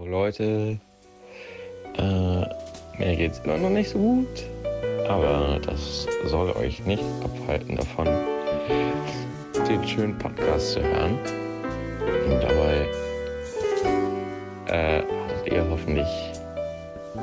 [0.00, 0.78] Oh Leute,
[1.98, 2.40] äh,
[2.98, 4.46] mir geht's immer noch nicht so gut,
[5.06, 8.06] aber das soll euch nicht abhalten davon,
[9.68, 11.18] den schönen Podcast zu hören.
[12.00, 12.88] Und dabei
[14.68, 16.08] äh, hattet ihr hoffentlich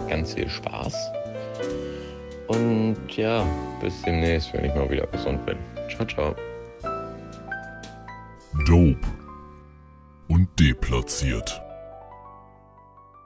[0.07, 0.95] ganz viel Spaß.
[2.45, 3.43] Und ja,
[3.81, 5.57] bis demnächst, wenn ich mal wieder gesund bin.
[5.89, 6.35] Ciao, ciao.
[8.67, 9.07] Dope
[10.27, 11.66] und deplatziert.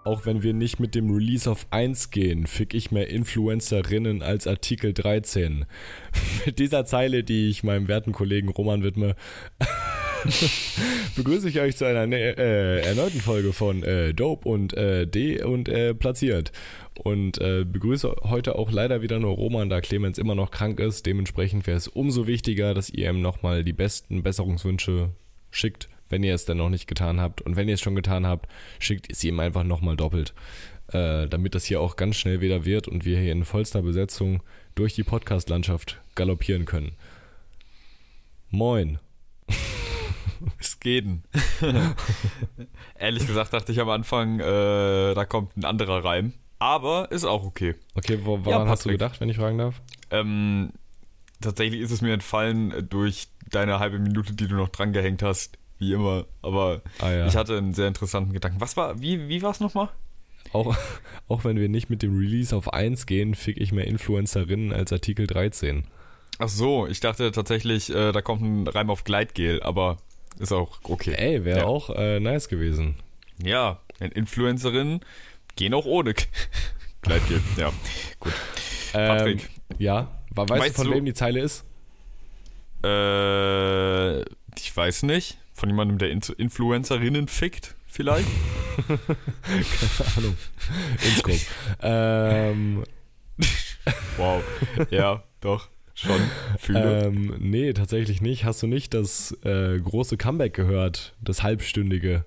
[0.03, 4.47] Auch wenn wir nicht mit dem Release auf 1 gehen, fick ich mehr Influencerinnen als
[4.47, 5.65] Artikel 13.
[6.45, 9.15] mit dieser Zeile, die ich meinem werten Kollegen Roman widme,
[11.15, 15.69] begrüße ich euch zu einer äh, erneuten Folge von äh, Dope und äh, D und
[15.69, 16.51] äh, platziert.
[17.03, 21.05] Und äh, begrüße heute auch leider wieder nur Roman, da Clemens immer noch krank ist.
[21.05, 25.09] Dementsprechend wäre es umso wichtiger, dass ihr ihm nochmal die besten Besserungswünsche
[25.51, 27.41] schickt wenn ihr es dann noch nicht getan habt.
[27.41, 30.33] Und wenn ihr es schon getan habt, schickt es ihm einfach nochmal doppelt.
[30.91, 34.43] Äh, damit das hier auch ganz schnell wieder wird und wir hier in vollster Besetzung
[34.75, 36.93] durch die Podcast-Landschaft galoppieren können.
[38.49, 38.99] Moin.
[40.59, 41.05] Es geht.
[42.99, 46.33] Ehrlich gesagt dachte ich am Anfang, äh, da kommt ein anderer Reim.
[46.57, 47.75] Aber ist auch okay.
[47.93, 49.81] Okay, wo, woran ja, hast du gedacht, wenn ich fragen darf?
[50.09, 50.71] Ähm,
[51.41, 55.59] tatsächlich ist es mir entfallen durch deine halbe Minute, die du noch dran gehängt hast
[55.81, 56.25] wie immer.
[56.41, 57.27] Aber ah, ja.
[57.27, 58.61] ich hatte einen sehr interessanten Gedanken.
[58.61, 59.89] Was war, wie, wie war es nochmal?
[60.53, 60.77] Auch,
[61.27, 64.93] auch wenn wir nicht mit dem Release auf 1 gehen, fick ich mehr Influencerinnen als
[64.93, 65.83] Artikel 13.
[66.39, 69.97] Ach so, ich dachte tatsächlich, äh, da kommt ein Reim auf Gleitgel, aber
[70.39, 71.13] ist auch okay.
[71.15, 71.65] Ey, wäre ja.
[71.65, 72.95] auch äh, nice gewesen.
[73.43, 75.01] Ja, Influencerinnen
[75.55, 76.13] gehen auch ohne
[77.01, 77.41] Gleitgel.
[77.57, 77.71] ja,
[78.19, 78.33] gut.
[78.93, 79.49] Ähm, Patrick.
[79.79, 81.65] Ja, weißt, weißt du, von du, wem die Zeile ist?
[82.83, 84.21] Äh,
[84.57, 85.37] ich weiß nicht.
[85.61, 88.27] Von jemandem, der Influencerinnen fickt, vielleicht?
[88.87, 90.37] Keine Ahnung.
[91.05, 91.39] Inscope.
[91.83, 92.83] ähm.
[94.17, 94.43] Wow.
[94.89, 95.69] Ja, doch.
[95.93, 96.19] Schon.
[96.57, 97.03] Fühle.
[97.03, 98.43] Ähm, nee, tatsächlich nicht.
[98.43, 101.13] Hast du nicht das äh, große Comeback gehört?
[101.21, 102.25] Das halbstündige?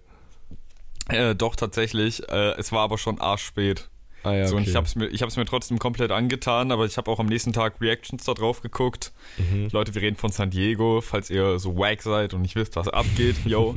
[1.09, 2.29] Äh, doch, tatsächlich.
[2.29, 3.89] Äh, es war aber schon arschspät.
[4.25, 4.63] Ah, ja, so, okay.
[4.63, 7.53] und ich habe es mir, mir trotzdem komplett angetan, aber ich habe auch am nächsten
[7.53, 9.13] Tag Reactions da drauf geguckt.
[9.37, 9.69] Mhm.
[9.71, 12.89] Leute, wir reden von San Diego, falls ihr so wack seid und nicht wisst, was
[12.89, 13.77] abgeht, yo.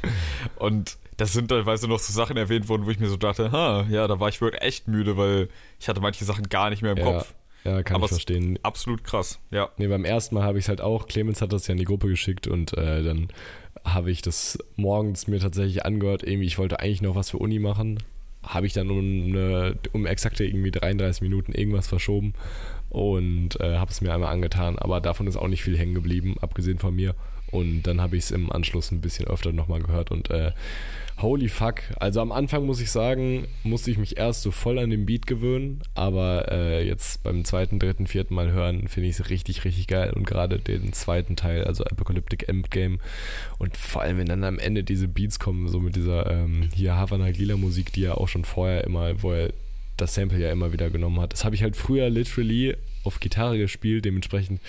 [0.56, 3.84] und das sind teilweise noch so Sachen erwähnt worden, wo ich mir so dachte, ha,
[3.90, 5.48] ja, da war ich wirklich echt müde, weil
[5.80, 7.04] ich hatte manche Sachen gar nicht mehr im ja.
[7.04, 7.34] Kopf.
[7.64, 8.58] Ja, kann Aber ich verstehen.
[8.62, 9.68] Absolut krass, ja.
[9.76, 11.84] Nee, beim ersten Mal habe ich es halt auch, Clemens hat das ja in die
[11.84, 13.28] Gruppe geschickt und äh, dann
[13.84, 16.22] habe ich das morgens mir tatsächlich angehört.
[16.22, 17.98] Irgendwie, ich wollte eigentlich noch was für Uni machen,
[18.42, 22.34] habe ich dann um, eine, um exakte irgendwie 33 Minuten irgendwas verschoben
[22.88, 24.78] und äh, habe es mir einmal angetan.
[24.78, 27.14] Aber davon ist auch nicht viel hängen geblieben, abgesehen von mir.
[27.50, 30.52] Und dann habe ich es im Anschluss ein bisschen öfter nochmal gehört und äh,
[31.22, 31.82] holy fuck.
[31.98, 35.26] Also am Anfang muss ich sagen, musste ich mich erst so voll an den Beat
[35.26, 39.86] gewöhnen, aber äh, jetzt beim zweiten, dritten, vierten Mal hören finde ich es richtig, richtig
[39.86, 42.98] geil und gerade den zweiten Teil, also Apocalyptic Endgame
[43.58, 46.96] und vor allem, wenn dann am Ende diese Beats kommen, so mit dieser ähm, hier
[46.96, 49.52] Havana Lila Musik, die ja auch schon vorher immer, wo er
[49.96, 51.32] das Sample ja immer wieder genommen hat.
[51.32, 54.60] Das habe ich halt früher literally auf Gitarre gespielt, dementsprechend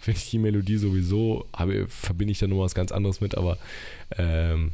[0.00, 3.58] finde ich die Melodie sowieso, habe, verbinde ich da noch was ganz anderes mit, aber
[4.16, 4.72] ähm,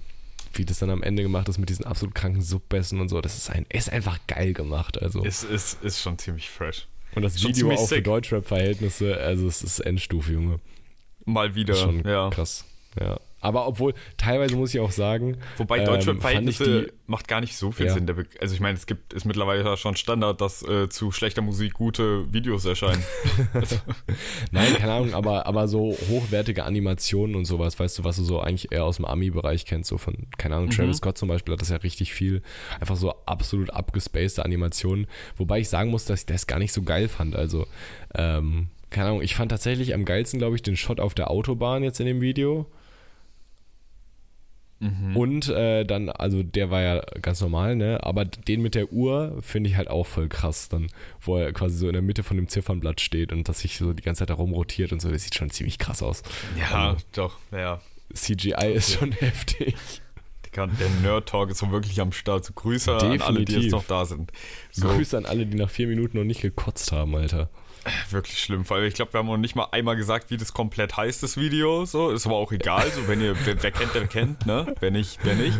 [0.58, 3.36] wie das dann am Ende gemacht ist mit diesen absolut kranken Subbässen und so, das
[3.36, 5.00] ist, ein, ist einfach geil gemacht.
[5.00, 5.24] Also.
[5.24, 6.88] Es ist, ist schon ziemlich fresh.
[7.14, 7.98] Und das schon Video auch sick.
[7.98, 10.60] für Deutschrap-Verhältnisse, also es ist Endstufe, Junge.
[11.24, 12.30] Mal wieder, schon ja.
[12.30, 12.64] Krass,
[13.00, 13.18] ja.
[13.44, 15.36] Aber obwohl, teilweise muss ich auch sagen.
[15.58, 17.92] Wobei ähm, Deutschrap-Verhältnisse macht gar nicht so viel ja.
[17.92, 18.10] Sinn.
[18.40, 22.32] Also ich meine, es gibt, ist mittlerweile schon Standard, dass äh, zu schlechter Musik gute
[22.32, 23.04] Videos erscheinen.
[24.50, 28.40] Nein, keine Ahnung, aber, aber so hochwertige Animationen und sowas, weißt du, was du so
[28.40, 31.00] eigentlich eher aus dem Ami-Bereich kennst, so von, keine Ahnung, Travis mhm.
[31.00, 32.40] Scott zum Beispiel hat das ja richtig viel.
[32.80, 35.06] Einfach so absolut abgespacede Animationen.
[35.36, 37.36] Wobei ich sagen muss, dass ich das gar nicht so geil fand.
[37.36, 37.66] Also,
[38.14, 41.82] ähm, keine Ahnung, ich fand tatsächlich am geilsten, glaube ich, den Shot auf der Autobahn
[41.82, 42.66] jetzt in dem Video.
[44.84, 45.16] Mhm.
[45.16, 48.00] Und äh, dann, also der war ja ganz normal, ne?
[48.02, 50.88] Aber den mit der Uhr finde ich halt auch voll krass, dann,
[51.20, 53.94] wo er quasi so in der Mitte von dem Ziffernblatt steht und das sich so
[53.94, 56.22] die ganze Zeit da rumrotiert und so, das sieht schon ziemlich krass aus.
[56.58, 57.80] Ja, also, doch, ja.
[58.12, 59.74] CGI ist schon heftig.
[60.54, 60.68] Der
[61.02, 62.44] Nerd Talk ist so wirklich am Start.
[62.44, 63.22] So Grüße Definitiv.
[63.22, 64.30] an alle, die jetzt noch da sind.
[64.70, 64.86] So.
[64.86, 67.50] Grüße an alle, die nach vier Minuten noch nicht gekotzt haben, Alter.
[68.10, 70.96] Wirklich schlimm, weil ich glaube, wir haben noch nicht mal einmal gesagt, wie das komplett
[70.96, 71.84] heißt, das Video.
[71.84, 72.90] So, ist aber auch egal.
[72.90, 74.74] So, wenn ihr, wer, wer kennt, der kennt, ne?
[74.80, 75.58] Wer nicht, wer nicht.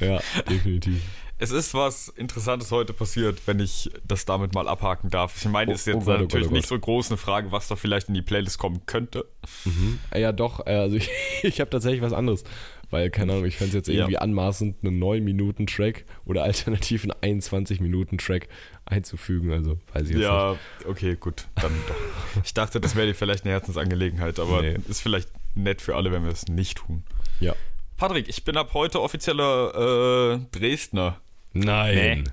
[0.00, 1.02] Ja, definitiv.
[1.38, 5.36] Es ist was Interessantes heute passiert, wenn ich das damit mal abhaken darf.
[5.36, 7.18] Ich meine, es ist jetzt oh, oh Gott, natürlich oh Gott, nicht so groß eine
[7.18, 9.26] Frage, was da vielleicht in die Playlist kommen könnte.
[9.66, 9.98] Mhm.
[10.14, 10.66] Ja, doch.
[10.66, 11.10] Äh, also ich,
[11.42, 12.44] ich habe tatsächlich was anderes.
[12.90, 14.20] Weil, keine Ahnung, ich fände es jetzt irgendwie ja.
[14.20, 18.48] anmaßend, einen 9-Minuten-Track oder alternativ einen 21-Minuten-Track
[18.84, 19.52] einzufügen.
[19.52, 20.60] Also, weiß ich jetzt ja, nicht.
[20.84, 22.42] Ja, okay, gut, dann doch.
[22.44, 24.76] Ich dachte, das wäre dir vielleicht eine Herzensangelegenheit, aber nee.
[24.88, 27.02] ist vielleicht nett für alle, wenn wir es nicht tun.
[27.40, 27.54] Ja.
[27.96, 31.20] Patrick, ich bin ab heute offizieller äh, Dresdner.
[31.54, 32.24] Nein.
[32.24, 32.30] Nee.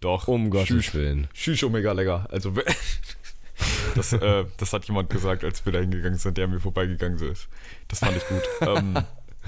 [0.00, 0.28] Doch.
[0.28, 1.28] Um Gottes Willen.
[1.32, 2.28] Tschüss, Omega lecker.
[2.30, 2.52] Also,
[3.94, 7.48] das, äh, das hat jemand gesagt, als wir da hingegangen sind, der mir vorbeigegangen ist.
[7.88, 8.42] Das fand ich gut.
[8.60, 8.98] ähm,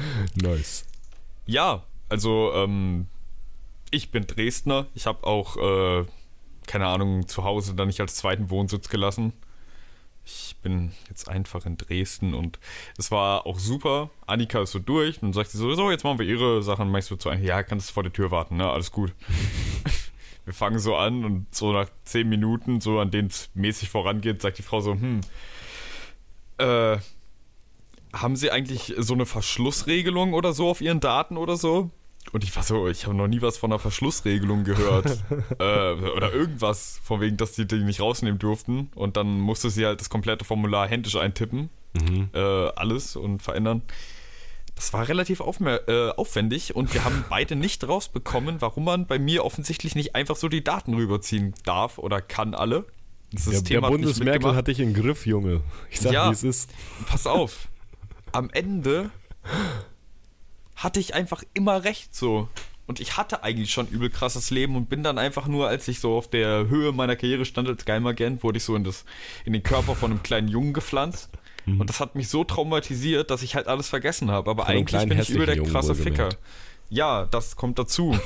[0.35, 0.85] nice.
[1.47, 3.07] Ja, also, ähm,
[3.91, 4.87] ich bin Dresdner.
[4.95, 6.05] Ich habe auch, äh,
[6.67, 9.33] keine Ahnung, zu Hause dann nicht als zweiten Wohnsitz gelassen.
[10.25, 12.59] Ich bin jetzt einfach in Dresden und
[12.99, 14.11] es war auch super.
[14.27, 16.91] Annika ist so durch und sagt sie so, so, jetzt machen wir ihre Sachen.
[16.91, 18.71] Meinst du zu einem, ja, kannst du vor der Tür warten, ne?
[18.71, 19.15] Alles gut.
[20.45, 24.43] wir fangen so an und so nach zehn Minuten, so an denen es mäßig vorangeht,
[24.43, 25.21] sagt die Frau so, hm,
[26.59, 26.99] äh,
[28.21, 31.91] haben Sie eigentlich so eine Verschlussregelung oder so auf Ihren Daten oder so?
[32.33, 35.25] Und ich war so, ich habe noch nie was von einer Verschlussregelung gehört.
[35.59, 38.91] äh, oder irgendwas, von wegen, dass die die nicht rausnehmen durften.
[38.95, 41.71] Und dann musste sie halt das komplette Formular händisch eintippen.
[41.95, 42.29] Mhm.
[42.35, 43.83] Äh, alles und verändern.
[44.75, 49.45] Das war relativ äh, aufwendig und wir haben beide nicht rausbekommen, warum man bei mir
[49.45, 52.85] offensichtlich nicht einfach so die Daten rüberziehen darf oder kann alle.
[53.33, 55.63] Das der, System der Bundesmerkel hat dich im Griff, Junge.
[55.91, 56.71] Ich sag, ja, wie es ist.
[57.09, 57.69] Pass auf.
[58.33, 59.11] Am Ende
[60.77, 62.49] hatte ich einfach immer recht so.
[62.87, 66.01] Und ich hatte eigentlich schon übel krasses Leben und bin dann einfach nur, als ich
[66.01, 69.05] so auf der Höhe meiner Karriere stand als Geheimagent, wurde ich so in, das,
[69.45, 71.29] in den Körper von einem kleinen Jungen gepflanzt.
[71.67, 71.81] Mhm.
[71.83, 74.51] Und das hat mich so traumatisiert, dass ich halt alles vergessen habe.
[74.51, 76.31] Aber eigentlich bin ich übel der krasse Ficker.
[76.89, 78.19] Ja, das kommt dazu.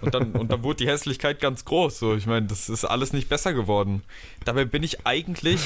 [0.00, 1.98] und, dann, und dann wurde die Hässlichkeit ganz groß.
[1.98, 4.02] So, ich meine, das ist alles nicht besser geworden.
[4.46, 5.60] Dabei bin ich eigentlich,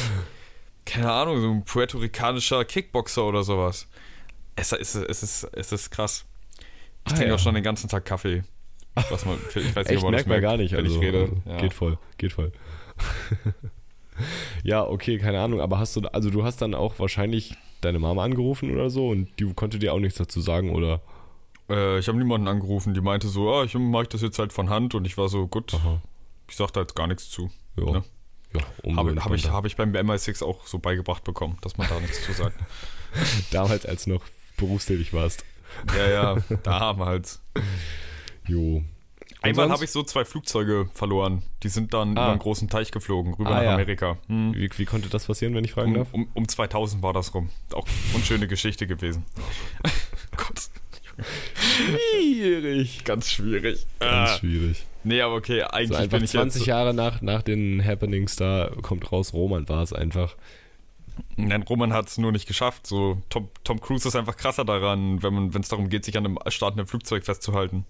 [0.84, 3.88] keine Ahnung, so ein puerto-ricanischer Kickboxer oder sowas.
[4.56, 6.24] Es ist, es ist, es ist krass.
[7.06, 7.34] Ich ah, trinke ja.
[7.34, 8.44] auch schon den ganzen Tag Kaffee.
[9.10, 11.32] Was man, ich weiß nicht, Echt, merkt man gar nicht, wenn also, ich rede.
[11.44, 11.56] Ja.
[11.56, 12.52] Geht voll, geht voll.
[14.62, 18.22] ja, okay, keine Ahnung, aber hast du, also du hast dann auch wahrscheinlich deine Mama
[18.22, 21.00] angerufen oder so und die konnte dir auch nichts dazu sagen, oder?
[21.68, 24.70] Äh, ich habe niemanden angerufen, die meinte so, ah, ich mache das jetzt halt von
[24.70, 26.00] Hand und ich war so, gut, Aha.
[26.48, 27.50] ich da jetzt gar nichts zu.
[27.76, 27.90] Ja.
[27.90, 28.04] Ne?
[28.54, 31.98] Ja, habe hab ich, hab ich beim MI6 auch so beigebracht bekommen, dass man da
[32.00, 32.58] nichts zu sagt.
[33.50, 34.22] Damals, als noch
[34.56, 35.44] berufstätig warst.
[35.96, 37.42] Ja, ja, damals.
[38.46, 38.82] Jo.
[39.42, 41.42] Einmal habe ich so zwei Flugzeuge verloren.
[41.62, 42.12] Die sind dann ah.
[42.12, 43.74] über einen großen Teich geflogen, rüber ah, nach ja.
[43.74, 44.16] Amerika.
[44.28, 44.54] Hm.
[44.54, 46.14] Wie, wie, konnte das passieren, wenn ich fragen um, darf?
[46.14, 47.50] Um, um 2000 war das rum.
[47.72, 49.24] Auch eine schöne Geschichte gewesen.
[50.36, 50.70] Gott.
[51.56, 53.04] Schwierig.
[53.04, 53.86] Ganz schwierig.
[53.98, 54.38] Ganz ah.
[54.38, 54.84] schwierig.
[55.04, 58.36] Nee, aber okay, eigentlich so einfach bin ich 20 jetzt Jahre nach, nach den Happenings
[58.36, 60.34] da kommt raus, Roman war es einfach.
[61.36, 62.86] Nein, Roman hat es nur nicht geschafft.
[62.86, 66.38] So, Tom, Tom Cruise ist einfach krasser daran, wenn es darum geht, sich an einem
[66.48, 67.84] startenden Flugzeug festzuhalten.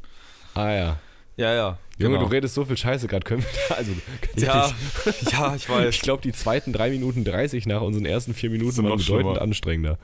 [0.54, 0.98] Ah ja.
[1.36, 1.78] Ja, ja.
[1.98, 2.28] Junge, genau.
[2.28, 3.24] du redest so viel Scheiße gerade.
[3.24, 3.92] Können wir da, also,
[4.36, 4.72] ja,
[5.32, 5.94] ja, ich weiß.
[5.94, 9.42] Ich glaube, die zweiten 3 Minuten 30 nach unseren ersten 4 Minuten waren bedeutend schlimmer.
[9.42, 9.98] anstrengender.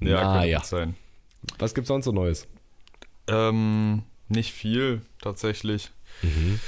[0.00, 0.62] Ja, Na, kann ja.
[0.62, 0.94] sein.
[1.58, 2.46] Was gibt's sonst so Neues?
[3.28, 5.90] Ähm, nicht viel, tatsächlich.
[6.22, 6.60] Mhm.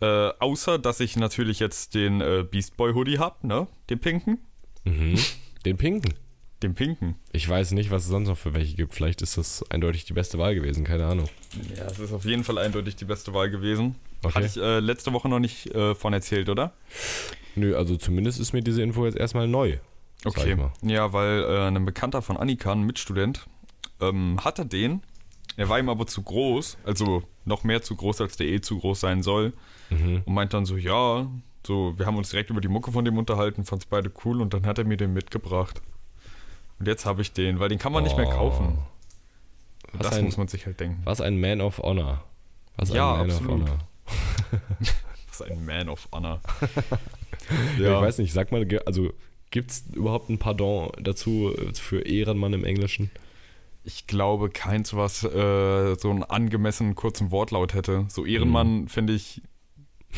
[0.00, 3.66] Äh, außer, dass ich natürlich jetzt den äh, Beast Boy Hoodie habe, ne?
[3.90, 4.38] Den pinken.
[4.84, 5.18] Mhm.
[5.64, 6.14] Den pinken.
[6.62, 7.14] Den pinken.
[7.32, 8.94] Ich weiß nicht, was es sonst noch für welche gibt.
[8.94, 11.28] Vielleicht ist das eindeutig die beste Wahl gewesen, keine Ahnung.
[11.76, 13.94] Ja, es ist auf jeden Fall eindeutig die beste Wahl gewesen.
[14.22, 14.34] Okay.
[14.34, 16.72] Hatte ich äh, letzte Woche noch nicht äh, von erzählt, oder?
[17.54, 19.78] Nö, also zumindest ist mir diese Info jetzt erstmal neu.
[20.24, 20.56] Okay.
[20.82, 23.46] Ja, weil äh, ein Bekannter von Annika, ein Mitstudent,
[24.00, 25.02] ähm, hatte den.
[25.56, 28.78] Er war ihm aber zu groß, also noch mehr zu groß, als der eh zu
[28.78, 29.52] groß sein soll.
[29.90, 30.22] Mhm.
[30.24, 31.26] Und meint dann so, ja,
[31.66, 34.40] so, wir haben uns direkt über die Mucke von dem unterhalten, fand es beide cool
[34.40, 35.82] und dann hat er mir den mitgebracht.
[36.78, 38.06] Und jetzt habe ich den, weil den kann man oh.
[38.06, 38.78] nicht mehr kaufen.
[39.92, 41.00] Was das ein, muss man sich halt denken.
[41.04, 42.24] Was ein Man of Honor.
[42.76, 43.62] Was ja, ein Man absolut.
[43.62, 43.78] of Honor.
[45.28, 46.40] was ein Man of Honor.
[47.78, 47.96] ja.
[47.96, 49.12] Ich weiß nicht, sag mal, also
[49.50, 53.10] gibt es überhaupt ein Pardon dazu für Ehrenmann im Englischen?
[53.88, 58.04] Ich glaube keins, was äh, so einen angemessenen kurzen Wortlaut hätte.
[58.08, 58.88] So Ehrenmann mhm.
[58.88, 59.42] finde ich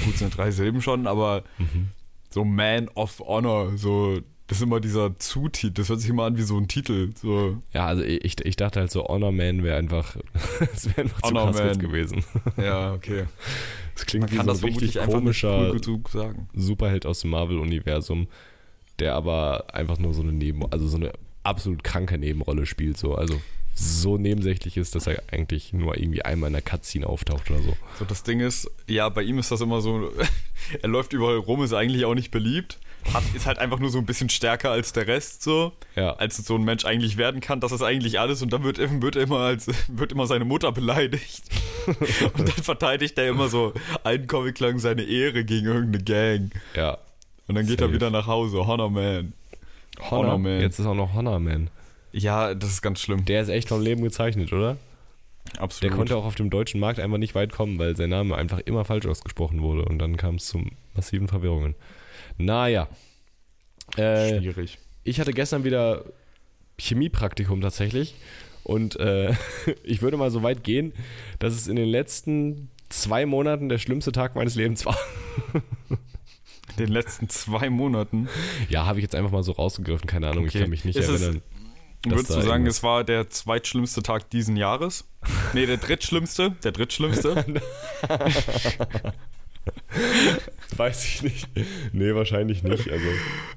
[0.05, 1.89] Gut, sind drei Silben schon, aber mhm.
[2.31, 6.37] so Man of Honor, so, das ist immer dieser Zutitel, das hört sich immer an
[6.37, 7.11] wie so ein Titel.
[7.17, 7.61] So.
[7.73, 10.17] Ja, also ich, ich dachte halt so, Honor Man wäre einfach,
[10.61, 12.25] das wäre einfach Honor zu krass gewesen.
[12.57, 13.25] Ja, okay.
[13.95, 15.75] Das klingt Man wie kann so ein das richtig komischer
[16.55, 18.29] Superheld aus dem Marvel-Universum,
[19.01, 21.13] der aber einfach nur so eine Neben, also so eine
[21.43, 23.41] absolut kranke Nebenrolle spielt, so, also
[23.75, 27.77] so nebensächlich ist, dass er eigentlich nur irgendwie einmal in der Cutscene auftaucht oder so.
[27.99, 30.11] So, das Ding ist, ja, bei ihm ist das immer so,
[30.83, 32.79] er läuft überall rum, ist eigentlich auch nicht beliebt,
[33.15, 35.73] hat, ist halt einfach nur so ein bisschen stärker als der Rest, so.
[35.97, 36.13] Ja.
[36.15, 37.61] Als so ein Mensch eigentlich werden kann.
[37.61, 38.43] Das ist eigentlich alles.
[38.43, 41.43] Und dann wird, wird, immer, als, wird immer seine Mutter beleidigt.
[41.87, 43.73] und dann verteidigt er immer so
[44.05, 46.51] einen Comic lang seine Ehre gegen irgendeine Gang.
[46.77, 46.99] Ja.
[47.49, 47.91] Und dann geht Safe.
[47.91, 48.67] er wieder nach Hause.
[48.67, 49.33] Honor Man.
[49.99, 50.61] Honor, Honor Man.
[50.61, 51.71] Jetzt ist auch noch Honor Man.
[52.13, 53.25] Ja, das ist ganz schlimm.
[53.25, 54.77] Der ist echt vom Leben gezeichnet, oder?
[55.59, 55.91] Absolut.
[55.91, 58.61] Der konnte auch auf dem deutschen Markt einfach nicht weit kommen, weil sein Name einfach
[58.61, 60.63] immer falsch ausgesprochen wurde und dann kam es zu
[60.95, 61.75] massiven Verwirrungen.
[62.39, 62.89] Naja.
[63.97, 64.79] Äh, Schwierig.
[65.03, 66.05] Ich hatte gestern wieder
[66.79, 68.15] Chemiepraktikum tatsächlich
[68.65, 69.35] und äh,
[69.83, 70.93] ich würde mal so weit gehen,
[71.39, 74.99] dass es in den letzten zwei Monaten der schlimmste Tag meines Lebens war.
[76.71, 78.29] In den letzten zwei Monaten?
[78.69, 80.57] Ja, habe ich jetzt einfach mal so rausgegriffen, keine Ahnung, okay.
[80.57, 81.43] ich kann mich nicht ist erinnern.
[82.07, 85.05] Würdest du sagen, es war der zweitschlimmste Tag diesen Jahres?
[85.53, 86.53] Nee, der drittschlimmste.
[86.63, 87.45] Der drittschlimmste.
[90.77, 91.49] Weiß ich nicht.
[91.93, 92.89] Nee, wahrscheinlich nicht.
[92.91, 93.07] Also,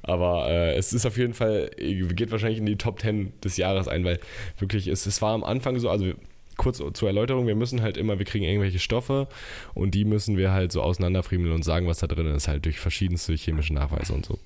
[0.02, 3.88] aber äh, es ist auf jeden Fall, geht wahrscheinlich in die Top 10 des Jahres
[3.88, 4.20] ein, weil
[4.58, 6.14] wirklich, es, es war am Anfang so, also
[6.58, 9.28] kurz zur Erläuterung, wir müssen halt immer, wir kriegen irgendwelche Stoffe
[9.74, 12.80] und die müssen wir halt so auseinanderfriemeln und sagen, was da drin ist, halt durch
[12.80, 14.40] verschiedenste chemische Nachweise und so.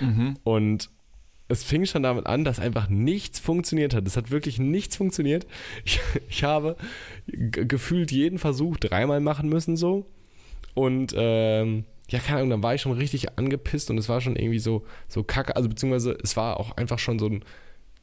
[0.00, 0.36] Mhm.
[0.44, 0.90] Und
[1.48, 4.06] es fing schon damit an, dass einfach nichts funktioniert hat.
[4.06, 5.46] Es hat wirklich nichts funktioniert.
[5.84, 6.76] Ich, ich habe
[7.26, 10.06] gefühlt jeden Versuch dreimal machen müssen so.
[10.74, 14.36] Und ähm, ja, keine Ahnung, dann war ich schon richtig angepisst und es war schon
[14.36, 15.56] irgendwie so, so kacke.
[15.56, 17.44] Also beziehungsweise es war auch einfach schon so ein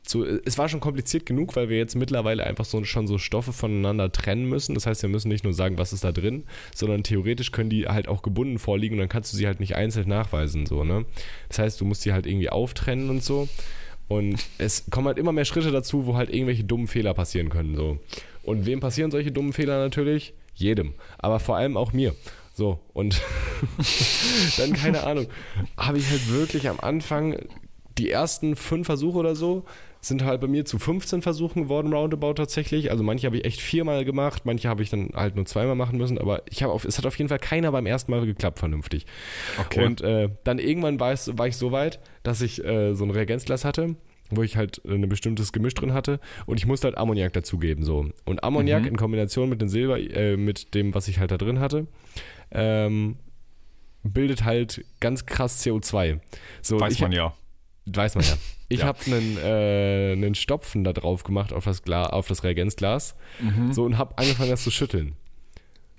[0.06, 3.54] so, es war schon kompliziert genug, weil wir jetzt mittlerweile einfach so, schon so Stoffe
[3.54, 4.76] voneinander trennen müssen.
[4.76, 6.44] Das heißt, wir müssen nicht nur sagen, was ist da drin,
[6.76, 9.76] sondern theoretisch können die halt auch gebunden vorliegen und dann kannst du sie halt nicht
[9.76, 10.66] einzeln nachweisen.
[10.66, 11.06] So, ne?
[11.48, 13.48] Das heißt, du musst die halt irgendwie auftrennen und so.
[14.10, 17.76] Und es kommen halt immer mehr Schritte dazu, wo halt irgendwelche dummen Fehler passieren können.
[17.76, 18.00] So.
[18.44, 20.34] Und wem passieren solche dummen Fehler natürlich?
[20.54, 20.94] Jedem.
[21.18, 22.14] Aber vor allem auch mir.
[22.54, 23.22] So, und
[24.58, 25.28] dann, keine Ahnung,
[25.78, 27.38] habe ich halt wirklich am Anfang
[27.98, 29.64] die ersten fünf Versuche oder so
[30.06, 32.92] sind halt bei mir zu 15 Versuchen geworden, roundabout tatsächlich.
[32.92, 35.98] Also manche habe ich echt viermal gemacht, manche habe ich dann halt nur zweimal machen
[35.98, 39.06] müssen, aber ich habe es hat auf jeden Fall keiner beim ersten Mal geklappt vernünftig.
[39.60, 39.86] Okay.
[39.86, 43.12] Und äh, dann irgendwann war, es, war ich so weit, dass ich äh, so ein
[43.12, 43.96] Reagenzglas hatte
[44.30, 48.10] wo ich halt ein bestimmtes Gemisch drin hatte und ich musste halt Ammoniak dazugeben so
[48.26, 48.88] und Ammoniak mhm.
[48.88, 51.86] in Kombination mit dem Silber äh, mit dem was ich halt da drin hatte
[52.50, 53.18] ähm,
[54.02, 56.20] bildet halt ganz krass CO2
[56.64, 57.36] so weiß man ja
[57.86, 58.34] Weiß man ja.
[58.70, 58.86] Ich ja.
[58.88, 63.72] habe einen, äh, einen Stopfen da drauf gemacht auf das, Gla auf das Reagenzglas mhm.
[63.72, 65.16] so und habe angefangen, das zu schütteln.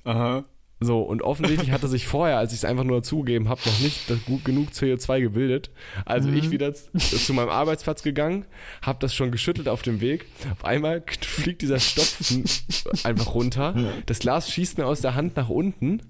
[0.02, 0.44] Aha.
[0.80, 4.00] So, und offensichtlich hatte sich vorher, als ich es einfach nur zugegeben habe, noch nicht
[4.26, 5.70] gut genug CO2 gebildet.
[6.04, 6.36] Also mhm.
[6.36, 8.44] ich wieder zu meinem Arbeitsplatz gegangen,
[8.82, 10.26] habe das schon geschüttelt auf dem Weg.
[10.52, 12.44] Auf einmal fliegt dieser Stopfen
[13.04, 13.74] einfach runter.
[14.06, 16.02] Das Glas schießt mir aus der Hand nach unten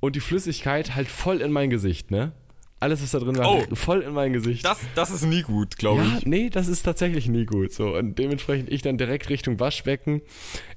[0.00, 2.32] und die Flüssigkeit halt voll in mein Gesicht, ne?
[2.80, 4.64] Alles, was da drin war, oh, voll in mein Gesicht.
[4.64, 6.26] Das, das ist nie gut, glaube ja, ich.
[6.26, 7.72] Nee, das ist tatsächlich nie gut.
[7.72, 7.96] So.
[7.96, 10.22] Und dementsprechend ich dann direkt Richtung Waschbecken,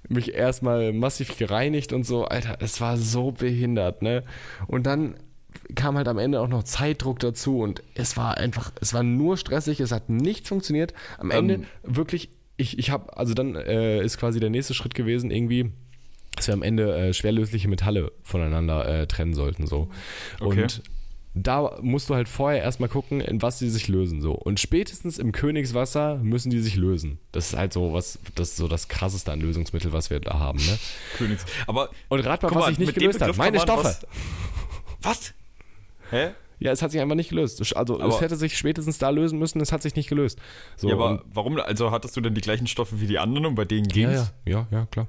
[0.09, 2.25] mich erstmal massiv gereinigt und so.
[2.25, 4.23] Alter, es war so behindert, ne?
[4.67, 5.15] Und dann
[5.75, 9.37] kam halt am Ende auch noch Zeitdruck dazu und es war einfach, es war nur
[9.37, 10.93] stressig, es hat nicht funktioniert.
[11.19, 14.95] Am Ende ähm, wirklich, ich, ich habe, also dann äh, ist quasi der nächste Schritt
[14.95, 15.71] gewesen, irgendwie,
[16.35, 19.67] dass wir am Ende äh, schwerlösliche Metalle voneinander äh, trennen sollten.
[19.67, 19.89] So.
[20.39, 20.63] Okay.
[20.63, 20.81] Und
[21.33, 24.21] da musst du halt vorher erstmal gucken, in was sie sich lösen.
[24.21, 24.33] So.
[24.33, 27.19] Und spätestens im Königswasser müssen die sich lösen.
[27.31, 30.39] Das ist halt so was, das ist so das krasseste an Lösungsmittel, was wir da
[30.39, 30.59] haben.
[30.59, 30.77] Ne?
[31.17, 31.45] Königs.
[31.67, 31.89] Aber.
[32.09, 33.35] Und rat mal, was sich nicht gelöst hat.
[33.37, 33.85] Meine Stoffe.
[33.85, 34.05] Was?
[35.01, 35.33] was?
[36.09, 36.31] Hä?
[36.59, 37.75] Ja, es hat sich einfach nicht gelöst.
[37.75, 40.37] Also aber es hätte sich spätestens da lösen müssen, es hat sich nicht gelöst.
[40.75, 41.57] So, ja, aber warum?
[41.59, 44.13] Also hattest du denn die gleichen Stoffe wie die anderen und bei denen ging's?
[44.13, 45.07] Ja, ja, ja, ja klar.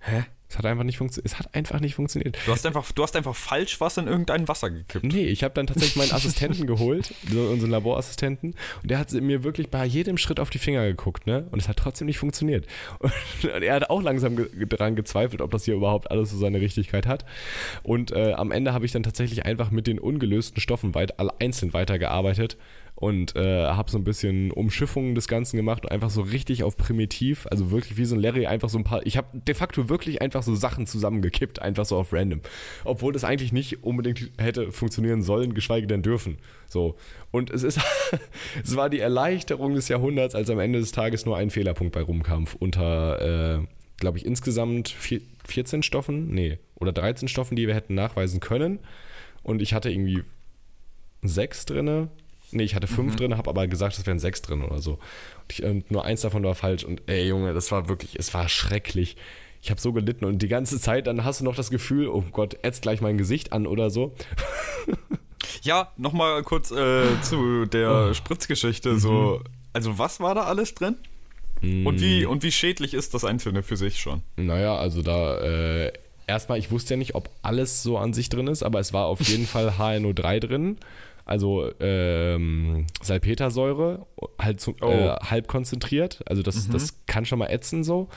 [0.00, 0.24] Hä?
[0.50, 1.30] Es hat einfach nicht funktioniert.
[1.30, 2.38] Es hat einfach nicht funktioniert.
[2.46, 5.04] Du hast einfach, du hast einfach falsch was in irgendein Wasser gekippt.
[5.04, 9.44] Nee, ich habe dann tatsächlich meinen Assistenten geholt, so unseren Laborassistenten, und der hat mir
[9.44, 11.46] wirklich bei jedem Schritt auf die Finger geguckt, ne?
[11.50, 12.66] Und es hat trotzdem nicht funktioniert.
[12.98, 13.12] Und,
[13.62, 17.06] er hat auch langsam ge daran gezweifelt, ob das hier überhaupt alles so seine Richtigkeit
[17.06, 17.26] hat.
[17.82, 21.32] Und äh, am Ende habe ich dann tatsächlich einfach mit den ungelösten Stoffen weit, alle
[21.40, 22.56] einzeln weitergearbeitet
[22.98, 26.76] und äh, habe so ein bisschen Umschiffungen des Ganzen gemacht und einfach so richtig auf
[26.76, 29.88] primitiv, also wirklich wie so ein Larry einfach so ein paar, ich habe de facto
[29.88, 32.40] wirklich einfach so Sachen zusammengekippt, einfach so auf random,
[32.84, 36.38] obwohl das eigentlich nicht unbedingt hätte funktionieren sollen, geschweige denn dürfen.
[36.66, 36.96] So.
[37.30, 37.78] Und es ist,
[38.64, 42.02] es war die Erleichterung des Jahrhunderts, als am Ende des Tages nur ein Fehlerpunkt bei
[42.02, 43.66] Rumkampf unter, äh,
[43.98, 48.80] glaube ich, insgesamt vier, 14 Stoffen, nee, oder 13 Stoffen, die wir hätten nachweisen können.
[49.44, 50.24] Und ich hatte irgendwie
[51.22, 52.08] sechs drinne
[52.50, 53.16] Nee, ich hatte fünf mhm.
[53.16, 54.92] drin, habe aber gesagt, es wären sechs drin oder so.
[54.92, 56.84] Und, ich, und, nur eins davon war falsch.
[56.84, 59.16] Und ey, Junge, das war wirklich, es war schrecklich.
[59.60, 62.24] Ich habe so gelitten und die ganze Zeit, dann hast du noch das Gefühl, oh
[62.30, 64.14] Gott, ätzt gleich mein Gesicht an oder so.
[65.62, 68.14] Ja, nochmal kurz äh, zu der oh.
[68.14, 68.92] Spritzgeschichte.
[68.92, 68.98] Mhm.
[68.98, 69.40] So,
[69.72, 70.96] also was war da alles drin?
[71.60, 72.30] Und wie, mm.
[72.30, 74.22] und wie schädlich ist das Einzelne für sich schon?
[74.36, 75.92] Naja, also da äh,
[76.28, 79.06] erstmal, ich wusste ja nicht, ob alles so an sich drin ist, aber es war
[79.06, 80.76] auf jeden Fall HNO3 drin.
[81.28, 84.06] Also ähm, Salpetersäure,
[84.38, 84.88] halt zu, oh.
[84.88, 86.20] äh, halb konzentriert.
[86.26, 86.72] Also das, mhm.
[86.72, 88.08] das kann schon mal ätzen so.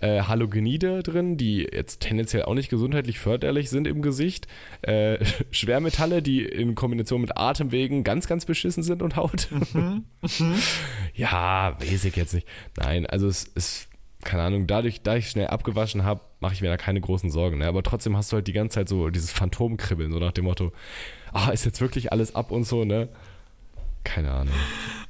[0.00, 4.46] Äh, Halogenide drin, die jetzt tendenziell auch nicht gesundheitlich förderlich sind im Gesicht.
[4.82, 9.48] Äh, Schwermetalle, die in Kombination mit Atemwegen ganz, ganz beschissen sind und Haut.
[9.50, 10.04] Mhm.
[10.22, 10.54] Mhm.
[11.14, 12.46] ja, weiß ich jetzt nicht.
[12.76, 13.89] Nein, also es ist
[14.22, 17.58] keine Ahnung, dadurch, da ich schnell abgewaschen habe, mache ich mir da keine großen Sorgen.
[17.58, 17.66] Ne?
[17.66, 20.72] Aber trotzdem hast du halt die ganze Zeit so dieses Phantomkribbeln, so nach dem Motto,
[21.32, 23.08] ah, ist jetzt wirklich alles ab und so, ne?
[24.04, 24.54] Keine Ahnung.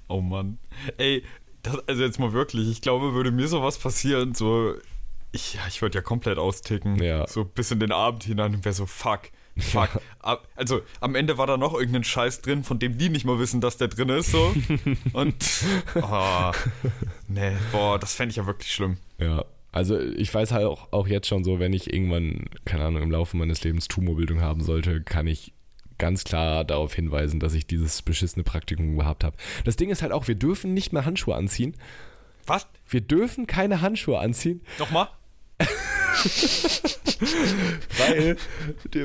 [0.08, 0.58] Oh Mann.
[0.96, 1.24] Ey,
[1.62, 4.74] das, also jetzt mal wirklich, ich glaube, würde mir sowas passieren, so,
[5.32, 7.02] ich, ja, ich würde ja komplett austicken.
[7.02, 7.26] Ja.
[7.26, 9.30] So bis in den Abend hinein und wäre so, fuck.
[9.58, 10.00] Fuck.
[10.56, 13.60] Also am Ende war da noch irgendein Scheiß drin, von dem die nicht mal wissen,
[13.60, 14.30] dass der drin ist.
[14.30, 14.54] So.
[15.12, 15.44] Und
[16.00, 16.52] oh,
[17.28, 18.96] nee, boah, das fände ich ja wirklich schlimm.
[19.18, 19.44] Ja.
[19.72, 23.10] Also ich weiß halt auch, auch jetzt schon so, wenn ich irgendwann, keine Ahnung, im
[23.10, 25.52] Laufe meines Lebens Tumorbildung haben sollte, kann ich
[25.98, 29.36] ganz klar darauf hinweisen, dass ich dieses beschissene Praktikum gehabt habe.
[29.64, 31.76] Das Ding ist halt auch, wir dürfen nicht mehr Handschuhe anziehen.
[32.46, 32.66] Was?
[32.88, 34.62] Wir dürfen keine Handschuhe anziehen.
[34.78, 35.08] Nochmal?
[37.98, 38.36] weil,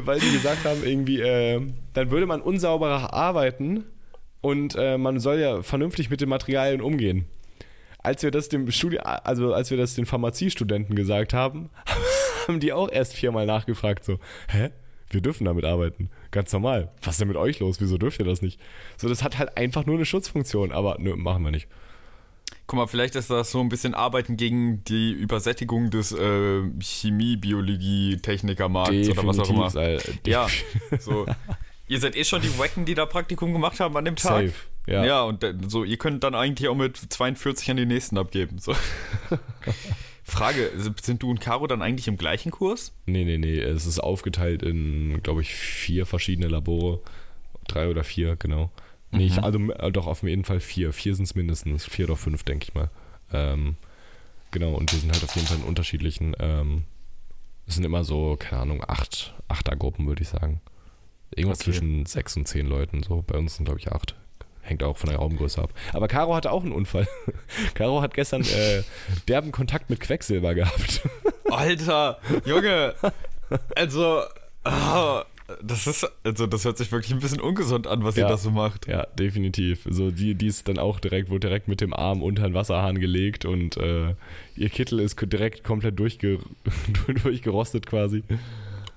[0.05, 1.61] weil die gesagt haben, irgendwie, äh,
[1.93, 3.85] dann würde man unsauberer arbeiten
[4.41, 7.25] und äh, man soll ja vernünftig mit den Materialien umgehen.
[7.99, 11.69] Als wir das dem Studi also als wir das den Pharmaziestudenten gesagt haben,
[12.47, 14.19] haben die auch erst viermal nachgefragt, so,
[14.49, 14.69] hä?
[15.09, 16.09] Wir dürfen damit arbeiten.
[16.31, 16.91] Ganz normal.
[17.03, 17.79] Was ist denn mit euch los?
[17.79, 18.59] Wieso dürft ihr das nicht?
[18.97, 21.67] So, das hat halt einfach nur eine Schutzfunktion, aber nö, machen wir nicht.
[22.67, 27.37] Guck mal, vielleicht ist das so ein bisschen Arbeiten gegen die Übersättigung des äh, Chemie,
[27.37, 29.75] Biologie, Technikermarkts oder was auch immer.
[29.75, 30.47] Alter, ja,
[30.99, 31.27] so.
[31.87, 34.47] Ihr seid eh schon die Wacken, die da Praktikum gemacht haben an dem Tag.
[34.47, 34.53] Safe.
[34.87, 35.05] Ja.
[35.05, 38.59] ja, und so, ihr könnt dann eigentlich auch mit 42 an die nächsten abgeben.
[38.59, 38.75] So.
[40.23, 42.93] Frage, sind du und Caro dann eigentlich im gleichen Kurs?
[43.05, 43.59] Nee, nee, nee.
[43.59, 46.99] Es ist aufgeteilt in, glaube ich, vier verschiedene Labore.
[47.67, 48.71] Drei oder vier, genau.
[49.17, 49.43] Nee, ich, mhm.
[49.43, 50.93] also äh, doch auf jeden Fall vier.
[50.93, 51.85] Vier sind es mindestens.
[51.85, 52.89] Vier oder fünf, denke ich mal.
[53.31, 53.75] Ähm,
[54.51, 56.35] genau, und wir sind halt auf jeden Fall in unterschiedlichen.
[56.39, 56.83] Ähm,
[57.67, 60.61] es sind immer so, keine Ahnung, acht, Achtergruppen, würde ich sagen.
[61.35, 61.71] Irgendwas okay.
[61.71, 63.03] zwischen sechs und zehn Leuten.
[63.03, 64.15] So, bei uns sind, glaube ich, acht.
[64.61, 65.71] Hängt auch von der Raumgröße ab.
[65.93, 67.07] Aber Caro hatte auch einen Unfall.
[67.75, 68.83] Caro hat gestern äh,
[69.27, 71.07] derben Kontakt mit Quecksilber gehabt.
[71.51, 72.95] Alter, Junge.
[73.75, 74.21] Also,
[74.63, 75.21] oh,
[75.61, 78.37] das ist, also das hört sich wirklich ein bisschen ungesund an, was ja, ihr da
[78.37, 78.87] so macht.
[78.87, 79.87] Ja, definitiv.
[79.89, 82.99] So, die, die ist dann auch direkt, wurde direkt mit dem Arm unter den Wasserhahn
[82.99, 84.15] gelegt und äh,
[84.55, 86.39] ihr Kittel ist direkt komplett durchge
[87.23, 88.23] durchgerostet quasi.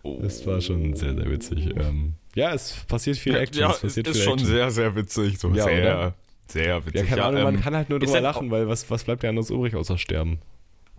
[0.03, 0.19] Oh.
[0.23, 1.71] Das war schon sehr, sehr witzig.
[1.77, 3.61] Ähm, ja, es passiert viel Action.
[3.61, 4.49] Ja, es passiert ist schon Action.
[4.49, 5.39] sehr, sehr witzig.
[5.39, 6.15] So ja, sehr, oder?
[6.47, 7.03] sehr witzig.
[7.03, 9.23] Ja, keine Ahnung, ja, ähm, man kann halt nur drüber lachen, weil was, was bleibt
[9.23, 10.39] ja anders übrig außer sterben?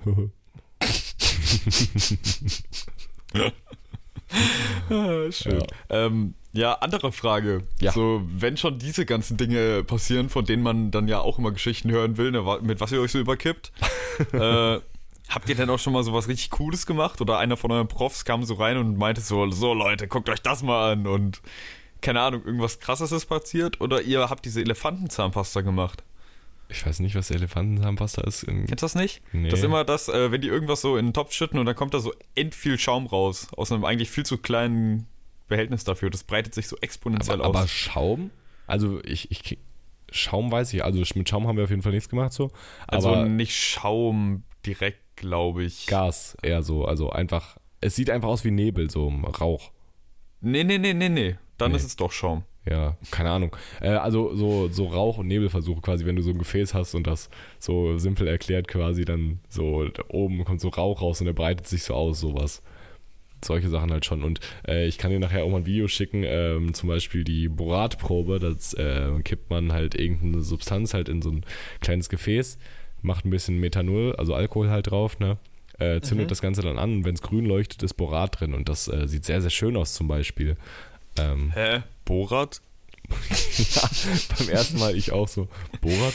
[4.90, 5.60] ah, schön.
[5.60, 6.06] Ja.
[6.06, 7.64] Ähm, ja, andere Frage.
[7.80, 7.92] Ja.
[7.92, 11.92] So, wenn schon diese ganzen Dinge passieren, von denen man dann ja auch immer Geschichten
[11.92, 13.72] hören will, ne, mit was ihr euch so überkippt,
[14.34, 14.80] äh,
[15.30, 17.22] habt ihr denn auch schon mal so was richtig Cooles gemacht?
[17.22, 20.42] Oder einer von euren Profs kam so rein und meinte so, so Leute, guckt euch
[20.42, 21.42] das mal an und
[22.02, 23.82] keine Ahnung, irgendwas krasses ist passiert?
[23.82, 26.04] Oder ihr habt diese Elefantenzahnpasta gemacht?
[26.72, 28.46] Ich weiß nicht, was Elefantenzahnpasta ist.
[28.46, 29.24] Kennst du das nicht?
[29.34, 29.50] Nee.
[29.50, 31.76] Das ist immer das, äh, wenn die irgendwas so in den Topf schütten und dann
[31.76, 33.48] kommt da so end viel Schaum raus.
[33.58, 35.08] Aus einem eigentlich viel zu kleinen
[35.48, 36.12] Behältnis dafür.
[36.12, 37.56] Das breitet sich so exponentiell aber, aus.
[37.56, 38.30] Aber Schaum?
[38.68, 39.58] Also ich, ich
[40.12, 42.52] Schaum weiß ich, also mit Schaum haben wir auf jeden Fall nichts gemacht so.
[42.88, 45.88] Also nicht Schaum direkt, glaube ich.
[45.88, 49.72] Gas eher so, also einfach, es sieht einfach aus wie Nebel, so Rauch.
[50.42, 51.38] Nee, nee, nee, nee, nee.
[51.58, 51.78] Dann nee.
[51.78, 53.56] ist es doch Schaum ja, keine Ahnung.
[53.82, 57.08] Äh, also so, so Rauch- und Nebelversuche quasi, wenn du so ein Gefäß hast und
[57.08, 61.34] das so simpel erklärt quasi, dann so da oben kommt so Rauch raus und er
[61.34, 62.62] breitet sich so aus, sowas.
[63.44, 64.24] Solche Sachen halt schon.
[64.24, 67.48] Und äh, ich kann dir nachher auch mal ein Video schicken, ähm, zum Beispiel die
[67.48, 71.46] Boratprobe, das äh, kippt man halt irgendeine Substanz halt in so ein
[71.80, 72.60] kleines Gefäß,
[73.02, 75.38] macht ein bisschen Methanol, also Alkohol halt drauf, ne?
[75.80, 76.30] Äh, zündet mhm.
[76.30, 79.08] das Ganze dann an und wenn es grün leuchtet, ist Borat drin und das äh,
[79.08, 80.58] sieht sehr, sehr schön aus zum Beispiel.
[81.18, 81.84] Ähm, Hä?
[82.10, 82.62] Borat?
[83.76, 83.90] ja,
[84.38, 85.48] beim ersten Mal ich auch so,
[85.80, 86.14] Borat?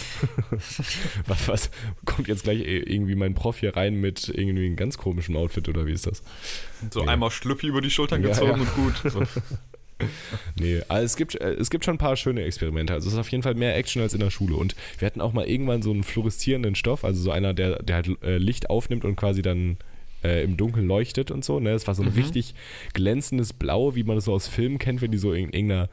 [1.27, 1.71] was, was,
[2.05, 5.87] kommt jetzt gleich irgendwie mein Prof hier rein mit irgendwie einem ganz komischen Outfit oder
[5.87, 6.25] wie ist das?
[6.91, 7.09] So nee.
[7.09, 8.63] einmal Schlüppi über die Schultern gezogen ja, ja.
[8.63, 9.13] und gut.
[9.13, 9.23] So.
[10.61, 12.93] nee, also es gibt, äh, es gibt schon ein paar schöne Experimente.
[12.93, 14.57] Also es ist auf jeden Fall mehr Action als in der Schule.
[14.57, 17.97] Und wir hatten auch mal irgendwann so einen fluoreszierenden Stoff, also so einer, der, der
[17.97, 19.79] halt äh, Licht aufnimmt und quasi dann
[20.25, 21.61] äh, im Dunkeln leuchtet und so.
[21.61, 21.71] Ne?
[21.71, 22.17] Es war so ein mhm.
[22.17, 22.55] richtig
[22.95, 25.89] glänzendes Blau, wie man es so aus Filmen kennt, wenn die so in irgendeiner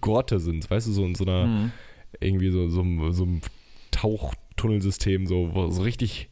[0.00, 0.68] Grotte sind.
[0.70, 1.72] Weißt du, so in so einer, mhm.
[2.20, 3.40] irgendwie so, so, so einem
[3.92, 6.28] Tauchtunnelsystem, so, wo so richtig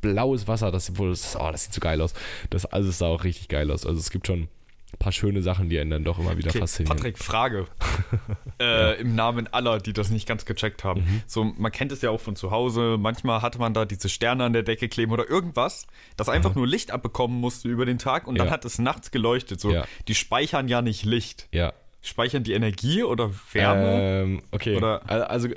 [0.00, 2.14] blaues Wasser, das, das, oh, das sieht so geil aus.
[2.50, 3.86] Das alles sah auch richtig geil aus.
[3.86, 4.48] Also es gibt schon
[4.92, 6.96] ein paar schöne Sachen, die einen dann doch immer wieder okay, faszinieren.
[6.96, 7.66] Patrick, Frage.
[8.58, 8.92] äh, ja.
[8.92, 11.02] Im Namen aller, die das nicht ganz gecheckt haben.
[11.02, 11.22] Mhm.
[11.26, 12.96] So, man kennt es ja auch von zu Hause.
[12.98, 16.60] Manchmal hatte man da diese Sterne an der Decke kleben oder irgendwas, das einfach mhm.
[16.60, 18.44] nur Licht abbekommen musste über den Tag und ja.
[18.44, 19.60] dann hat es nachts geleuchtet.
[19.60, 19.84] So, ja.
[20.08, 21.48] die speichern ja nicht Licht.
[21.52, 21.74] Ja.
[22.00, 24.22] Speichern die Energie oder Wärme?
[24.22, 24.76] Ähm, okay.
[24.76, 25.48] Oder also,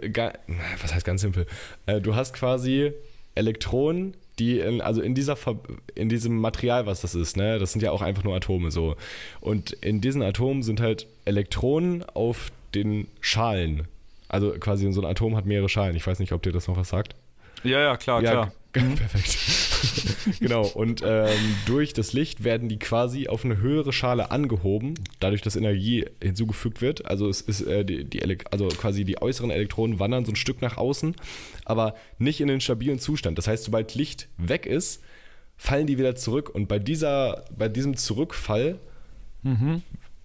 [0.81, 1.45] was heißt ganz simpel?
[1.85, 2.91] Äh, du hast quasi
[3.35, 5.37] Elektronen, die in, also in dieser
[5.95, 8.95] in diesem Material, was das ist, ne, das sind ja auch einfach nur Atome so.
[9.39, 13.87] Und in diesen Atomen sind halt Elektronen auf den Schalen.
[14.29, 15.95] Also quasi so ein Atom hat mehrere Schalen.
[15.95, 17.15] Ich weiß nicht, ob dir das noch was sagt.
[17.63, 18.51] Ja, ja, klar, ja, klar.
[18.73, 18.95] Mhm.
[18.95, 19.37] Perfekt.
[20.39, 20.65] genau.
[20.67, 21.29] Und ähm,
[21.65, 26.81] durch das Licht werden die quasi auf eine höhere Schale angehoben, dadurch, dass Energie hinzugefügt
[26.81, 27.05] wird.
[27.05, 30.61] Also es ist äh, die, die also quasi die äußeren Elektronen wandern so ein Stück
[30.61, 31.15] nach außen,
[31.65, 33.37] aber nicht in den stabilen Zustand.
[33.37, 35.01] Das heißt, sobald Licht weg ist,
[35.57, 36.49] fallen die wieder zurück.
[36.49, 38.79] Und bei dieser, bei diesem Zurückfall
[39.43, 39.83] mhm.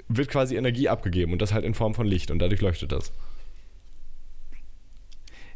[0.09, 3.13] wird quasi Energie abgegeben und das halt in Form von Licht und dadurch leuchtet das.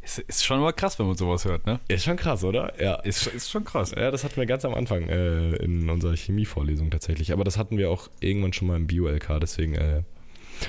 [0.03, 1.79] Ist, ist schon mal krass, wenn man sowas hört, ne?
[1.89, 2.73] Ist schon krass, oder?
[2.83, 2.95] Ja.
[2.95, 3.93] Ist, ist schon krass.
[3.95, 7.33] Ja, das hatten wir ganz am Anfang äh, in unserer Chemievorlesung tatsächlich.
[7.33, 9.75] Aber das hatten wir auch irgendwann schon mal im Bio-LK, deswegen.
[9.75, 10.03] Äh,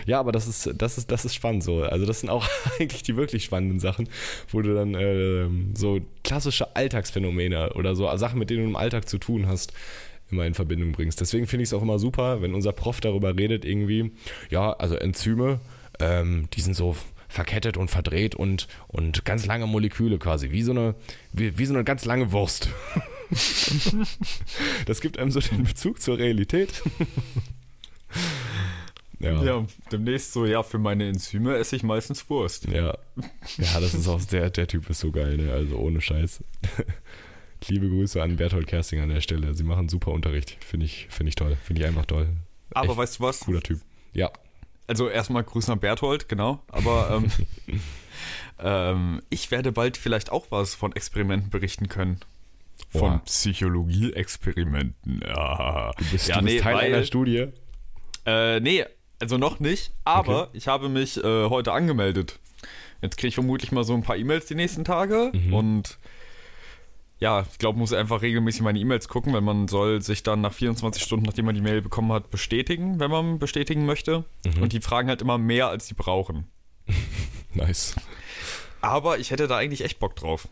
[0.05, 1.83] ja, aber das ist, das ist, das ist spannend so.
[1.83, 2.45] Also, das sind auch
[2.79, 4.09] eigentlich die wirklich spannenden Sachen,
[4.49, 9.07] wo du dann äh, so klassische Alltagsphänomene oder so Sachen, mit denen du im Alltag
[9.07, 9.73] zu tun hast,
[10.29, 11.21] immer in Verbindung bringst.
[11.21, 14.11] Deswegen finde ich es auch immer super, wenn unser Prof darüber redet, irgendwie,
[14.49, 15.59] ja, also Enzyme,
[15.99, 16.95] ähm, die sind so
[17.31, 20.95] verkettet und verdreht und, und ganz lange Moleküle quasi, wie so eine,
[21.31, 22.69] wie, wie so eine ganz lange Wurst.
[24.85, 26.83] das gibt einem so den Bezug zur Realität.
[29.23, 29.43] Ja.
[29.43, 32.65] ja, demnächst so, ja, für meine Enzyme esse ich meistens Wurst.
[32.65, 32.97] Ja.
[33.57, 35.53] Ja, das ist auch, der, der Typ ist so geil, ne?
[35.53, 36.43] Also ohne Scheiß.
[37.67, 39.53] Liebe Grüße an Berthold Kersting an der Stelle.
[39.53, 40.57] Sie machen super Unterricht.
[40.65, 41.55] Finde ich, find ich toll.
[41.63, 42.29] Finde ich einfach toll.
[42.71, 43.39] Aber Echt weißt du was?
[43.41, 43.81] Cooler Typ.
[44.13, 44.31] Ja.
[44.87, 46.61] Also erstmal Grüße an Berthold, genau.
[46.67, 47.31] Aber ähm,
[48.59, 52.19] ähm, ich werde bald vielleicht auch was von Experimenten berichten können.
[52.89, 55.21] Von Psychologie-Experimenten.
[55.25, 55.91] Ja.
[55.97, 57.47] Du bist, ja, du bist nee, Teil weil, einer Studie?
[58.25, 58.83] Äh, nee,
[59.19, 59.93] also noch nicht.
[60.03, 60.57] Aber okay.
[60.57, 62.39] ich habe mich äh, heute angemeldet.
[63.01, 65.31] Jetzt kriege ich vermutlich mal so ein paar E-Mails die nächsten Tage.
[65.33, 65.53] Mhm.
[65.53, 65.97] Und
[67.21, 70.53] ja, ich glaube, muss einfach regelmäßig meine E-Mails gucken, weil man soll sich dann nach
[70.53, 74.25] 24 Stunden, nachdem man die Mail bekommen hat, bestätigen, wenn man bestätigen möchte.
[74.43, 74.63] Mhm.
[74.63, 76.47] Und die fragen halt immer mehr, als sie brauchen.
[77.53, 77.95] nice.
[78.81, 80.47] Aber ich hätte da eigentlich echt Bock drauf.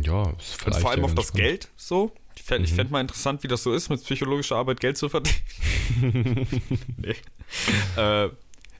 [0.00, 0.76] Ja, ist vielleicht.
[0.76, 1.46] Und vor allem auf das spannend.
[1.46, 2.12] Geld so.
[2.34, 2.74] Ich fände mhm.
[2.74, 5.36] fänd mal interessant, wie das so ist, mit psychologischer Arbeit Geld zu verdienen.
[6.96, 7.14] nee.
[7.98, 8.30] Äh,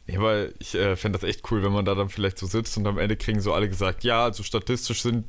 [0.07, 2.79] ja, aber ich äh, fände das echt cool, wenn man da dann vielleicht so sitzt
[2.79, 5.27] und am Ende kriegen so alle gesagt, ja, also statistisch sind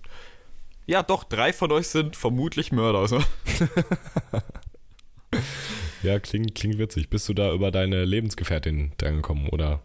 [0.85, 3.07] ja, doch, drei von euch sind vermutlich Mörder.
[3.07, 3.21] So.
[6.03, 7.09] ja, klingt, klingt witzig.
[7.09, 9.81] Bist du da über deine Lebensgefährtin drangekommen, oder?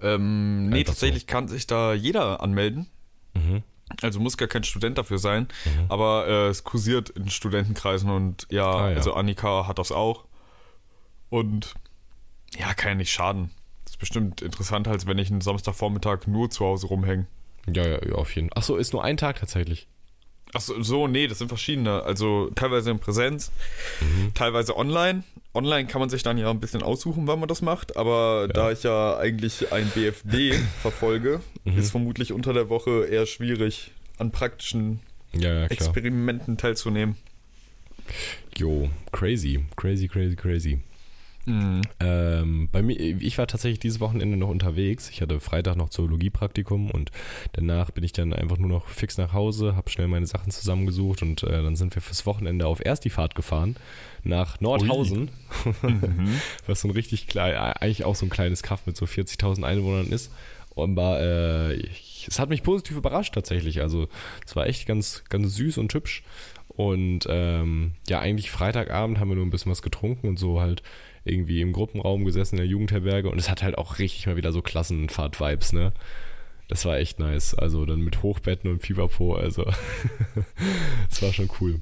[0.00, 1.26] Ähm, nee, tatsächlich so.
[1.26, 2.86] kann sich da jeder anmelden.
[3.34, 3.62] Mhm.
[4.02, 5.86] Also muss gar kein Student dafür sein, mhm.
[5.88, 10.24] aber äh, es kursiert in Studentenkreisen und ja, ah, ja, also Annika hat das auch.
[11.30, 11.74] Und
[12.58, 13.50] ja, kann ja nicht schaden.
[13.84, 17.26] Das ist bestimmt interessanter, als wenn ich einen Samstagvormittag nur zu Hause rumhänge.
[17.72, 18.58] Ja, ja, ja, auf jeden Fall.
[18.58, 19.88] Achso, ist nur ein Tag tatsächlich.
[20.52, 22.02] Achso, so, nee, das sind verschiedene.
[22.02, 23.50] Also teilweise in Präsenz,
[24.00, 24.32] mhm.
[24.34, 25.24] teilweise online.
[25.54, 28.52] Online kann man sich dann ja ein bisschen aussuchen, wann man das macht, aber ja.
[28.52, 31.78] da ich ja eigentlich ein BFD verfolge, mhm.
[31.78, 35.00] ist vermutlich unter der Woche eher schwierig, an praktischen
[35.32, 37.16] ja, ja, Experimenten teilzunehmen.
[38.56, 40.78] Jo, crazy, crazy, crazy, crazy.
[41.46, 41.82] Mhm.
[42.00, 45.08] Ähm, bei mir, ich war tatsächlich dieses Wochenende noch unterwegs.
[45.10, 47.10] Ich hatte Freitag noch Zoologiepraktikum und
[47.52, 51.22] danach bin ich dann einfach nur noch fix nach Hause, habe schnell meine Sachen zusammengesucht
[51.22, 53.76] und äh, dann sind wir fürs Wochenende auf erst die Fahrt gefahren
[54.24, 55.30] nach Nordhausen,
[55.82, 56.40] mhm.
[56.66, 60.08] was so ein richtig klein, eigentlich auch so ein kleines Kaff mit so 40.000 Einwohnern
[60.08, 60.32] ist.
[60.74, 63.80] Und war, äh, ich, es hat mich positiv überrascht tatsächlich.
[63.80, 64.08] Also
[64.44, 66.22] es war echt ganz, ganz süß und hübsch.
[66.68, 70.82] Und ähm, ja, eigentlich Freitagabend haben wir nur ein bisschen was getrunken und so halt
[71.26, 74.52] irgendwie im Gruppenraum gesessen in der Jugendherberge und es hat halt auch richtig mal wieder
[74.52, 75.92] so Klassenfahrt-Vibes, ne?
[76.68, 77.54] Das war echt nice.
[77.54, 79.64] Also dann mit Hochbetten und Fieberpo, also
[81.10, 81.80] es war schon cool.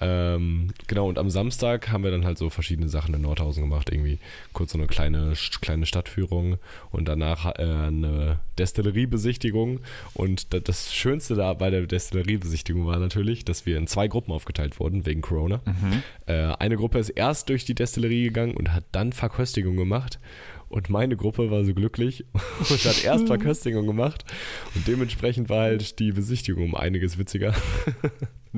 [0.00, 3.90] Ähm, genau, und am Samstag haben wir dann halt so verschiedene Sachen in Nordhausen gemacht.
[3.90, 4.18] Irgendwie
[4.52, 6.58] kurz so eine kleine, kleine Stadtführung
[6.90, 9.80] und danach äh, eine Destilleriebesichtigung.
[10.14, 14.78] Und das Schönste da bei der Destilleriebesichtigung war natürlich, dass wir in zwei Gruppen aufgeteilt
[14.80, 15.60] wurden wegen Corona.
[15.64, 16.02] Mhm.
[16.26, 20.18] Äh, eine Gruppe ist erst durch die Destillerie gegangen und hat dann Verköstigung gemacht.
[20.68, 24.24] Und meine Gruppe war so glücklich und hat erst Verköstigung gemacht.
[24.74, 27.54] Und dementsprechend war halt die Besichtigung um einiges witziger.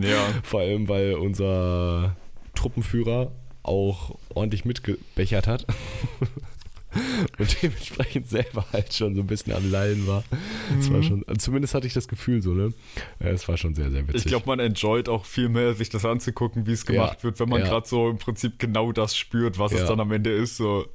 [0.00, 0.28] Ja.
[0.44, 2.14] Vor allem, weil unser
[2.54, 3.32] Truppenführer
[3.64, 5.66] auch ordentlich mitgebechert hat.
[7.38, 10.24] und dementsprechend selber halt schon so ein bisschen am Lallen war.
[10.70, 10.92] Mhm.
[10.92, 12.72] war schon, zumindest hatte ich das Gefühl so, ne?
[13.18, 14.22] Es war schon sehr, sehr witzig.
[14.22, 17.40] Ich glaube, man enjoyt auch viel mehr, sich das anzugucken, wie es gemacht ja, wird,
[17.40, 17.68] wenn man ja.
[17.68, 19.78] gerade so im Prinzip genau das spürt, was ja.
[19.78, 20.56] es dann am Ende ist.
[20.56, 20.86] So.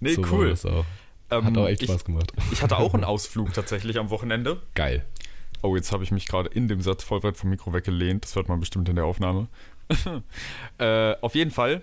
[0.00, 0.54] Nee, so cool.
[0.64, 0.84] Auch.
[1.30, 2.32] Ähm, Hat auch echt Spaß gemacht.
[2.52, 4.62] Ich hatte auch einen Ausflug tatsächlich am Wochenende.
[4.74, 5.04] Geil.
[5.62, 8.24] Oh, jetzt habe ich mich gerade in dem Satz voll weit vom Mikro weggelehnt.
[8.24, 9.48] Das hört man bestimmt in der Aufnahme.
[10.78, 11.82] äh, auf jeden Fall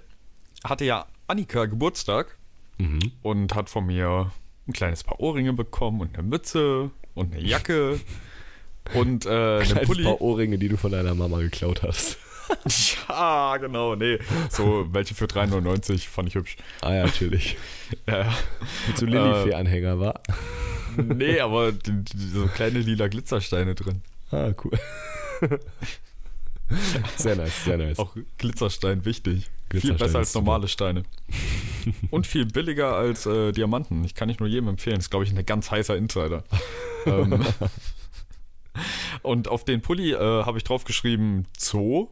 [0.64, 2.38] hatte ja Annika Geburtstag
[2.78, 3.12] mhm.
[3.22, 4.32] und hat von mir
[4.68, 8.00] ein kleines Paar Ohrringe bekommen und eine Mütze und eine Jacke
[8.94, 10.04] und äh, ein Pulli.
[10.04, 12.18] paar Ohrringe, die du von deiner Mama geklaut hast.
[13.10, 14.20] ja, genau, nee.
[14.50, 16.58] So, welche für 3,99 fand ich hübsch.
[16.82, 17.58] Ah ja, natürlich.
[18.08, 18.34] ja.
[18.88, 20.22] Mit so Lilifee-Anhänger, war.
[20.98, 24.02] nee, aber die, die, so kleine lila Glitzersteine drin.
[24.32, 24.72] Ah, cool.
[27.18, 28.00] Sehr nice, sehr nice.
[28.00, 29.50] Auch Glitzerstein wichtig.
[29.70, 31.04] Glitzerstein viel besser als normale Steine.
[32.12, 34.04] Und viel billiger als äh, Diamanten.
[34.04, 34.98] Ich kann nicht nur jedem empfehlen.
[34.98, 36.44] Das ist, glaube ich, ein ganz heißer Insider.
[37.06, 37.46] ähm,
[39.22, 42.10] und auf den Pulli äh, habe ich draufgeschrieben Zoo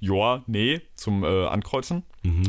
[0.00, 2.02] ja, nee, zum äh, Ankreuzen.
[2.22, 2.44] Mhm.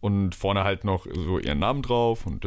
[0.00, 2.44] Und vorne halt noch so ihren Namen drauf und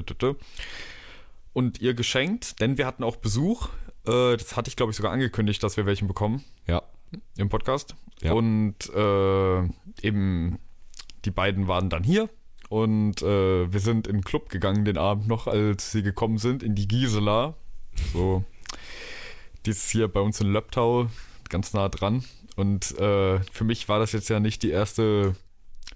[1.53, 3.69] und ihr geschenkt, denn wir hatten auch Besuch.
[4.05, 6.43] Äh, das hatte ich, glaube ich, sogar angekündigt, dass wir welchen bekommen.
[6.67, 6.83] Ja.
[7.37, 7.95] Im Podcast.
[8.21, 8.33] Ja.
[8.33, 9.63] Und äh,
[10.01, 10.59] eben
[11.23, 12.29] die beiden waren dann hier.
[12.69, 16.63] Und äh, wir sind in den Club gegangen den Abend noch, als sie gekommen sind,
[16.63, 17.55] in die Gisela.
[18.11, 18.43] So,
[19.65, 21.07] die ist hier bei uns in Löbtau,
[21.49, 22.25] ganz nah dran.
[22.55, 25.35] Und äh, für mich war das jetzt ja nicht die erste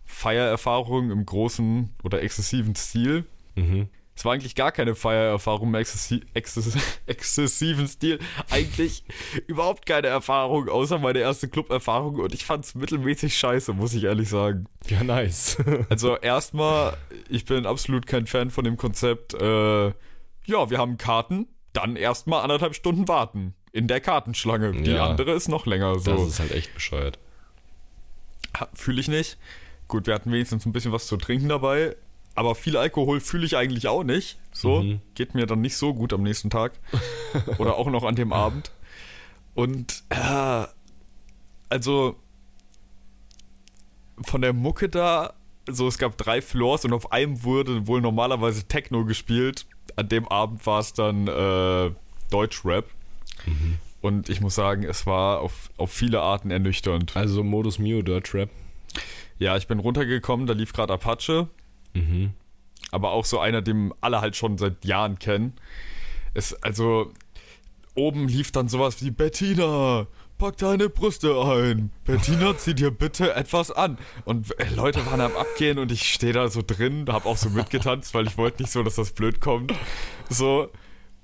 [0.06, 3.26] Feiererfahrung im großen oder exzessiven Stil.
[3.56, 3.90] Mhm.
[4.20, 8.20] Es war eigentlich gar keine Feiererfahrung im exzessi exzess exzessiven Stil.
[8.50, 9.06] Eigentlich
[9.48, 12.16] überhaupt keine Erfahrung, außer meine erste Club-Erfahrung.
[12.16, 14.66] Und ich fand es mittelmäßig scheiße, muss ich ehrlich sagen.
[14.90, 15.58] Ja, nice.
[15.90, 16.98] also erstmal,
[17.30, 22.42] ich bin absolut kein Fan von dem Konzept, äh, ja, wir haben Karten, dann erstmal
[22.42, 24.72] anderthalb Stunden warten in der Kartenschlange.
[24.72, 26.12] Die ja, andere ist noch länger so.
[26.12, 27.20] Das ist halt echt bescheuert.
[28.74, 29.38] Fühle ich nicht.
[29.88, 31.96] Gut, wir hatten wenigstens ein bisschen was zu trinken dabei.
[32.36, 34.38] Aber viel Alkohol fühle ich eigentlich auch nicht.
[34.52, 35.02] So, mhm.
[35.16, 36.74] geht mir dann nicht so gut am nächsten Tag.
[37.58, 38.72] Oder auch noch an dem Abend.
[39.56, 40.66] Und äh,
[41.70, 42.16] also
[44.22, 45.34] von der Mucke da,
[45.68, 49.66] so es gab drei Floors und auf einem wurde wohl normalerweise Techno gespielt.
[49.96, 51.92] An dem Abend war es dann äh,
[52.30, 52.86] Deutschrap.
[53.46, 53.78] Mhm.
[54.02, 57.16] Und ich muss sagen, es war auf, auf viele Arten ernüchternd.
[57.16, 58.50] Also Modus Mio Dirt Trap.
[59.38, 61.50] Ja, ich bin runtergekommen, da lief gerade Apache.
[61.94, 62.32] Mhm.
[62.92, 65.54] Aber auch so einer, den alle halt schon seit Jahren kennen.
[66.34, 67.12] Es, also,
[67.96, 71.92] oben lief dann sowas wie Bettina, pack deine Brüste ein.
[72.06, 73.98] Bettina, zieh dir bitte etwas an.
[74.26, 77.50] Und äh, Leute waren am Abgehen und ich stehe da so drin, hab auch so
[77.50, 79.74] mitgetanzt, weil ich wollte nicht so, dass das blöd kommt.
[80.30, 80.70] So.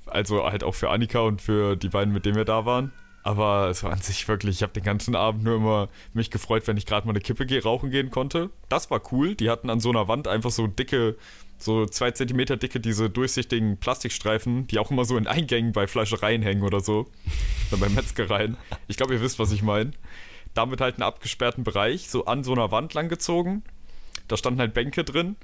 [0.07, 2.91] Also halt auch für Annika und für die beiden, mit denen wir da waren.
[3.25, 6.67] Aber es war an sich wirklich, ich habe den ganzen Abend nur immer mich gefreut,
[6.67, 8.51] wenn ich gerade mal eine Kippe rauchen gehen konnte.
[8.69, 9.33] Das war cool.
[9.33, 11.17] Die hatten an so einer Wand einfach so dicke,
[11.57, 16.43] so zwei Zentimeter dicke, diese durchsichtigen Plastikstreifen, die auch immer so in Eingängen bei Fleischereien
[16.43, 17.07] hängen oder so.
[17.71, 18.57] Oder bei Metzgereien.
[18.87, 19.89] Ich glaube, ihr wisst, was ich meine.
[20.53, 23.63] Damit halt einen abgesperrten Bereich, so an so einer Wand lang gezogen.
[24.27, 25.35] Da standen halt Bänke drin.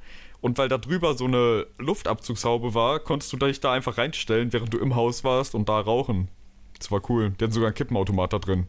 [0.42, 4.74] Und weil da drüber so eine Luftabzugshaube war, konntest du dich da einfach reinstellen, während
[4.74, 6.30] du im Haus warst und da rauchen.
[6.78, 7.30] Das war cool.
[7.30, 8.66] Die hatten sogar einen Kippenautomat da drin.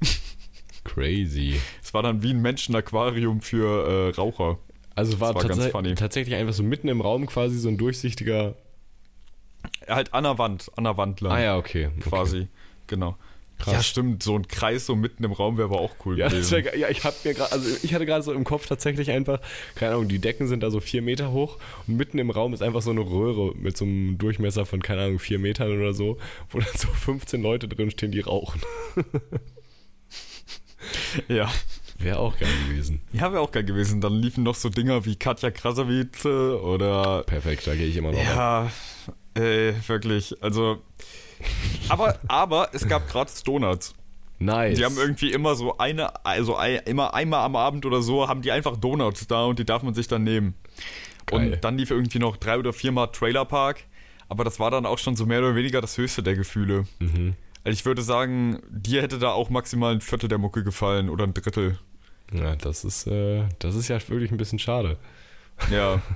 [0.84, 1.60] Crazy.
[1.82, 4.58] Es war dann wie ein Menschenaquarium für äh, Raucher.
[4.94, 8.54] Also war, war tats tatsächlich einfach so mitten im Raum quasi so ein durchsichtiger.
[9.88, 11.32] Halt an der Wand, an der Wand lang.
[11.32, 11.90] Ah ja, okay.
[12.00, 12.48] Quasi, okay.
[12.86, 13.16] genau.
[13.58, 13.72] Krass.
[13.72, 16.64] Ja, stimmt, so ein Kreis so mitten im Raum wäre aber auch cool ja, gewesen.
[16.64, 19.40] Wär, ja, ich hab mir gerade, also ich hatte gerade so im Kopf tatsächlich einfach,
[19.74, 22.62] keine Ahnung, die Decken sind da so vier Meter hoch und mitten im Raum ist
[22.62, 26.18] einfach so eine Röhre mit so einem Durchmesser von, keine Ahnung, vier Metern oder so,
[26.50, 28.60] wo dann so 15 Leute drin stehen, die rauchen.
[31.28, 31.50] ja.
[31.98, 33.00] Wäre auch geil gewesen.
[33.12, 34.02] Ja, wäre auch geil gewesen.
[34.02, 37.22] Dann liefen noch so Dinger wie Katja Krasavice oder.
[37.24, 38.18] Perfekt, da gehe ich immer noch.
[38.18, 38.70] Ja,
[39.32, 40.36] ey, wirklich.
[40.42, 40.82] Also,
[41.88, 43.94] aber, aber es gab gratis Donuts.
[44.38, 44.76] Nice.
[44.76, 48.52] Die haben irgendwie immer so eine, also immer einmal am Abend oder so, haben die
[48.52, 50.54] einfach Donuts da und die darf man sich dann nehmen.
[51.24, 51.54] Geil.
[51.54, 53.84] Und dann lief irgendwie noch drei oder viermal Trailerpark,
[54.28, 56.84] aber das war dann auch schon so mehr oder weniger das höchste der Gefühle.
[56.98, 57.34] Mhm.
[57.64, 61.24] Also ich würde sagen, dir hätte da auch maximal ein Viertel der Mucke gefallen oder
[61.24, 61.78] ein Drittel.
[62.32, 64.98] Ja, das ist, äh, das ist ja wirklich ein bisschen schade.
[65.70, 66.00] Ja.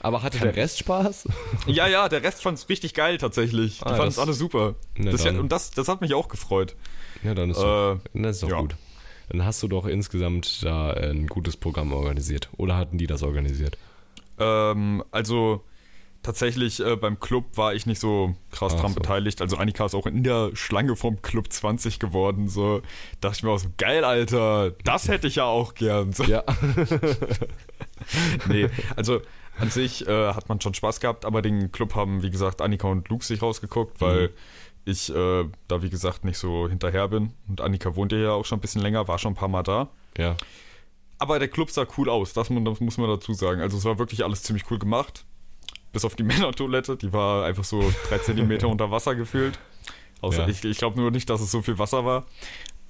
[0.00, 1.28] Aber hatte der Rest Spaß?
[1.66, 3.78] Ja, ja, der Rest fand es richtig geil tatsächlich.
[3.78, 4.74] Die ah, fanden es alle super.
[4.96, 6.74] Das ja, und das, das hat mich auch gefreut.
[7.22, 8.60] Ja, dann ist, äh, doch, das ist doch ja.
[8.60, 8.76] gut.
[9.28, 12.48] Dann hast du doch insgesamt da ein gutes Programm organisiert.
[12.56, 13.78] Oder hatten die das organisiert?
[14.38, 15.62] Ähm, also
[16.22, 19.00] tatsächlich äh, beim Club war ich nicht so krass Ach dran so.
[19.00, 19.40] beteiligt.
[19.40, 22.48] Also Annika ist auch in der Schlange vom Club 20 geworden.
[22.48, 22.82] So
[23.20, 26.12] dachte ich mir auch so, geil, Alter, das hätte ich ja auch gern.
[26.12, 26.24] So.
[26.24, 26.42] Ja.
[28.48, 29.20] nee, also
[29.58, 32.88] an sich äh, hat man schon Spaß gehabt, aber den Club haben, wie gesagt, Annika
[32.88, 34.32] und Luke sich rausgeguckt, weil mhm.
[34.86, 37.34] ich äh, da, wie gesagt, nicht so hinterher bin.
[37.48, 39.88] Und Annika wohnt ja auch schon ein bisschen länger, war schon ein paar Mal da.
[40.16, 40.36] Ja.
[41.18, 43.60] Aber der Club sah cool aus, das, das muss man dazu sagen.
[43.60, 45.26] Also es war wirklich alles ziemlich cool gemacht.
[45.92, 49.58] Bis auf die Männertoilette, die war einfach so drei Zentimeter unter Wasser gefühlt.
[50.22, 50.48] Außer ja.
[50.48, 52.26] ich, ich glaube nur nicht, dass es so viel Wasser war.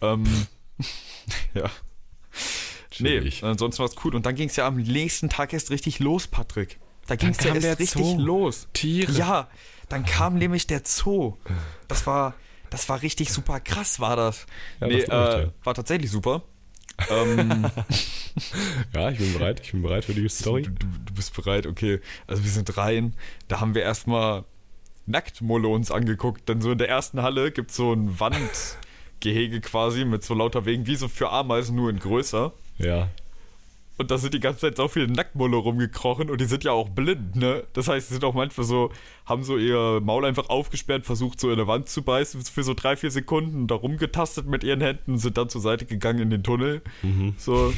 [0.01, 0.25] Ähm,
[1.55, 1.70] ja.
[2.92, 3.42] Schwierig.
[3.42, 4.14] Nee, ansonsten war es cool.
[4.14, 6.79] Und dann ging es ja am nächsten Tag erst richtig los, Patrick.
[7.07, 8.18] Da ging es ja erst richtig Zoo.
[8.18, 8.68] los.
[8.72, 9.12] Tiere.
[9.12, 9.48] Ja,
[9.88, 11.37] dann kam nämlich der Zoo.
[11.88, 12.35] Das war,
[12.70, 14.46] das war richtig super krass, war das.
[14.81, 16.42] Ja, nee, äh, war tatsächlich super.
[17.11, 17.70] ähm,
[18.94, 19.61] ja, ich bin bereit.
[19.62, 20.62] Ich bin bereit für die Story.
[20.62, 22.00] Du, du, du bist bereit, okay.
[22.26, 23.14] Also wir sind rein.
[23.48, 24.44] Da haben wir erstmal
[25.07, 26.48] Nacktmulle uns angeguckt.
[26.48, 30.64] Denn so in der ersten Halle gibt es so ein Wandgehege quasi mit so lauter
[30.66, 32.53] Wegen, wie so für Ameisen, nur in größer.
[32.81, 33.09] Ja.
[34.01, 36.88] Und da sind die ganze Zeit so viele Nacktmulle rumgekrochen und die sind ja auch
[36.88, 37.64] blind, ne?
[37.75, 38.90] Das heißt, sie sind auch manchmal so,
[39.27, 42.73] haben so ihr Maul einfach aufgesperrt, versucht so in der Wand zu beißen für so
[42.73, 46.31] drei, vier Sekunden, da rumgetastet mit ihren Händen und sind dann zur Seite gegangen in
[46.31, 46.81] den Tunnel.
[47.03, 47.35] Mhm.
[47.37, 47.53] So.
[47.55, 47.75] Und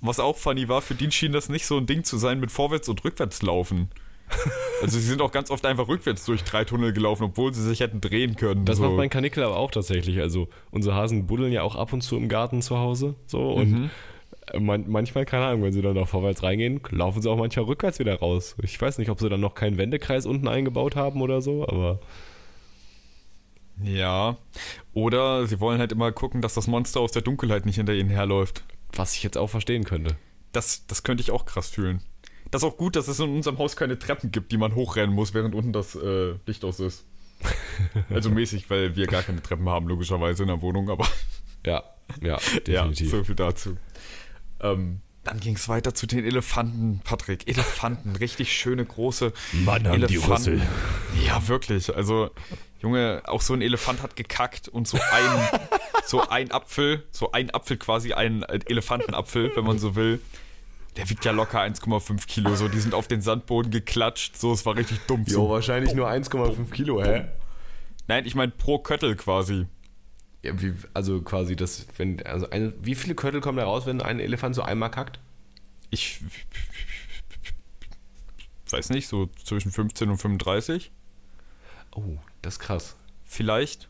[0.00, 2.52] was auch funny war, für die schien das nicht so ein Ding zu sein mit
[2.52, 3.88] Vorwärts- und Rückwärtslaufen.
[4.82, 7.80] Also sie sind auch ganz oft einfach rückwärts durch drei Tunnel gelaufen, obwohl sie sich
[7.80, 8.66] hätten drehen können.
[8.66, 8.84] Das so.
[8.84, 10.20] macht mein Kanickel aber auch tatsächlich.
[10.20, 13.14] Also unsere Hasen buddeln ja auch ab und zu im Garten zu Hause.
[13.26, 13.90] So und mhm
[14.58, 17.98] man, manchmal, keine Ahnung, wenn sie dann noch vorwärts reingehen, laufen sie auch manchmal rückwärts
[17.98, 18.56] wieder raus.
[18.62, 22.00] Ich weiß nicht, ob sie dann noch keinen Wendekreis unten eingebaut haben oder so, aber.
[23.82, 24.38] Ja.
[24.94, 28.08] Oder sie wollen halt immer gucken, dass das Monster aus der Dunkelheit nicht hinter ihnen
[28.08, 28.64] herläuft.
[28.92, 30.16] Was ich jetzt auch verstehen könnte.
[30.52, 32.00] Das, das könnte ich auch krass fühlen.
[32.50, 35.14] Das ist auch gut, dass es in unserem Haus keine Treppen gibt, die man hochrennen
[35.14, 37.04] muss, während unten das äh, Licht aus ist.
[38.10, 41.06] also mäßig, weil wir gar keine Treppen haben, logischerweise in der Wohnung, aber.
[41.66, 41.82] Ja,
[42.22, 43.12] ja, definitiv.
[43.12, 43.76] Ja, so viel dazu.
[44.60, 47.48] Ähm, dann ging es weiter zu den Elefanten, Patrick.
[47.48, 49.32] Elefanten, richtig schöne große
[49.64, 50.62] Mann, Elefanten.
[51.26, 51.94] Ja, wirklich.
[51.94, 52.30] Also,
[52.80, 55.60] Junge, auch so ein Elefant hat gekackt und so ein,
[56.06, 60.20] so ein Apfel, so ein Apfel quasi, ein Elefantenapfel, wenn man so will.
[60.96, 62.54] Der wiegt ja locker 1,5 Kilo.
[62.54, 64.36] So, die sind auf den Sandboden geklatscht.
[64.36, 65.24] So, es war richtig dumm.
[65.26, 67.24] Jo, so, wahrscheinlich nur 1,5 Kilo, hä?
[68.08, 69.66] Nein, ich meine pro Köttel quasi.
[70.46, 74.00] Ja, wie, also quasi das, wenn, also eine, wie viele Köttel kommen da raus, wenn
[74.00, 75.18] ein Elefant so einmal kackt?
[75.90, 76.20] Ich
[78.70, 80.90] weiß nicht, so zwischen 15 und 35.
[81.94, 82.96] Oh, das ist krass.
[83.24, 83.88] Vielleicht.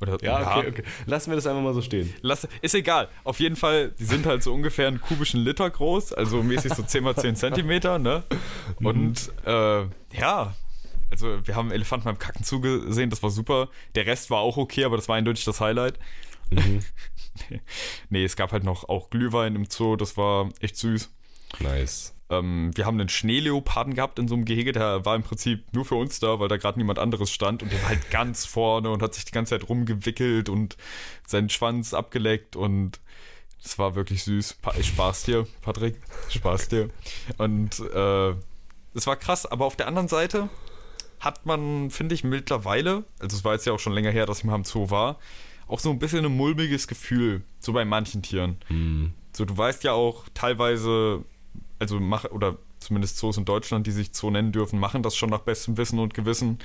[0.00, 0.82] Oder, ja, ja, okay, okay.
[1.06, 2.14] Lassen wir das einfach mal so stehen.
[2.22, 3.08] Lass, ist egal.
[3.24, 6.84] Auf jeden Fall, die sind halt so ungefähr einen kubischen Liter groß, also mäßig so
[6.84, 8.22] 10 x 10 Zentimeter, ne?
[8.78, 8.86] Mhm.
[8.86, 10.54] Und äh, ja,
[11.10, 13.68] also wir haben Elefanten beim Kacken zugesehen, das war super.
[13.94, 15.98] Der Rest war auch okay, aber das war eindeutig das Highlight.
[16.50, 16.80] Mhm.
[18.10, 21.10] nee, es gab halt noch auch Glühwein im Zoo, das war echt süß.
[21.60, 22.14] Nice.
[22.30, 25.84] Ähm, wir haben einen Schneeleoparden gehabt in so einem Gehege, der war im Prinzip nur
[25.84, 28.90] für uns da, weil da gerade niemand anderes stand und der war halt ganz vorne
[28.90, 30.76] und hat sich die ganze Zeit rumgewickelt und
[31.26, 33.00] seinen Schwanz abgeleckt und
[33.62, 34.58] das war wirklich süß.
[34.82, 36.00] Spaß dir, Patrick.
[36.28, 36.90] Spaß dir.
[37.38, 38.34] Und äh,
[38.94, 40.48] es war krass, aber auf der anderen Seite
[41.20, 44.38] hat man, finde ich, mittlerweile, also es war jetzt ja auch schon länger her, dass
[44.38, 45.18] ich mal im Zoo war,
[45.66, 48.56] auch so ein bisschen ein mulmiges Gefühl, so bei manchen Tieren.
[48.68, 49.12] Mhm.
[49.32, 51.24] So, du weißt ja auch teilweise,
[51.78, 55.30] also mach, oder zumindest Zoos in Deutschland, die sich Zoo nennen dürfen, machen das schon
[55.30, 56.58] nach bestem Wissen und Gewissen.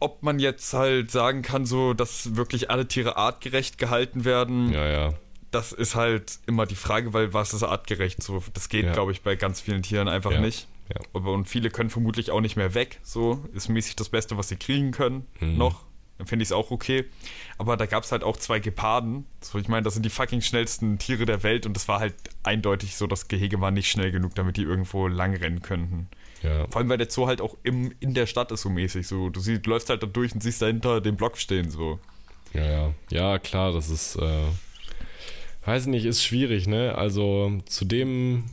[0.00, 4.70] Ob man jetzt halt sagen kann, so, dass wirklich alle Tiere artgerecht gehalten werden.
[4.72, 5.14] Ja, ja.
[5.50, 8.22] Das ist halt immer die Frage, weil was ist artgerecht?
[8.22, 8.92] So, das geht, ja.
[8.92, 10.40] glaube ich, bei ganz vielen Tieren einfach ja.
[10.40, 10.66] nicht.
[10.88, 11.20] Ja.
[11.20, 13.00] Und viele können vermutlich auch nicht mehr weg.
[13.02, 15.26] So ist mäßig das Beste, was sie kriegen können.
[15.40, 15.56] Mhm.
[15.56, 15.84] Noch.
[16.18, 17.06] Dann finde ich es auch okay.
[17.58, 19.26] Aber da gab es halt auch zwei Geparden.
[19.40, 22.14] So, ich meine, das sind die fucking schnellsten Tiere der Welt und das war halt
[22.44, 26.08] eindeutig so, das Gehege war nicht schnell genug, damit die irgendwo lang rennen könnten.
[26.42, 26.68] Ja.
[26.68, 29.08] Vor allem, weil der Zoo halt auch im, in der Stadt ist so mäßig.
[29.08, 31.70] So, du, siehst, läufst halt da durch und siehst dahinter den Block stehen.
[31.70, 31.98] So.
[32.52, 32.94] Ja, ja.
[33.10, 34.46] Ja, klar, das ist, äh,
[35.64, 36.94] weiß nicht, ist schwierig, ne?
[36.96, 38.44] Also zu dem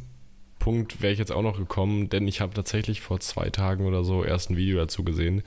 [0.61, 4.03] Punkt wäre ich jetzt auch noch gekommen, denn ich habe tatsächlich vor zwei Tagen oder
[4.03, 5.41] so erst ein Video dazu gesehen,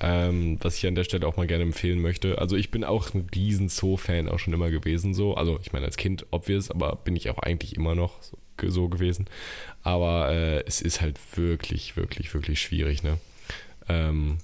[0.00, 2.38] ähm, was ich an der Stelle auch mal gerne empfehlen möchte.
[2.38, 5.34] Also ich bin auch ein riesen Zoo-Fan auch schon immer gewesen, so.
[5.34, 8.88] Also ich meine als Kind obvious, aber bin ich auch eigentlich immer noch so, so
[8.88, 9.26] gewesen.
[9.82, 13.18] Aber äh, es ist halt wirklich, wirklich, wirklich schwierig, ne?
[13.88, 14.38] Ähm,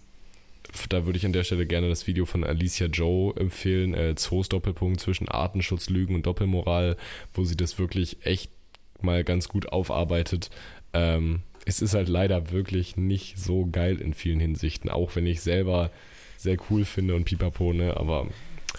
[0.88, 4.48] da würde ich an der Stelle gerne das Video von Alicia Joe empfehlen, äh, Zoos
[4.48, 6.96] Doppelpunkt zwischen Artenschutz, Lügen und Doppelmoral,
[7.32, 8.50] wo sie das wirklich echt
[9.02, 10.50] mal ganz gut aufarbeitet.
[10.92, 15.40] Ähm, es ist halt leider wirklich nicht so geil in vielen Hinsichten, auch wenn ich
[15.40, 15.90] selber
[16.36, 18.28] sehr cool finde und pipapo, ne, aber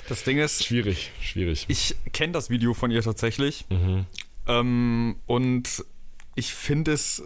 [0.07, 1.65] das Ding ist schwierig, schwierig.
[1.67, 4.05] Ich kenne das Video von ihr tatsächlich mhm.
[4.47, 5.83] ähm, und
[6.35, 7.23] ich finde es,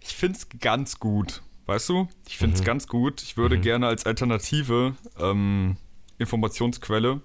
[0.00, 2.08] ich finde es ganz gut, weißt du?
[2.28, 2.66] Ich finde es mhm.
[2.66, 3.22] ganz gut.
[3.22, 3.62] Ich würde mhm.
[3.62, 5.76] gerne als alternative ähm,
[6.18, 7.22] Informationsquelle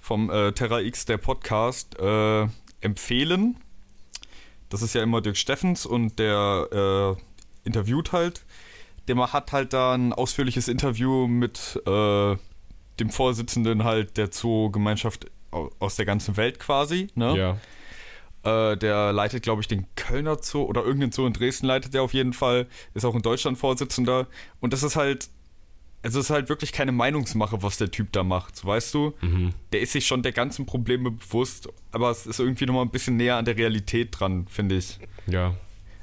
[0.00, 2.48] vom äh, Terra X der Podcast äh,
[2.82, 3.56] empfehlen.
[4.68, 8.44] Das ist ja immer Dirk Steffens und der äh, interviewt halt.
[9.08, 12.36] Der hat halt da ein ausführliches Interview mit äh,
[13.00, 17.08] dem Vorsitzenden halt der Zoo-Gemeinschaft aus der ganzen Welt quasi.
[17.14, 17.58] Ne?
[18.44, 18.72] Ja.
[18.72, 22.02] Äh, der leitet, glaube ich, den Kölner Zoo oder irgendeinen Zoo in Dresden leitet der
[22.02, 22.66] auf jeden Fall.
[22.94, 24.26] Ist auch in Deutschland Vorsitzender.
[24.60, 25.28] Und das ist halt
[26.02, 29.14] es ist halt wirklich keine Meinungsmache, was der Typ da macht, weißt du?
[29.20, 29.54] Mhm.
[29.72, 33.16] Der ist sich schon der ganzen Probleme bewusst, aber es ist irgendwie nochmal ein bisschen
[33.16, 34.98] näher an der Realität dran, finde ich.
[35.26, 35.54] Ja.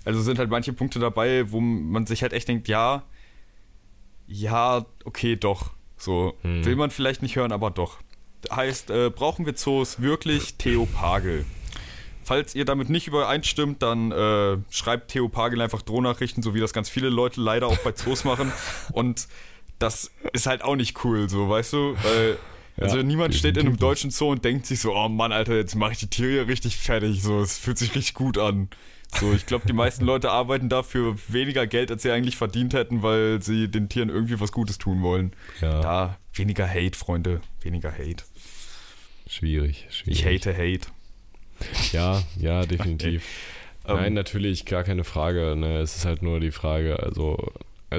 [0.06, 3.04] Also sind halt manche Punkte dabei, wo man sich halt echt denkt, ja,
[4.28, 5.72] ja, okay, doch.
[5.98, 6.64] So, mhm.
[6.64, 7.98] will man vielleicht nicht hören, aber doch.
[8.50, 11.46] Heißt, äh, brauchen wir Zoos wirklich Theo Pagel?
[12.24, 16.72] Falls ihr damit nicht übereinstimmt, dann äh, schreibt Theo Pagel einfach Drohnachrichten, so wie das
[16.72, 18.54] ganz viele Leute leider auch bei Zoos machen.
[18.94, 19.28] Und
[19.80, 21.96] das ist halt auch nicht cool, so, weißt du?
[22.04, 22.38] Weil,
[22.78, 25.56] also ja, niemand steht in einem deutschen Zoo und denkt sich so, oh Mann, Alter,
[25.56, 28.70] jetzt mache ich die Tiere hier richtig fertig, so, es fühlt sich richtig gut an.
[29.20, 33.02] So, ich glaube, die meisten Leute arbeiten dafür weniger Geld, als sie eigentlich verdient hätten,
[33.02, 35.34] weil sie den Tieren irgendwie was Gutes tun wollen.
[35.62, 35.82] Ja.
[35.82, 38.24] Da, weniger Hate, Freunde, weniger Hate.
[39.28, 40.20] Schwierig, schwierig.
[40.20, 40.88] Ich hate Hate.
[41.92, 43.26] Ja, ja, definitiv.
[43.88, 45.56] Nein, ähm, natürlich, gar keine Frage.
[45.56, 45.80] Ne?
[45.80, 47.52] Es ist halt nur die Frage, also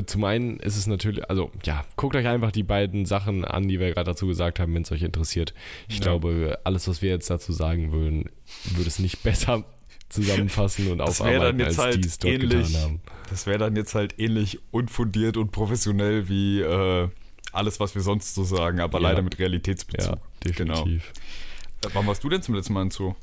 [0.06, 3.80] zum einen ist es natürlich, also ja, guckt euch einfach die beiden Sachen an, die
[3.80, 5.52] wir gerade dazu gesagt haben, wenn es euch interessiert.
[5.88, 6.02] Ich ja.
[6.02, 8.30] glaube, alles, was wir jetzt dazu sagen würden,
[8.70, 9.64] würde es nicht besser
[10.08, 13.00] zusammenfassen und aufarbeiten, als halt die es dort ähnlich, getan haben.
[13.30, 17.08] Das wäre dann jetzt halt ähnlich unfundiert und professionell wie äh,
[17.52, 19.08] alles, was wir sonst so sagen, aber ja.
[19.08, 20.16] leider mit Realitätsbezug.
[20.16, 21.12] Ja, definitiv.
[21.12, 21.92] Genau.
[21.92, 23.14] Äh, wann warst du denn zum letzten Mal in Zoo?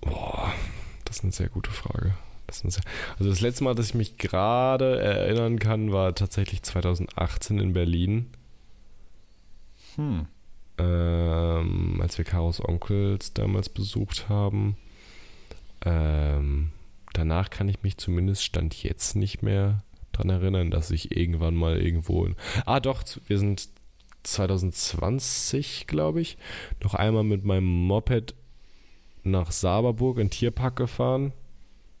[0.00, 0.52] Boah,
[1.04, 2.14] das ist eine sehr gute Frage.
[2.48, 2.80] Das also
[3.28, 8.30] das letzte Mal, dass ich mich gerade erinnern kann, war tatsächlich 2018 in Berlin.
[9.96, 10.26] Hm.
[10.78, 14.76] Ähm, als wir Karos Onkels damals besucht haben.
[15.84, 16.70] Ähm,
[17.12, 19.82] danach kann ich mich zumindest Stand jetzt nicht mehr
[20.12, 22.34] daran erinnern, dass ich irgendwann mal irgendwo in.
[22.64, 23.68] Ah, doch, wir sind
[24.22, 26.38] 2020, glaube ich,
[26.82, 28.34] noch einmal mit meinem Moped
[29.22, 31.32] nach Saberburg in Tierpark gefahren.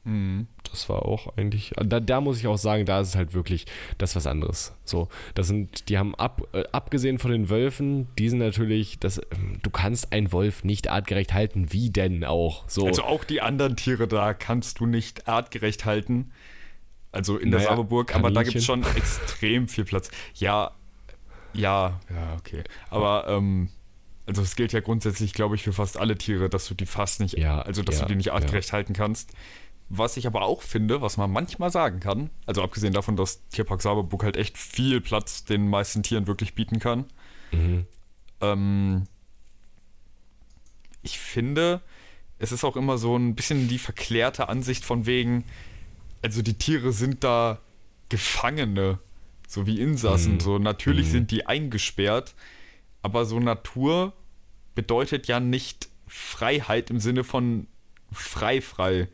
[0.08, 0.46] Mhm.
[0.70, 3.66] Das war auch eigentlich, da, da, muss ich auch sagen, da ist es halt wirklich,
[3.98, 4.74] das ist was anderes.
[4.84, 9.20] So, das sind, die haben ab, äh, abgesehen von den Wölfen, die sind natürlich, das,
[9.62, 12.64] du kannst einen Wolf nicht artgerecht halten, wie denn auch?
[12.68, 12.86] So.
[12.86, 16.30] Also auch die anderen Tiere da kannst du nicht artgerecht halten.
[17.12, 20.10] Also in der naja, Saberburg, aber da gibt es schon extrem viel Platz.
[20.34, 20.72] Ja,
[21.52, 22.64] ja, ja, okay.
[22.90, 23.70] Aber ähm,
[24.26, 27.20] also es gilt ja grundsätzlich, glaube ich, für fast alle Tiere, dass du die fast
[27.20, 28.74] nicht, ja, also dass ja, du die nicht artgerecht ja.
[28.74, 29.32] halten kannst.
[29.90, 33.80] Was ich aber auch finde, was man manchmal sagen kann, also abgesehen davon, dass Tierpark
[33.80, 37.06] Saberburg halt echt viel Platz den meisten Tieren wirklich bieten kann,
[37.52, 37.86] mhm.
[38.40, 39.04] ähm,
[41.02, 41.80] ich finde,
[42.38, 45.44] es ist auch immer so ein bisschen die verklärte Ansicht von wegen,
[46.22, 47.60] also die Tiere sind da
[48.08, 48.98] Gefangene,
[49.46, 50.34] so wie Insassen.
[50.34, 50.40] Mhm.
[50.40, 51.12] So natürlich mhm.
[51.12, 52.34] sind die eingesperrt,
[53.02, 54.12] aber so Natur
[54.74, 57.66] bedeutet ja nicht Freiheit im Sinne von
[58.12, 59.08] frei frei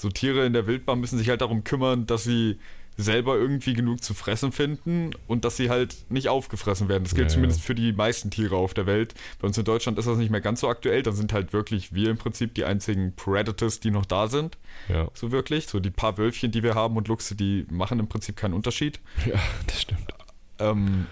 [0.00, 2.58] so Tiere in der Wildbahn müssen sich halt darum kümmern, dass sie
[2.96, 7.04] selber irgendwie genug zu fressen finden und dass sie halt nicht aufgefressen werden.
[7.04, 7.66] Das gilt ja, zumindest ja.
[7.66, 9.14] für die meisten Tiere auf der Welt.
[9.40, 11.02] Bei uns in Deutschland ist das nicht mehr ganz so aktuell.
[11.02, 14.56] Da sind halt wirklich wir im Prinzip die einzigen Predators, die noch da sind.
[14.88, 15.08] Ja.
[15.12, 15.66] So wirklich.
[15.66, 19.00] So die paar Wölfchen, die wir haben und Luchse, die machen im Prinzip keinen Unterschied.
[19.26, 20.14] Ja, das stimmt.
[20.58, 21.06] Ähm,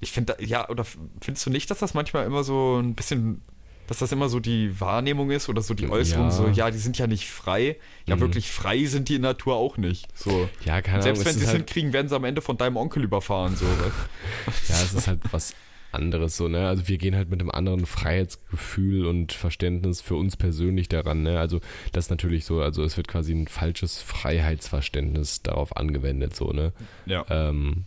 [0.00, 0.84] ich finde, ja, oder
[1.20, 3.42] findest du nicht, dass das manchmal immer so ein bisschen
[3.90, 6.30] dass das immer so die Wahrnehmung ist oder so die Äußerung, ja.
[6.30, 7.76] so, ja, die sind ja nicht frei.
[8.06, 8.20] Ja, mhm.
[8.20, 10.06] wirklich frei sind die in Natur auch nicht.
[10.16, 10.48] So.
[10.64, 12.76] Ja, keine Selbst Ahnung, wenn sie es halt hinkriegen, werden sie am Ende von deinem
[12.76, 13.56] Onkel überfahren.
[13.56, 13.64] So,
[14.68, 15.56] ja, es ist halt was
[15.90, 16.68] anderes so, ne?
[16.68, 21.40] Also wir gehen halt mit einem anderen Freiheitsgefühl und Verständnis für uns persönlich daran, ne?
[21.40, 21.60] Also
[21.90, 26.72] das ist natürlich so, also es wird quasi ein falsches Freiheitsverständnis darauf angewendet, so, ne?
[27.06, 27.24] Ja.
[27.28, 27.86] Ähm,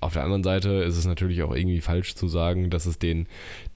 [0.00, 3.26] auf der anderen Seite ist es natürlich auch irgendwie falsch zu sagen, dass es denen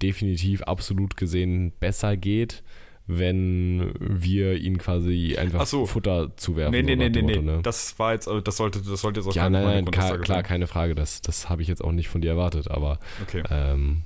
[0.01, 2.63] definitiv absolut gesehen besser geht,
[3.07, 5.87] wenn wir ihnen quasi einfach so.
[5.87, 6.73] Futter zuwerfen.
[6.73, 7.39] Nee, nee, nee, nee, nee.
[7.39, 7.61] Ne?
[7.63, 10.67] Das war jetzt, das sollte, das sollte jetzt auch Ja, nein, nein, klar, klar, keine
[10.67, 10.95] Frage.
[10.95, 13.43] Das, das habe ich jetzt auch nicht von dir erwartet, aber okay.
[13.51, 14.03] ähm,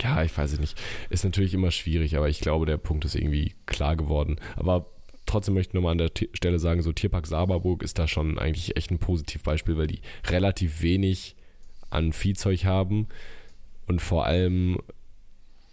[0.00, 0.80] ja, ich weiß es nicht.
[1.10, 4.36] Ist natürlich immer schwierig, aber ich glaube, der Punkt ist irgendwie klar geworden.
[4.54, 4.86] Aber
[5.26, 8.38] trotzdem möchte ich nochmal an der T Stelle sagen, so Tierpark Saberburg ist da schon
[8.38, 11.35] eigentlich echt ein Positivbeispiel, weil die relativ wenig
[11.96, 13.08] an Viehzeug haben
[13.86, 14.78] und vor allem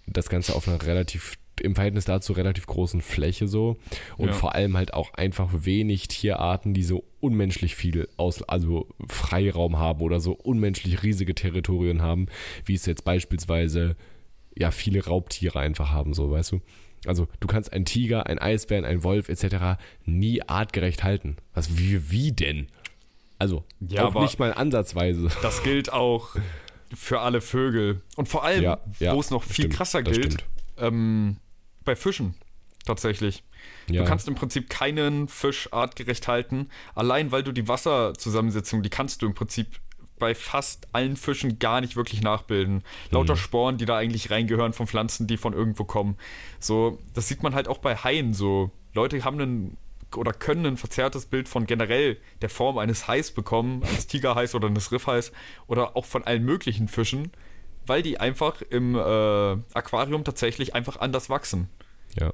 [0.07, 3.77] das Ganze auf einer relativ im Verhältnis dazu relativ großen Fläche so
[4.17, 4.33] und ja.
[4.33, 10.01] vor allem halt auch einfach wenig Tierarten, die so unmenschlich viel aus, also Freiraum haben
[10.01, 12.27] oder so unmenschlich riesige Territorien haben,
[12.65, 13.95] wie es jetzt beispielsweise
[14.57, 16.61] ja viele Raubtiere einfach haben, so weißt du.
[17.05, 19.79] Also du kannst einen Tiger, einen Eisbären, einen Wolf etc.
[20.05, 21.37] nie artgerecht halten.
[21.53, 22.67] Was wie wie denn?
[23.43, 25.27] Also ja, auch nicht mal ansatzweise.
[25.41, 26.29] Das gilt auch
[26.95, 28.01] für alle Vögel.
[28.15, 30.45] Und vor allem, ja, ja, wo es noch viel stimmt, krasser gilt,
[30.77, 31.35] ähm,
[31.83, 32.35] bei Fischen
[32.85, 33.43] tatsächlich.
[33.87, 39.21] Du kannst im Prinzip keinen Fisch artgerecht halten, allein weil du die Wasserzusammensetzung, die kannst
[39.21, 39.67] du im Prinzip
[40.19, 42.83] bei fast allen Fischen gar nicht wirklich nachbilden.
[43.11, 43.39] Lauter mhm.
[43.39, 46.15] Sporen, die da eigentlich reingehören von Pflanzen, die von irgendwo kommen.
[46.61, 48.71] So, das sieht man halt auch bei Haien so.
[48.93, 49.77] Leute haben einen
[50.17, 54.67] oder können ein verzerrtes Bild von generell der Form eines Hais bekommen, eines Tigerhais oder
[54.67, 55.31] eines Riffhais
[55.67, 57.31] oder auch von allen möglichen Fischen,
[57.85, 58.99] weil die einfach im äh,
[59.73, 61.69] Aquarium tatsächlich einfach anders wachsen.
[62.19, 62.31] Ja.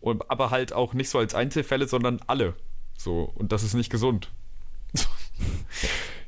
[0.00, 2.54] Und, aber halt auch nicht so als Einzelfälle, sondern alle.
[2.96, 4.30] So, und das ist nicht gesund.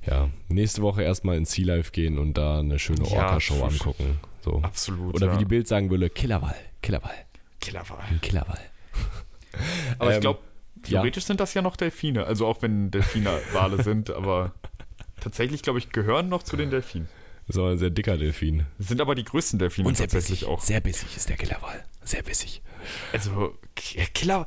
[0.07, 4.21] ja, nächste Woche erstmal ins Sea Life gehen und da eine schöne Orca-Show ja, angucken.
[4.43, 4.61] So.
[4.63, 5.15] Absolut.
[5.15, 6.57] Oder wie die Bild sagen würde, Killerwall.
[6.83, 7.15] Killerwall.
[7.61, 8.05] Killerwall.
[8.23, 8.61] Killerwall.
[9.99, 10.41] Aber ähm, ich glaube,
[10.83, 11.29] Theoretisch ja.
[11.29, 14.53] sind das ja noch Delfine, also auch wenn Delfine Wale sind, aber
[15.21, 17.09] tatsächlich, glaube ich, gehören noch zu den Delfinen.
[17.47, 18.67] Das ist aber ein sehr dicker Delfin.
[18.79, 20.49] Das sind aber die größten Delfine Und tatsächlich bissig.
[20.49, 20.61] auch.
[20.61, 21.83] Sehr bissig ist der Killerwal.
[22.05, 22.63] Sehr bissig.
[23.13, 24.47] Also, Killer.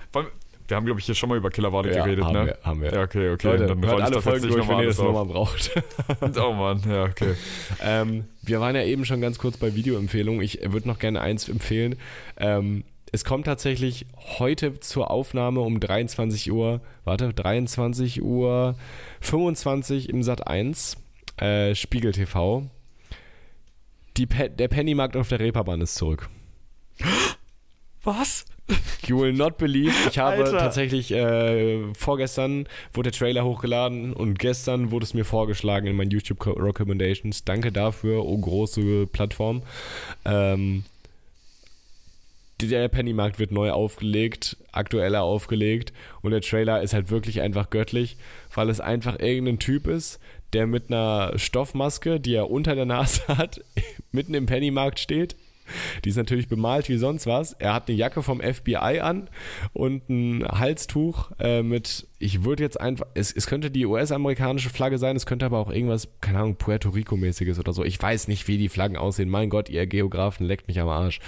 [0.68, 2.46] Wir haben, glaube ich, hier schon mal über Killerwale ja, geredet, haben ne?
[2.46, 2.94] Wir, haben wir.
[2.94, 3.48] Ja, okay, okay.
[3.48, 5.72] Leute, dann hört alle Folgen durch, wenn ihr das nochmal braucht.
[6.22, 7.36] oh Mann, ja, okay.
[7.82, 10.42] Ähm, wir waren ja eben schon ganz kurz bei Videoempfehlungen.
[10.42, 11.98] Ich würde noch gerne eins empfehlen.
[12.38, 14.08] Ähm, es kommt tatsächlich
[14.40, 18.76] heute zur Aufnahme um 23 Uhr, warte, 23 Uhr
[19.22, 20.98] 25 im Sat 1,
[21.38, 22.72] äh, Spiegel TV.
[24.18, 26.28] Die Pe der Pennymarkt auf der Reeperbahn ist zurück.
[28.04, 28.46] Was?
[29.06, 29.94] You will not believe.
[30.10, 30.58] Ich habe Alter.
[30.58, 36.10] tatsächlich äh, vorgestern wurde der Trailer hochgeladen und gestern wurde es mir vorgeschlagen in meinen
[36.10, 37.44] YouTube Recommendations.
[37.44, 39.62] Danke dafür, oh große Plattform.
[40.26, 40.86] Ähm,
[42.62, 48.18] der Pennymarkt wird neu aufgelegt, aktueller aufgelegt und der Trailer ist halt wirklich einfach göttlich,
[48.54, 50.20] weil es einfach irgendein Typ ist,
[50.54, 53.62] der mit einer Stoffmaske, die er unter der Nase hat,
[54.12, 55.36] mitten im Pennymarkt steht
[56.04, 57.54] die ist natürlich bemalt wie sonst was.
[57.54, 59.30] Er hat eine Jacke vom FBI an
[59.74, 64.98] und ein Halstuch äh, mit, ich würde jetzt einfach, es, es könnte die US-amerikanische Flagge
[64.98, 67.84] sein, es könnte aber auch irgendwas, keine Ahnung, Puerto Rico-mäßiges oder so.
[67.84, 69.30] Ich weiß nicht, wie die Flaggen aussehen.
[69.30, 71.20] Mein Gott, ihr Geografen leckt mich am Arsch.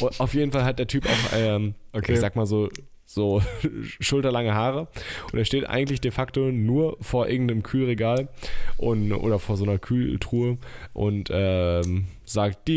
[0.18, 2.12] Auf jeden Fall hat der Typ auch, ähm, okay.
[2.12, 2.68] ich sag mal so,
[3.14, 3.42] so
[4.00, 4.88] schulterlange Haare.
[5.32, 8.28] Und er steht eigentlich de facto nur vor irgendeinem Kühlregal
[8.76, 10.58] und, oder vor so einer Kühltruhe
[10.92, 12.68] und ähm, sagt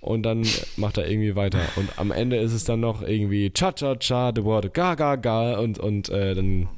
[0.00, 3.72] und dann macht er irgendwie weiter und am Ende ist es dann noch irgendwie cha
[3.72, 6.68] cha cha the word ga ga ga und und äh, dann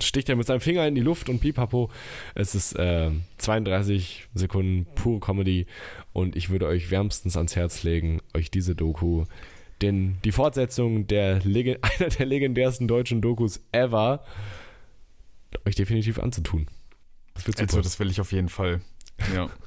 [0.00, 1.90] sticht er mit seinem Finger in die Luft und pipapo.
[2.34, 5.66] Es ist äh, 32 Sekunden pure Comedy
[6.12, 9.24] und ich würde euch wärmstens ans Herz legen, euch diese Doku,
[9.82, 14.24] denn die Fortsetzung der einer der legendärsten deutschen Dokus ever,
[15.64, 16.66] euch definitiv anzutun.
[17.34, 17.70] Das wird super.
[17.70, 18.80] Also, das will ich auf jeden Fall.
[19.34, 19.48] Ja.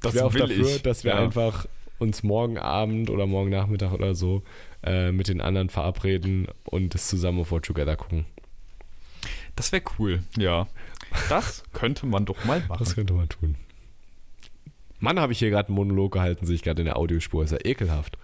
[0.00, 0.82] Das ich wäre auch dafür, ich.
[0.82, 1.18] dass wir ja.
[1.20, 1.66] einfach
[1.98, 4.42] uns morgen Abend oder morgen Nachmittag oder so
[4.82, 8.26] äh, mit den anderen verabreden und es zusammen auf Watch Together gucken.
[9.56, 10.66] Das wäre cool, ja.
[11.28, 12.78] Das könnte man doch mal machen.
[12.78, 13.56] Das könnte man tun.
[14.98, 17.44] Mann, habe ich hier gerade einen Monolog gehalten, sehe ich gerade in der Audiospur.
[17.44, 18.16] Ist ja ekelhaft.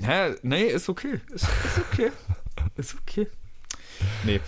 [0.00, 0.34] Hä?
[0.42, 1.20] Nee, ist okay.
[1.32, 2.10] Ist, ist okay.
[2.76, 3.26] ist okay.
[4.24, 4.40] Nee,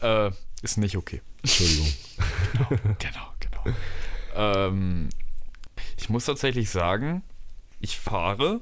[0.00, 0.30] äh,
[0.62, 1.20] ist nicht okay.
[1.42, 1.92] Entschuldigung.
[2.98, 3.76] genau, genau, genau.
[4.34, 5.08] Ähm,
[5.98, 7.22] ich muss tatsächlich sagen,
[7.80, 8.60] ich fahre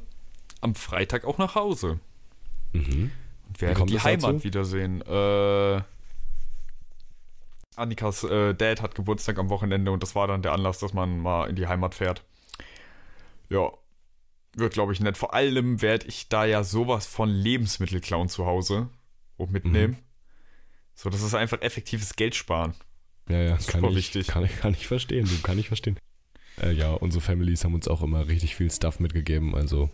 [0.60, 2.00] am Freitag auch nach Hause.
[2.72, 3.10] Mhm.
[3.48, 4.44] Und werde die Heimat dazu?
[4.44, 5.02] wiedersehen.
[5.02, 5.82] Äh,
[7.76, 11.18] Annikas äh, Dad hat Geburtstag am Wochenende und das war dann der Anlass, dass man
[11.18, 12.24] mal in die Heimat fährt.
[13.48, 13.70] Ja,
[14.54, 15.16] wird, glaube ich, nett.
[15.16, 18.88] Vor allem werde ich da ja sowas von Lebensmittel klauen zu Hause
[19.36, 19.94] und mitnehmen.
[19.94, 20.04] Mhm.
[20.94, 22.74] So, das ist einfach effektives Geld sparen.
[23.28, 24.26] Ja, ja, kann ich, wichtig.
[24.26, 25.98] Kann ich, kann ich verstehen, du, kann ich verstehen.
[26.60, 29.88] Äh, ja, unsere Families haben uns auch immer richtig viel Stuff mitgegeben, also.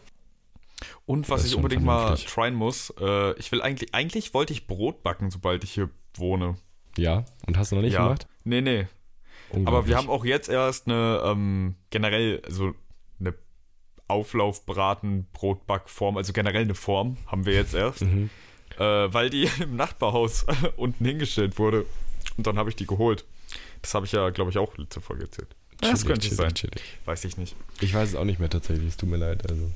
[1.06, 2.26] Und was ich unbedingt vernünftig.
[2.26, 5.90] mal tryen muss, äh, ich will eigentlich, eigentlich wollte ich Brot backen, sobald ich hier
[6.14, 6.56] wohne.
[6.96, 8.04] Ja, und hast du noch nicht ja.
[8.04, 8.26] gemacht?
[8.44, 8.86] Nee, nee.
[9.64, 12.74] Aber wir haben auch jetzt erst eine, ähm, generell, also
[13.18, 13.34] eine
[14.06, 18.02] Auflaufbraten, Brotbackform, also generell eine Form, haben wir jetzt erst.
[18.02, 18.30] mhm.
[18.78, 21.86] äh, weil die im Nachbarhaus unten hingestellt wurde.
[22.36, 23.24] Und dann habe ich die geholt.
[23.82, 25.48] Das habe ich ja, glaube ich, auch letzte Folge erzählt.
[25.80, 26.54] Chillig, das könnte chillig, sein.
[26.54, 26.82] Chillig.
[27.04, 27.54] Weiß ich nicht.
[27.80, 29.48] Ich weiß es auch nicht mehr tatsächlich, es tut mir leid.
[29.50, 29.70] Also.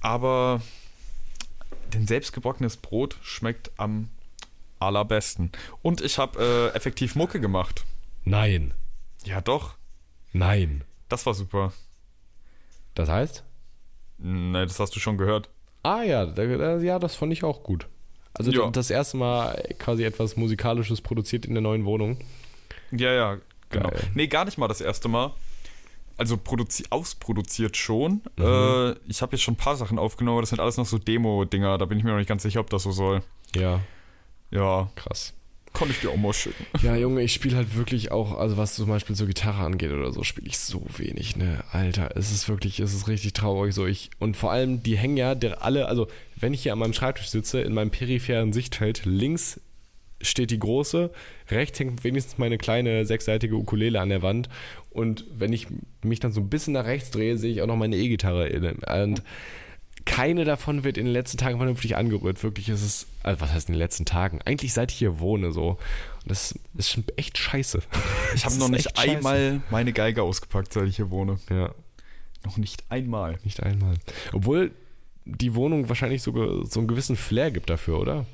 [0.00, 0.62] Aber
[1.92, 4.08] denn selbstgebackenes Brot schmeckt am
[4.82, 5.52] allerbesten.
[5.82, 7.84] Und ich habe äh, effektiv Mucke gemacht.
[8.24, 8.74] Nein.
[9.24, 9.74] Ja, doch.
[10.32, 10.84] Nein.
[11.08, 11.72] Das war super.
[12.94, 13.44] Das heißt?
[14.18, 15.48] Nein, das hast du schon gehört.
[15.82, 16.42] Ah ja, da,
[16.78, 17.88] ja, das fand ich auch gut.
[18.34, 18.70] Also ja.
[18.70, 22.18] das erste Mal quasi etwas Musikalisches produziert in der neuen Wohnung.
[22.90, 23.90] Ja, ja, genau.
[23.90, 24.10] Geil.
[24.14, 25.32] Nee, gar nicht mal das erste Mal.
[26.16, 26.38] Also
[26.90, 28.22] ausproduziert schon.
[28.36, 28.44] Mhm.
[28.44, 31.78] Äh, ich habe jetzt schon ein paar Sachen aufgenommen, das sind alles noch so Demo-Dinger.
[31.78, 33.22] Da bin ich mir noch nicht ganz sicher, ob das so soll.
[33.56, 33.80] Ja.
[34.52, 34.90] Ja.
[34.94, 35.32] Krass.
[35.72, 36.66] Kann ich dir auch mal schicken.
[36.82, 40.12] Ja, Junge, ich spiele halt wirklich auch, also was zum Beispiel so Gitarre angeht oder
[40.12, 41.64] so, spiele ich so wenig, ne?
[41.72, 43.86] Alter, es ist wirklich, es ist richtig traurig so.
[43.86, 46.92] Ich, und vor allem, die hängen ja der alle, also wenn ich hier an meinem
[46.92, 49.60] Schreibtisch sitze, in meinem peripheren Sichtfeld, links
[50.20, 51.10] steht die große,
[51.50, 54.50] rechts hängt wenigstens meine kleine sechsseitige Ukulele an der Wand
[54.90, 55.68] und wenn ich
[56.04, 58.50] mich dann so ein bisschen nach rechts drehe, sehe ich auch noch meine E-Gitarre.
[59.02, 59.22] Und
[60.04, 62.42] keine davon wird in den letzten Tagen vernünftig angerührt.
[62.42, 64.40] Wirklich ist es, also was heißt in den letzten Tagen?
[64.42, 65.70] Eigentlich seit ich hier wohne so.
[66.22, 67.80] Und das ist schon echt scheiße.
[68.34, 71.38] Ich habe noch nicht einmal meine Geige ausgepackt, seit ich hier wohne.
[71.50, 71.74] Ja.
[72.46, 73.38] Noch nicht einmal.
[73.44, 73.96] Nicht einmal.
[74.32, 74.70] Obwohl
[75.26, 78.26] die Wohnung wahrscheinlich sogar so einen gewissen Flair gibt dafür, oder?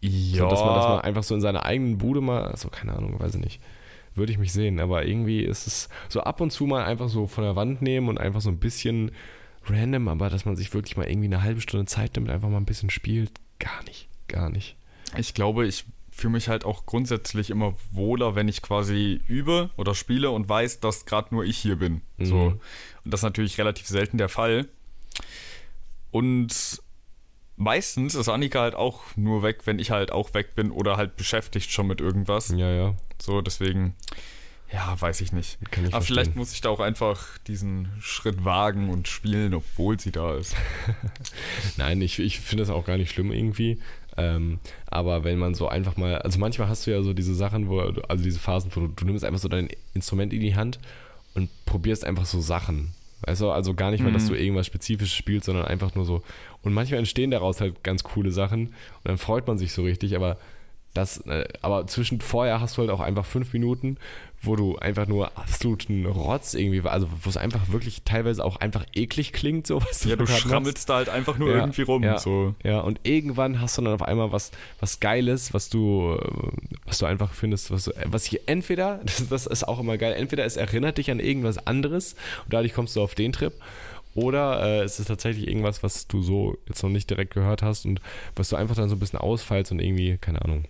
[0.00, 0.40] Ja.
[0.40, 3.18] So, dass man das mal einfach so in seiner eigenen Bude mal, also keine Ahnung,
[3.20, 3.60] weiß ich nicht.
[4.14, 4.80] Würde ich mich sehen.
[4.80, 8.08] Aber irgendwie ist es so ab und zu mal einfach so von der Wand nehmen
[8.08, 9.12] und einfach so ein bisschen
[9.70, 12.58] random, aber dass man sich wirklich mal irgendwie eine halbe Stunde Zeit nimmt, einfach mal
[12.58, 14.76] ein bisschen spielt, gar nicht, gar nicht.
[15.16, 19.94] Ich glaube, ich fühle mich halt auch grundsätzlich immer wohler, wenn ich quasi übe oder
[19.94, 22.02] spiele und weiß, dass gerade nur ich hier bin.
[22.18, 22.24] Mhm.
[22.24, 22.36] So.
[22.38, 22.60] Und
[23.04, 24.68] das ist natürlich relativ selten der Fall.
[26.10, 26.82] Und
[27.56, 31.16] meistens ist Annika halt auch nur weg, wenn ich halt auch weg bin oder halt
[31.16, 32.50] beschäftigt schon mit irgendwas.
[32.50, 32.94] Ja, ja.
[33.20, 33.94] So, deswegen
[34.72, 35.58] ja, weiß ich nicht.
[35.60, 36.14] Ich Aber verstehen.
[36.14, 40.56] vielleicht muss ich da auch einfach diesen Schritt wagen und spielen, obwohl sie da ist.
[41.76, 43.78] Nein, ich, ich finde das auch gar nicht schlimm irgendwie.
[44.16, 47.68] Ähm, aber wenn man so einfach mal, also manchmal hast du ja so diese Sachen,
[47.68, 50.78] wo, also diese Phasen, wo du, du nimmst einfach so dein Instrument in die Hand
[51.34, 52.94] und probierst einfach so Sachen.
[53.22, 54.28] Weißt du, also gar nicht mal, dass mhm.
[54.30, 56.22] du irgendwas Spezifisches spielst, sondern einfach nur so.
[56.62, 60.16] Und manchmal entstehen daraus halt ganz coole Sachen und dann freut man sich so richtig,
[60.16, 60.38] aber
[60.94, 63.96] das, äh, aber zwischen vorher hast du halt auch einfach fünf Minuten,
[64.42, 68.84] wo du einfach nur absoluten Rotz irgendwie, also wo es einfach wirklich teilweise auch einfach
[68.92, 72.02] eklig klingt, so was Ja, du schrammelst da halt einfach nur ja, irgendwie rum.
[72.02, 72.54] Ja, so.
[72.64, 76.18] ja, und irgendwann hast du dann auf einmal was, was Geiles, was du,
[76.84, 80.44] was du einfach findest, was, was hier entweder, das, das ist auch immer geil, entweder
[80.44, 82.14] es erinnert dich an irgendwas anderes
[82.44, 83.54] und dadurch kommst du auf den Trip
[84.14, 87.86] oder äh, es ist tatsächlich irgendwas, was du so jetzt noch nicht direkt gehört hast
[87.86, 88.00] und
[88.36, 90.64] was du einfach dann so ein bisschen ausfallst und irgendwie, keine Ahnung,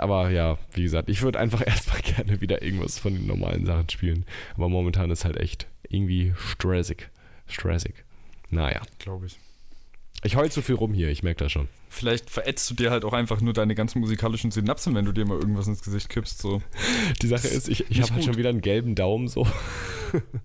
[0.00, 3.88] aber ja, wie gesagt, ich würde einfach erstmal gerne wieder irgendwas von den normalen Sachen
[3.88, 4.24] spielen.
[4.54, 7.08] Aber momentan ist halt echt irgendwie stressig.
[7.46, 7.94] Stressig.
[8.50, 8.80] Naja.
[8.98, 9.38] Glaube ich.
[10.22, 11.68] Ich heul zu viel rum hier, ich merke das schon.
[11.88, 15.24] Vielleicht verätzt du dir halt auch einfach nur deine ganzen musikalischen Synapsen, wenn du dir
[15.24, 16.40] mal irgendwas ins Gesicht kippst.
[16.40, 16.62] So.
[17.22, 19.46] Die Sache ist, ich, ich habe halt schon wieder einen gelben Daumen so.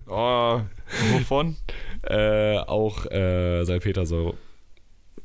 [0.06, 0.60] Oh,
[1.12, 1.56] wovon?
[2.02, 4.34] äh, auch äh, Salpetersäure.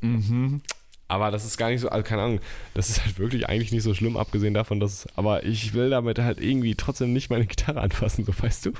[0.00, 0.62] Mhm.
[1.08, 2.40] Aber das ist gar nicht so, also keine Ahnung,
[2.74, 6.18] das ist halt wirklich eigentlich nicht so schlimm, abgesehen davon, dass, aber ich will damit
[6.18, 8.72] halt irgendwie trotzdem nicht meine Gitarre anfassen, so weißt du.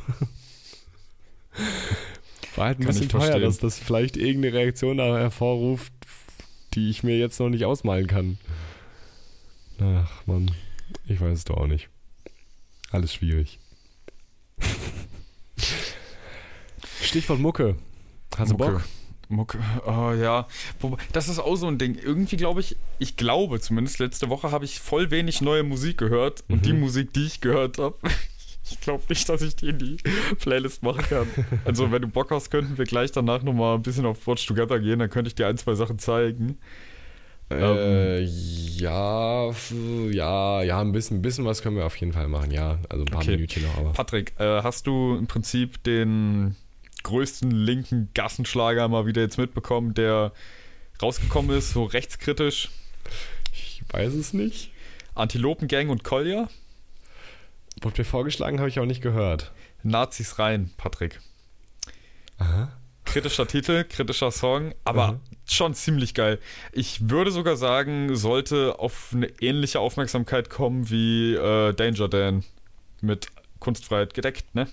[2.56, 5.92] War halt ein Kann bisschen teuer, dass das vielleicht irgendeine Reaktion da hervorruft,
[6.74, 8.38] die ich mir jetzt noch nicht ausmalen kann.
[9.80, 10.50] Ach man,
[11.06, 11.88] ich weiß es doch auch nicht.
[12.90, 13.58] Alles schwierig.
[17.00, 17.76] Stichwort Mucke.
[18.36, 18.82] Hast du Bock?
[19.28, 20.46] Mucke, oh ja.
[21.12, 21.96] Das ist auch so ein Ding.
[21.96, 26.44] Irgendwie glaube ich, ich glaube zumindest, letzte Woche habe ich voll wenig neue Musik gehört.
[26.48, 26.80] Und die mhm.
[26.80, 27.96] Musik, die ich gehört habe,
[28.70, 29.96] ich glaube nicht, dass ich die in die
[30.38, 31.26] Playlist machen kann.
[31.64, 34.80] Also, wenn du Bock hast, könnten wir gleich danach nochmal ein bisschen auf Watch Together
[34.80, 34.98] gehen.
[34.98, 36.58] Dann könnte ich dir ein, zwei Sachen zeigen.
[37.50, 38.28] Äh, ähm,
[38.76, 39.50] ja,
[40.10, 42.78] ja, ja, ein bisschen, ein bisschen was können wir auf jeden Fall machen, ja.
[42.88, 43.32] Also ein paar okay.
[43.32, 43.92] Minütchen noch, aber.
[43.92, 46.56] Patrick, äh, hast du im Prinzip den
[47.08, 50.32] größten linken Gassenschlager mal wieder jetzt mitbekommen, der
[51.02, 52.68] rausgekommen ist, so rechtskritisch?
[53.52, 54.70] Ich weiß es nicht.
[55.14, 56.48] Antilopengang und Kolja?
[57.80, 59.52] Wurde mir vorgeschlagen, habe ich auch nicht gehört.
[59.82, 61.20] Nazis rein, Patrick.
[62.36, 62.72] Aha.
[63.06, 65.20] Kritischer Titel, kritischer Song, aber Aha.
[65.48, 66.38] schon ziemlich geil.
[66.72, 72.44] Ich würde sogar sagen, sollte auf eine ähnliche Aufmerksamkeit kommen wie äh, Danger Dan
[73.00, 73.28] mit
[73.60, 74.68] Kunstfreiheit gedeckt, ne?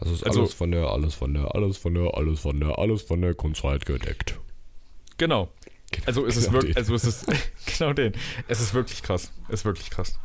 [0.00, 2.78] Das ist also, alles von der, alles von der, alles von der, alles von der,
[2.78, 4.38] alles von der Kunstfreiheit gedeckt.
[5.18, 5.50] Genau.
[5.90, 7.26] genau also ist genau es wirklich, also ist es
[7.78, 8.12] genau den.
[8.48, 9.30] Es ist wirklich krass.
[9.48, 10.18] Es ist wirklich krass.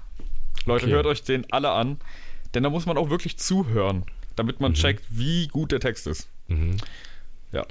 [0.65, 0.93] Leute, okay.
[0.93, 1.99] hört euch den alle an,
[2.53, 4.05] denn da muss man auch wirklich zuhören,
[4.35, 4.75] damit man mhm.
[4.75, 6.29] checkt, wie gut der Text ist.
[6.47, 6.77] Mhm.
[7.51, 7.65] Ja.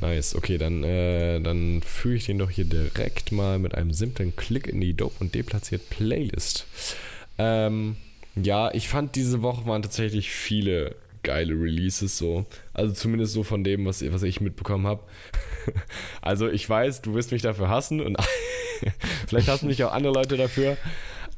[0.00, 4.34] Nice, okay, dann, äh, dann führe ich den doch hier direkt mal mit einem simplen
[4.36, 6.66] Klick in die Dope und deplatziert Playlist.
[7.36, 7.96] Ähm,
[8.36, 12.46] ja, ich fand diese Woche waren tatsächlich viele geile Releases so.
[12.72, 15.02] Also zumindest so von dem, was, was ich mitbekommen habe.
[16.22, 18.16] also ich weiß, du wirst mich dafür hassen und
[19.26, 20.76] vielleicht hassen mich auch andere Leute dafür.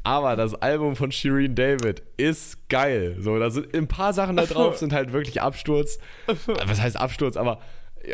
[0.03, 3.16] Aber das Album von Shireen David ist geil.
[3.18, 5.99] So, da sind ein paar Sachen da drauf, sind halt wirklich Absturz.
[6.47, 7.37] Was heißt Absturz?
[7.37, 7.61] Aber,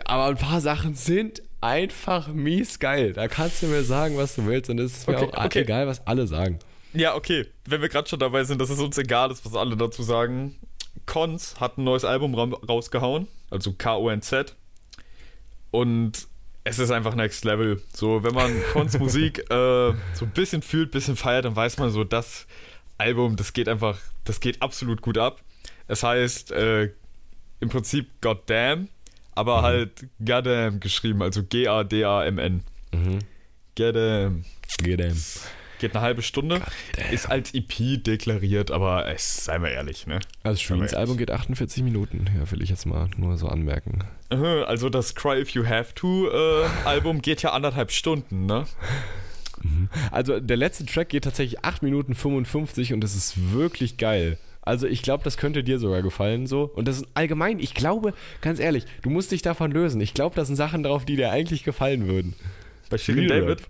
[0.04, 3.12] aber ein paar Sachen sind einfach mies geil.
[3.12, 4.68] Da kannst du mir sagen, was du willst.
[4.68, 5.60] Und es ist mir okay, auch okay.
[5.60, 6.58] egal, was alle sagen.
[6.92, 7.46] Ja, okay.
[7.66, 10.56] Wenn wir gerade schon dabei sind, dass es uns egal ist, was alle dazu sagen.
[11.06, 13.28] Cons hat ein neues Album rausgehauen.
[13.50, 14.54] Also K-O-N-Z.
[15.70, 16.26] Und
[16.64, 17.80] es ist einfach Next Level.
[17.92, 21.78] So, wenn man Kons Musik äh, so ein bisschen fühlt, ein bisschen feiert, dann weiß
[21.78, 22.46] man so, das
[22.98, 25.40] Album, das geht einfach, das geht absolut gut ab.
[25.86, 26.90] Es heißt äh,
[27.60, 28.88] im Prinzip Goddamn,
[29.34, 29.62] aber mhm.
[29.62, 32.64] halt Goddamn geschrieben, also G-A-D-A-M-N.
[32.92, 33.18] Mhm.
[33.76, 34.44] Goddamn.
[34.82, 35.22] Goddamn.
[35.78, 36.62] Geht eine halbe Stunde.
[37.10, 40.20] Ist als EP deklariert, aber es, sei mal ehrlich, ne?
[40.42, 44.04] Also Streams Album geht 48 Minuten, ja, will ich jetzt mal nur so anmerken.
[44.30, 48.66] Also das Cry If You Have To äh, Album geht ja anderthalb Stunden, ne?
[49.62, 49.88] Mhm.
[50.10, 54.38] Also der letzte Track geht tatsächlich 8 Minuten 55 und das ist wirklich geil.
[54.62, 56.64] Also ich glaube, das könnte dir sogar gefallen so.
[56.74, 60.00] Und das ist allgemein, ich glaube, ganz ehrlich, du musst dich davon lösen.
[60.00, 62.34] Ich glaube, das sind Sachen drauf, die dir eigentlich gefallen würden.
[62.90, 63.62] Bei Shirin David?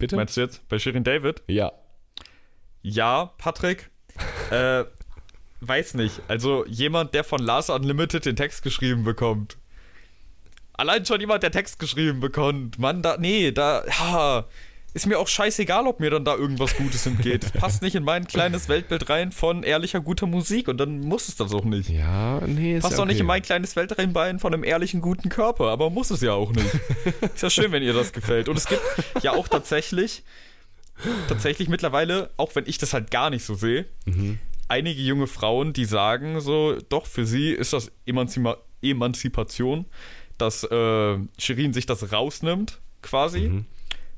[0.00, 0.16] Bitte?
[0.16, 1.42] Meinst du jetzt bei Shirin David?
[1.46, 1.72] Ja.
[2.82, 3.90] Ja, Patrick.
[4.50, 4.84] äh,
[5.60, 6.20] weiß nicht.
[6.26, 9.56] Also jemand, der von Lars Unlimited den Text geschrieben bekommt.
[10.72, 12.78] Allein schon jemand, der Text geschrieben bekommt.
[12.78, 14.46] Mann, da, nee, da, ja,
[14.92, 17.44] ist mir auch scheißegal, ob mir dann da irgendwas Gutes entgeht.
[17.44, 21.28] Es passt nicht in mein kleines Weltbild rein von ehrlicher, guter Musik und dann muss
[21.28, 21.88] es das auch nicht.
[21.88, 25.00] Ja, nee, ist Passt ja auch nicht in mein kleines Weltbild rein von einem ehrlichen,
[25.00, 26.66] guten Körper, aber muss es ja auch nicht.
[27.34, 28.48] ist ja schön, wenn ihr das gefällt.
[28.48, 28.82] Und es gibt
[29.22, 30.24] ja auch tatsächlich,
[31.28, 34.38] tatsächlich mittlerweile, auch wenn ich das halt gar nicht so sehe, mhm.
[34.66, 39.84] einige junge Frauen, die sagen so, doch, für sie ist das Emanzipa Emanzipation,
[40.38, 43.40] dass äh, Shirin sich das rausnimmt, quasi.
[43.40, 43.66] Mhm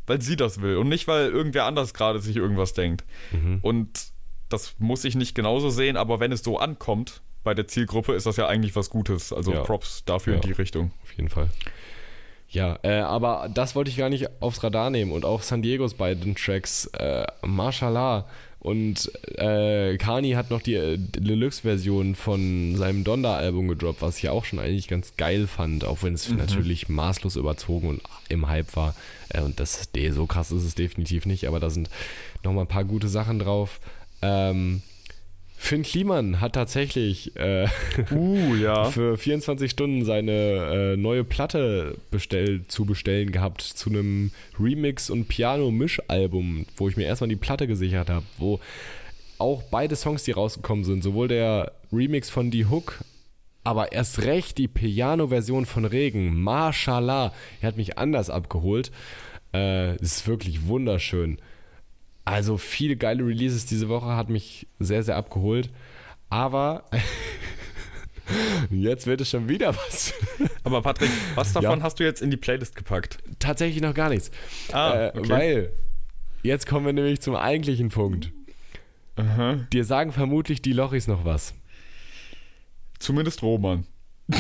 [0.06, 3.04] weil sie das will und nicht, weil irgendwer anders gerade sich irgendwas denkt.
[3.32, 3.58] Mhm.
[3.62, 4.12] Und
[4.48, 8.26] das muss ich nicht genauso sehen, aber wenn es so ankommt bei der Zielgruppe, ist
[8.26, 9.32] das ja eigentlich was Gutes.
[9.32, 9.62] Also ja.
[9.62, 10.92] Props dafür ja, in die Richtung.
[11.02, 11.48] Auf jeden Fall.
[12.48, 15.94] Ja, äh, aber das wollte ich gar nicht aufs Radar nehmen und auch San Diegos
[15.94, 18.28] beiden Tracks, äh, Mashallah
[18.62, 24.44] und äh, Kani hat noch die äh, Deluxe-Version von seinem Donda-Album gedroppt, was ich auch
[24.44, 26.36] schon eigentlich ganz geil fand, auch wenn es mhm.
[26.36, 28.94] natürlich maßlos überzogen und im Hype war.
[29.30, 31.90] Äh, und das, so krass ist es definitiv nicht, aber da sind
[32.44, 33.80] nochmal ein paar gute Sachen drauf.
[34.22, 34.82] Ähm,
[35.62, 37.68] Finn Kliman hat tatsächlich äh,
[38.10, 38.84] uh, ja.
[38.90, 45.28] für 24 Stunden seine äh, neue Platte bestell, zu bestellen gehabt zu einem Remix- und
[45.28, 48.58] Piano-Mischalbum, wo ich mir erstmal die Platte gesichert habe, wo
[49.38, 52.98] auch beide Songs, die rausgekommen sind, sowohl der Remix von Die Hook,
[53.62, 58.90] aber erst recht die Piano-Version von Regen, Mashallah, er hat mich anders abgeholt.
[59.54, 61.38] Äh, ist wirklich wunderschön.
[62.24, 65.70] Also viele geile Releases diese Woche hat mich sehr, sehr abgeholt.
[66.30, 66.84] Aber
[68.70, 70.14] jetzt wird es schon wieder was.
[70.64, 71.84] Aber Patrick, was davon ja.
[71.84, 73.18] hast du jetzt in die Playlist gepackt?
[73.38, 74.30] Tatsächlich noch gar nichts.
[74.72, 75.28] Ah, äh, okay.
[75.28, 75.72] Weil
[76.42, 78.32] jetzt kommen wir nämlich zum eigentlichen Punkt.
[79.16, 79.66] Aha.
[79.72, 81.54] Dir sagen vermutlich die Lochis noch was.
[82.98, 83.86] Zumindest Roman.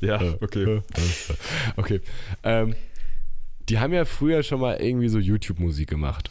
[0.00, 0.80] ja, okay.
[1.76, 2.00] Okay.
[2.44, 2.74] Ähm,
[3.70, 6.30] die haben ja früher schon mal irgendwie so YouTube-Musik gemacht.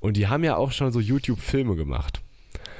[0.00, 2.22] Und die haben ja auch schon so YouTube-Filme gemacht.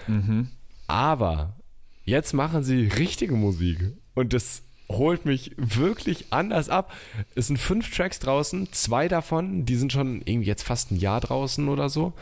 [0.07, 0.49] Mhm.
[0.87, 1.57] Aber
[2.05, 3.79] jetzt machen sie richtige Musik.
[4.15, 6.93] Und das holt mich wirklich anders ab.
[7.35, 11.21] Es sind fünf Tracks draußen, zwei davon, die sind schon irgendwie jetzt fast ein Jahr
[11.21, 12.13] draußen oder so.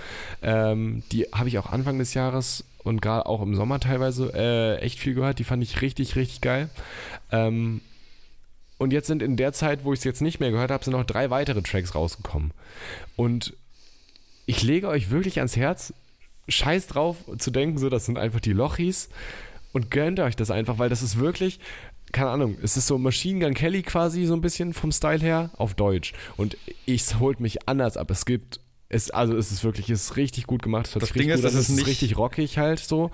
[0.43, 4.81] Ähm, die habe ich auch Anfang des Jahres und gerade auch im Sommer teilweise äh,
[4.81, 5.39] echt viel gehört.
[5.39, 6.71] Die fand ich richtig, richtig geil.
[7.31, 7.81] Ähm,
[8.79, 10.93] und jetzt sind in der Zeit, wo ich es jetzt nicht mehr gehört habe, sind
[10.93, 12.53] noch drei weitere Tracks rausgekommen.
[13.17, 13.57] Und
[14.47, 15.95] ich lege euch wirklich ans Herz,
[16.49, 19.09] scheiß drauf zu denken, so, das sind einfach die Lochis
[19.73, 21.61] und gönnt euch das einfach, weil das ist wirklich,
[22.13, 25.51] keine Ahnung, es ist so Machine Gun Kelly quasi so ein bisschen vom Style her
[25.57, 26.13] auf Deutsch.
[26.37, 28.11] Und ich holt mich anders ab.
[28.11, 30.87] Es gibt es, also es ist wirklich, es ist richtig gut gemacht.
[30.87, 33.11] Es das Ding ist, es ist nicht richtig rockig halt so.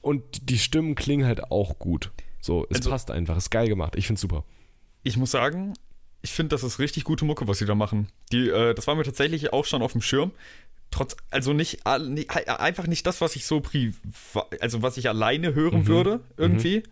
[0.00, 2.10] Und die Stimmen klingen halt auch gut.
[2.48, 3.94] So, es also, passt einfach, es ist geil gemacht.
[3.94, 4.42] Ich find's super.
[5.02, 5.74] Ich muss sagen,
[6.22, 8.08] ich finde, das ist richtig gute Mucke, was sie da machen.
[8.32, 10.32] Die, äh, das war mir tatsächlich auch schon auf dem Schirm.
[10.90, 13.60] Trotz, also nicht, nicht einfach nicht das, was ich so
[14.62, 15.86] also was ich alleine hören mhm.
[15.88, 16.78] würde, irgendwie.
[16.78, 16.82] Mhm.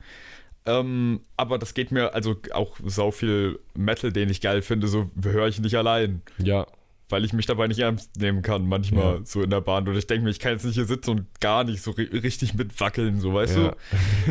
[0.67, 5.11] Ähm, aber das geht mir, also auch sau viel Metal, den ich geil finde, so
[5.23, 6.21] höre ich nicht allein.
[6.37, 6.67] Ja
[7.09, 9.21] weil ich mich dabei nicht ernst nehmen kann, manchmal ja.
[9.25, 9.87] so in der Bahn.
[9.89, 12.55] Oder ich denke mir, ich kann jetzt nicht hier sitzen und gar nicht so richtig
[12.55, 13.75] mitwackeln, so weißt ja.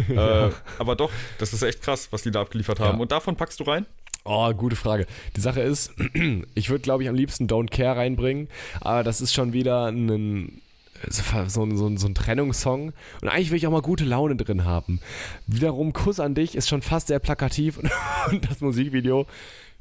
[0.07, 0.13] du.
[0.13, 2.97] äh, aber doch, das ist echt krass, was die da abgeliefert haben.
[2.97, 3.01] Ja.
[3.01, 3.85] Und davon packst du rein?
[4.27, 5.05] Oh, gute Frage.
[5.35, 5.93] Die Sache ist,
[6.55, 8.49] ich würde, glaube ich, am liebsten Don't Care reinbringen,
[8.81, 10.61] aber das ist schon wieder ein,
[11.07, 12.93] so, so, so, ein Trennungssong.
[13.21, 14.99] Und eigentlich will ich auch mal gute Laune drin haben.
[15.45, 17.77] Wiederum Kuss an dich ist schon fast sehr plakativ
[18.31, 19.27] und das Musikvideo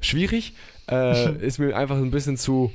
[0.00, 0.52] schwierig.
[0.90, 2.72] Äh, ist mir einfach ein bisschen zu.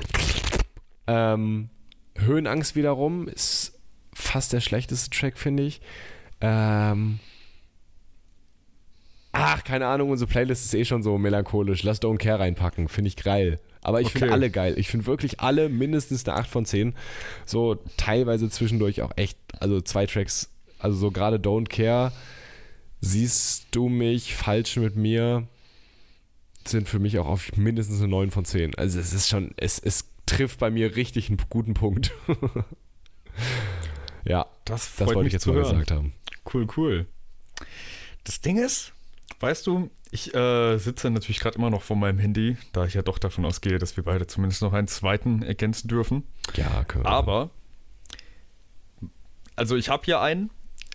[1.07, 1.69] Ähm,
[2.15, 3.79] Höhenangst wiederum ist
[4.13, 5.81] fast der schlechteste Track, finde ich.
[6.41, 7.19] Ähm,
[9.31, 11.83] ach, keine Ahnung, unsere Playlist ist eh schon so melancholisch.
[11.83, 13.59] Lass Don't Care reinpacken, finde ich geil.
[13.81, 14.19] Aber ich okay.
[14.19, 14.73] finde alle geil.
[14.77, 16.95] Ich finde wirklich alle mindestens eine 8 von 10.
[17.45, 20.49] So teilweise zwischendurch auch echt, also zwei Tracks,
[20.79, 22.11] also so gerade Don't Care,
[23.01, 25.47] siehst du mich falsch mit mir
[26.69, 28.75] sind für mich auch auf mindestens eine 9 von 10.
[28.75, 32.11] Also es ist schon, es, es trifft bei mir richtig einen guten Punkt.
[34.25, 35.63] ja, das, das wollte ich jetzt mal hören.
[35.63, 36.13] gesagt haben.
[36.53, 37.05] Cool, cool.
[38.23, 38.93] Das Ding ist,
[39.39, 43.01] weißt du, ich äh, sitze natürlich gerade immer noch vor meinem Handy, da ich ja
[43.01, 46.23] doch davon ausgehe, dass wir beide zumindest noch einen zweiten ergänzen dürfen.
[46.55, 47.05] Ja, können.
[47.05, 47.51] Aber,
[49.55, 50.49] also ich habe hier einen,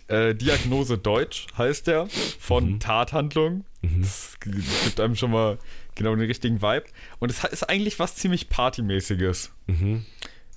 [0.07, 2.07] äh, Diagnose Deutsch heißt der,
[2.39, 2.79] von mhm.
[2.79, 3.65] Tathandlung.
[3.85, 4.01] Mhm.
[4.01, 5.57] Das gibt einem schon mal
[5.95, 6.85] genau den richtigen Vibe.
[7.19, 9.51] Und es ist eigentlich was ziemlich Partymäßiges.
[9.67, 10.05] Mhm.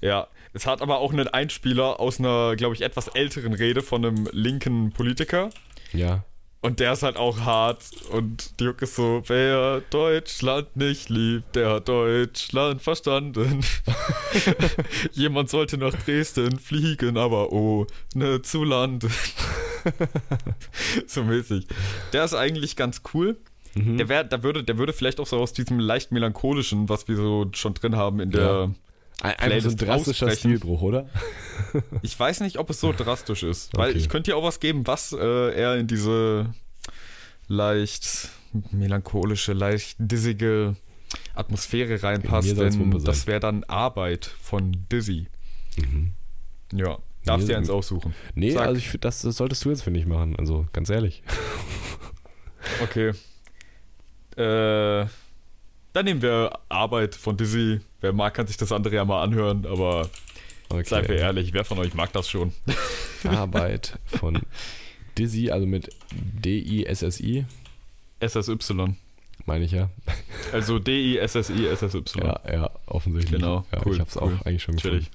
[0.00, 4.04] Ja, es hat aber auch einen Einspieler aus einer, glaube ich, etwas älteren Rede von
[4.04, 5.50] einem linken Politiker.
[5.92, 6.24] Ja.
[6.60, 7.84] Und der ist halt auch hart.
[8.10, 13.60] Und die Hook ist so, wer Deutschland nicht liebt, der hat Deutschland verstanden.
[15.12, 19.08] Jemand sollte nach Dresden fliegen, aber oh, ne, zu landen.
[21.06, 21.66] so mäßig.
[22.12, 23.36] Der ist eigentlich ganz cool.
[23.74, 23.98] Mhm.
[23.98, 27.16] Der, wär, der, würde, der würde vielleicht auch so aus diesem leicht melancholischen, was wir
[27.16, 28.42] so schon drin haben in der.
[28.42, 28.70] Ja.
[29.20, 31.08] Einfach so ein drastischer Stilbruch, oder?
[32.02, 33.76] ich weiß nicht, ob es so drastisch ist.
[33.76, 33.98] Weil okay.
[33.98, 36.54] ich könnte dir auch was geben, was äh, er in diese
[37.48, 38.30] leicht
[38.70, 40.76] melancholische, leicht dissige
[41.34, 42.56] Atmosphäre reinpasst.
[42.56, 45.26] Denn das wäre dann Arbeit von Dizzy.
[45.76, 46.12] Mhm.
[46.72, 46.98] Ja.
[47.24, 48.14] Darfst dir eins aussuchen.
[48.34, 48.68] Nee, Sag.
[48.68, 50.36] also ich, das, das solltest du jetzt, finde ich, machen.
[50.36, 51.22] Also ganz ehrlich.
[52.82, 53.12] okay.
[54.36, 55.06] Äh,
[55.92, 57.80] dann nehmen wir Arbeit von Dizzy.
[58.00, 60.08] Wer mag, kann sich das andere ja mal anhören, aber
[60.68, 60.84] okay.
[60.84, 62.52] seien wir ehrlich, wer von euch mag das schon?
[63.24, 64.40] Arbeit von
[65.18, 67.44] Dizzy, also mit D-I-S-S-I.
[68.20, 68.96] S-S-Y.
[69.46, 69.90] Meine ich ja.
[70.52, 72.22] Also D-I-S-S-I, S-S-Y.
[72.24, 73.40] Ja, ja, offensichtlich.
[73.40, 73.94] Genau, ja, cool.
[73.94, 74.22] Ich hab's cool.
[74.22, 75.06] auch eigentlich schon gefunden.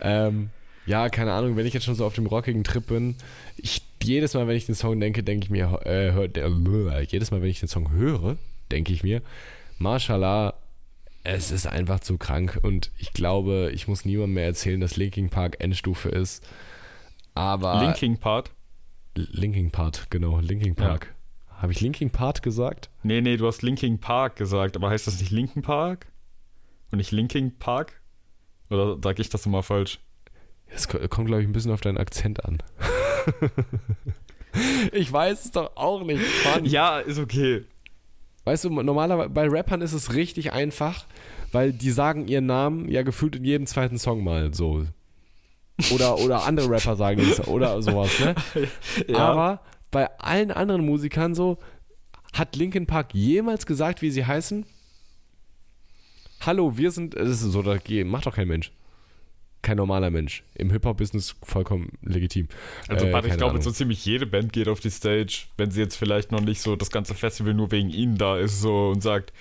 [0.00, 0.50] Ähm,
[0.86, 3.16] ja, keine Ahnung, wenn ich jetzt schon so auf dem rockigen Trip bin,
[3.56, 7.30] ich, jedes Mal, wenn ich den Song denke, denke ich mir, äh, hör, äh, jedes
[7.30, 8.36] Mal, wenn ich den Song höre,
[8.70, 9.20] denke ich mir,
[9.78, 10.54] Mashallah,
[11.26, 15.28] es ist einfach zu krank und ich glaube, ich muss niemandem mehr erzählen, dass Linking
[15.28, 16.46] Park Endstufe ist.
[17.34, 17.82] Aber.
[17.82, 18.52] Linking Part?
[19.14, 21.14] Linking Part, genau, Linking Park.
[21.48, 21.62] Ja.
[21.62, 22.90] Habe ich Linking Part gesagt?
[23.02, 26.06] Nee, nee, du hast Linking Park gesagt, aber heißt das nicht Linking Park?
[26.92, 28.00] Und nicht Linking Park?
[28.70, 30.00] Oder sage ich das immer falsch?
[30.66, 32.62] Es kommt, glaube ich, ein bisschen auf deinen Akzent an.
[34.92, 36.22] ich weiß es doch auch nicht.
[36.44, 36.64] Mann.
[36.64, 37.64] Ja, ist okay.
[38.46, 41.06] Weißt du, normalerweise bei Rappern ist es richtig einfach,
[41.52, 44.86] weil die sagen ihren Namen ja gefühlt in jedem zweiten Song mal so.
[45.92, 48.34] Oder, oder andere Rapper sagen das oder sowas, ne?
[49.08, 49.18] Ja.
[49.18, 51.58] Aber bei allen anderen Musikern so,
[52.32, 54.66] hat Linkin Park jemals gesagt, wie sie heißen?
[56.40, 57.14] Hallo, wir sind.
[57.14, 58.72] Das ist so, das macht doch kein Mensch.
[59.62, 60.44] kein normaler Mensch.
[60.54, 62.48] Im Hip-Hop-Business vollkommen legitim.
[62.88, 65.96] Also, äh, ich glaube, so ziemlich jede Band geht auf die Stage, wenn sie jetzt
[65.96, 69.32] vielleicht noch nicht so das ganze Festival nur wegen ihnen da ist so und sagt,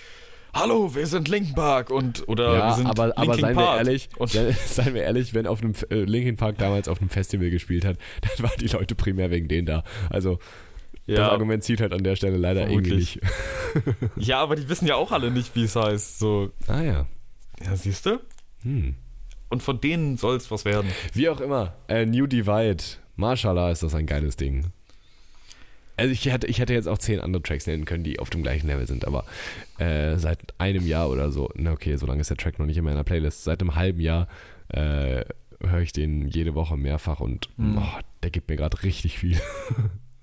[0.56, 4.08] Hallo, wir sind Linkin Park und oder ja, wir sind aber, aber seien wir ehrlich,
[4.18, 4.30] und
[4.66, 7.98] seien wir ehrlich, wenn auf einem äh, Linkin Park damals auf einem Festival gespielt hat,
[8.22, 9.84] dann waren die Leute primär wegen denen da.
[10.10, 10.40] Also
[11.08, 13.20] ja, das Argument zieht halt an der Stelle leider vermutlich.
[13.22, 14.12] irgendwie nicht.
[14.30, 16.20] ja, aber die wissen ja auch alle nicht, wie es heißt.
[16.20, 16.52] So.
[16.68, 17.06] Ah ja.
[17.62, 18.22] Ja, siehst du?
[18.62, 18.96] Hm.
[19.50, 20.90] Und von denen soll es was werden.
[21.12, 21.74] Wie auch immer.
[21.90, 22.82] Äh, New Divide.
[23.18, 24.72] Mashallah ist das ein geiles Ding.
[25.98, 28.44] Also ich hätte, ich hätte jetzt auch zehn andere Tracks nennen können, die auf dem
[28.44, 29.26] gleichen Level sind, aber
[29.78, 32.78] äh, seit einem Jahr oder so, na okay, so lange ist der Track noch nicht
[32.78, 34.28] in meiner Playlist, seit einem halben Jahr
[34.70, 35.24] äh,
[35.62, 37.78] höre ich den jede Woche mehrfach und mhm.
[37.78, 39.40] oh, der gibt mir gerade richtig viel.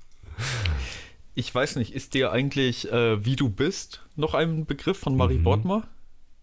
[1.34, 5.38] ich weiß nicht, ist dir eigentlich äh, Wie du bist noch ein Begriff von Marie
[5.38, 5.44] mhm.
[5.44, 5.88] Bottmer?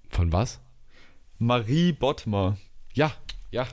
[0.10, 0.60] Von was?
[1.38, 2.58] Marie Bottmer.
[2.94, 3.14] Ja,
[3.52, 3.68] ja.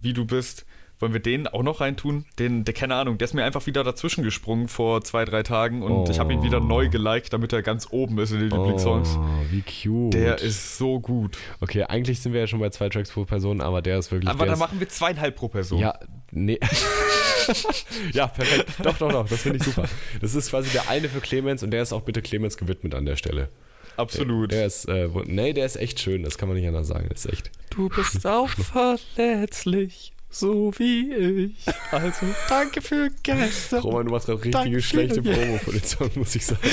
[0.00, 0.66] Wie du bist.
[0.98, 2.24] Wollen wir den auch noch reintun?
[2.38, 5.82] Den, der, keine Ahnung, der ist mir einfach wieder dazwischen gesprungen vor zwei, drei Tagen
[5.82, 6.06] und oh.
[6.10, 9.18] ich habe ihn wieder neu geliked, damit er ganz oben ist in den Lieblingssongs.
[9.18, 10.14] Oh, wie cute.
[10.14, 11.36] Der ist so gut.
[11.60, 14.30] Okay, eigentlich sind wir ja schon bei zwei Tracks pro Person, aber der ist wirklich.
[14.30, 15.80] Aber dann machen wir zweieinhalb pro Person.
[15.80, 15.98] Ja,
[16.30, 16.58] nee.
[18.12, 18.70] ja, perfekt.
[18.82, 19.28] Doch, doch, doch.
[19.28, 19.84] Das finde ich super.
[20.22, 23.04] Das ist quasi der eine für Clemens und der ist auch bitte Clemens gewidmet an
[23.04, 23.50] der Stelle.
[23.98, 24.50] Absolut.
[24.50, 27.06] Der, der ist, äh, nee, der ist echt schön, das kann man nicht anders sagen.
[27.10, 27.50] Das ist echt.
[27.70, 31.66] Du bist auch verletzlich so wie ich.
[31.90, 33.80] Also danke für gestern.
[33.80, 36.60] Roman, du machst gerade richtige schlechte Promo von den Song, muss ich sagen.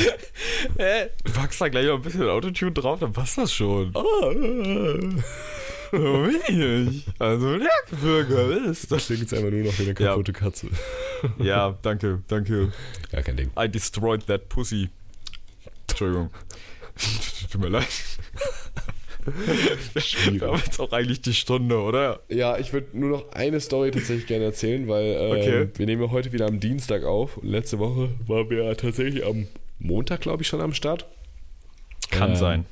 [0.78, 3.92] Äh, du packst da gleich noch ein bisschen Autotune drauf, dann passt das schon.
[3.94, 4.04] Oh.
[5.92, 7.06] So wie ich.
[7.20, 8.92] Also der Bürger ist.
[8.92, 10.40] Das klingt jetzt einfach nur noch wie eine kaputte ja.
[10.40, 10.68] Katze.
[11.38, 12.72] Ja, danke, danke.
[13.12, 13.52] Ja, kein Ding.
[13.60, 14.90] I destroyed that pussy.
[15.88, 16.32] Entschuldigung.
[17.52, 17.88] Tut mir leid.
[19.98, 20.42] Schwierig.
[20.42, 22.22] Wir haben jetzt auch eigentlich die Stunde, oder?
[22.30, 25.70] Ja, ich würde nur noch eine Story tatsächlich gerne erzählen, weil äh, okay.
[25.76, 27.38] wir nehmen heute wieder am Dienstag auf.
[27.38, 29.48] Und letzte Woche waren wir tatsächlich am
[29.80, 31.06] Montag, glaube ich, schon am Start.
[32.12, 32.66] Kann ähm, sein.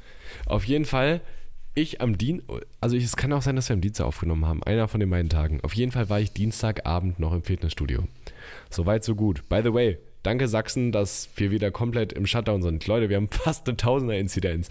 [0.46, 1.22] Auf jeden Fall,
[1.76, 4.64] ich am Dienstag, also es kann auch sein, dass wir am Dienstag aufgenommen haben.
[4.64, 5.60] Einer von den beiden Tagen.
[5.62, 8.04] Auf jeden Fall war ich Dienstagabend noch im Fitnessstudio.
[8.70, 9.48] Soweit, so gut.
[9.50, 12.86] By the way, danke Sachsen, dass wir wieder komplett im Shutdown sind.
[12.88, 14.70] Leute, wir haben fast eine Tausender-Inzidenz.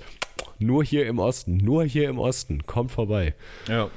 [0.59, 2.67] Nur hier im Osten, nur hier im Osten.
[2.67, 3.35] Kommt vorbei.
[3.69, 3.91] Ja.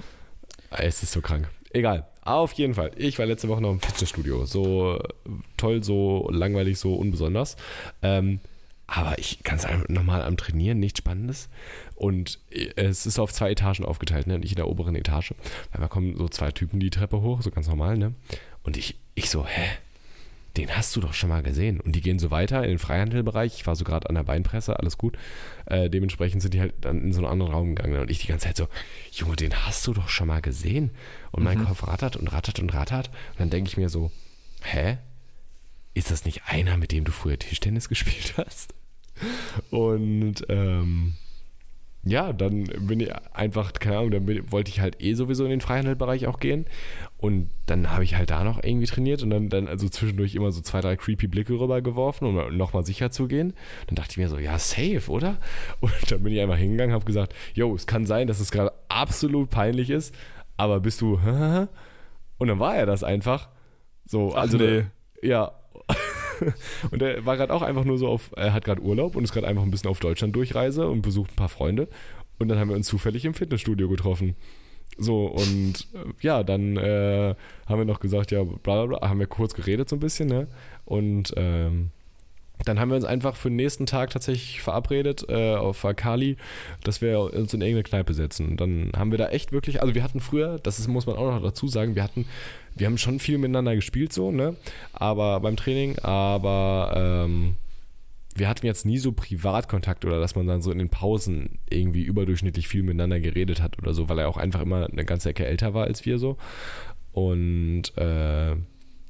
[0.72, 1.50] Es ist so krank.
[1.72, 2.08] Egal.
[2.22, 2.92] Auf jeden Fall.
[2.96, 4.46] Ich war letzte Woche noch im Fitnessstudio.
[4.46, 5.00] So
[5.58, 7.58] toll, so langweilig, so unbesonders.
[8.02, 8.40] Ähm,
[8.88, 11.50] aber ich kann es einfach nochmal am Trainieren, nichts Spannendes.
[11.96, 12.40] Und
[12.76, 14.40] es ist auf zwei Etagen aufgeteilt, ne?
[14.40, 15.34] Nicht in der oberen Etage.
[15.72, 18.14] Weil da kommen so zwei Typen die Treppe hoch, so ganz normal, ne?
[18.64, 19.70] Und ich, ich so, hä?
[20.58, 21.80] Den hast du doch schon mal gesehen.
[21.80, 23.56] Und die gehen so weiter in den Freihandelbereich.
[23.56, 25.18] Ich war so gerade an der Beinpresse, alles gut.
[25.66, 28.00] Äh, dementsprechend sind die halt dann in so einen anderen Raum gegangen.
[28.00, 28.68] Und ich die ganze Zeit so,
[29.12, 30.92] Junge, den hast du doch schon mal gesehen.
[31.32, 31.66] Und mein mhm.
[31.66, 33.08] Kopf rattert und rattert und rattert.
[33.32, 34.12] Und dann denke ich mir so,
[34.62, 35.00] hä?
[35.96, 38.76] Ist das nicht einer, mit dem du früher Tischtennis gespielt hast?
[39.72, 41.16] Und ähm,
[42.06, 45.52] ja, dann bin ich einfach, keine Ahnung, dann bin, wollte ich halt eh sowieso in
[45.52, 46.66] den Freihandelbereich auch gehen.
[47.18, 50.52] Und dann habe ich halt da noch irgendwie trainiert und dann, dann also zwischendurch immer
[50.52, 53.54] so zwei, drei creepy Blicke rübergeworfen, um nochmal sicher zu gehen.
[53.88, 55.38] Dann dachte ich mir so, ja, safe, oder?
[55.80, 58.74] Und dann bin ich einfach hingegangen, habe gesagt, yo, es kann sein, dass es gerade
[58.90, 60.14] absolut peinlich ist,
[60.58, 61.14] aber bist du,
[62.38, 63.48] und dann war er das einfach.
[64.06, 64.84] So, Ach, also, nee.
[65.22, 65.54] ja,
[66.92, 69.34] und er war gerade auch einfach nur so auf, er hat gerade Urlaub und ist
[69.34, 71.88] gerade einfach ein bisschen auf Deutschland durchreise und besucht ein paar Freunde.
[72.40, 74.36] Und dann haben wir uns zufällig im Fitnessstudio getroffen.
[74.98, 77.36] So, und äh, ja, dann äh,
[77.68, 80.30] haben wir noch gesagt, ja, bla bla bla, haben wir kurz geredet so ein bisschen,
[80.30, 80.48] ne?
[80.86, 81.92] Und ähm,
[82.66, 86.38] dann haben wir uns einfach für den nächsten Tag tatsächlich verabredet äh, auf Akali,
[86.84, 88.58] dass wir uns in irgendeine Kneipe setzen.
[88.58, 91.32] Dann haben wir da echt wirklich, also wir hatten früher, das ist, muss man auch
[91.32, 92.26] noch dazu sagen, wir hatten,
[92.76, 94.56] wir haben schon viel miteinander gespielt so, ne?
[94.94, 97.58] Aber beim Training, aber ähm,
[98.36, 102.04] wir hatten jetzt nie so Privatkontakt oder dass man dann so in den Pausen irgendwie
[102.04, 105.46] überdurchschnittlich viel miteinander geredet hat oder so, weil er auch einfach immer eine ganze Ecke
[105.46, 106.38] älter war als wir so.
[107.12, 108.56] Und äh,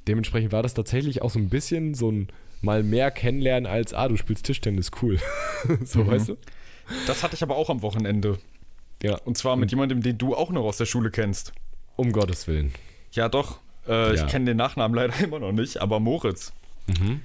[0.07, 2.27] dementsprechend war das tatsächlich auch so ein bisschen so ein
[2.63, 5.19] mal mehr kennenlernen als, ah, du spielst Tischtennis, cool.
[5.83, 6.07] so, mhm.
[6.07, 6.37] weißt du?
[7.07, 8.39] Das hatte ich aber auch am Wochenende.
[9.01, 9.17] Ja.
[9.25, 9.77] Und zwar mit mhm.
[9.77, 11.53] jemandem, den du auch noch aus der Schule kennst.
[11.95, 12.73] Um Gottes Willen.
[13.11, 13.59] Ja, doch.
[13.87, 14.13] Äh, ja.
[14.13, 16.53] Ich kenne den Nachnamen leider immer noch nicht, aber Moritz.
[16.87, 17.21] Mhm.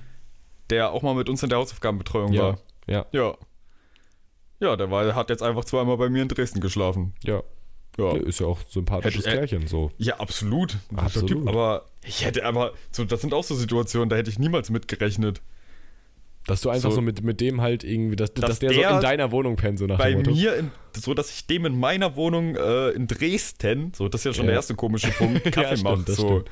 [0.71, 2.43] Der auch mal mit uns in der Hausaufgabenbetreuung ja.
[2.43, 2.59] war.
[2.87, 3.07] Ja.
[3.13, 3.37] Ja.
[4.61, 7.15] Ja, der war, hat jetzt einfach zweimal bei mir in Dresden geschlafen.
[7.23, 7.43] Ja.
[7.97, 8.13] Ja.
[8.13, 9.91] Der ist ja auch sympathisches hätte, Kerlchen, so.
[9.99, 10.77] Ja, absolut.
[10.95, 11.31] absolut.
[11.31, 14.71] Typ, aber ich hätte aber, so, das sind auch so Situationen, da hätte ich niemals
[14.71, 15.43] mitgerechnet.
[16.47, 18.89] Dass du einfach so, so mit, mit dem halt irgendwie, dass, dass, dass der, der,
[18.89, 21.79] so in deiner Wohnung pennt, so nach Bei mir, in, so dass ich dem in
[21.79, 24.53] meiner Wohnung äh, in Dresden, so das ist ja schon ja.
[24.53, 26.11] der erste komische Punkt, Kaffee ja, mache.
[26.11, 26.39] So.
[26.39, 26.43] Ja.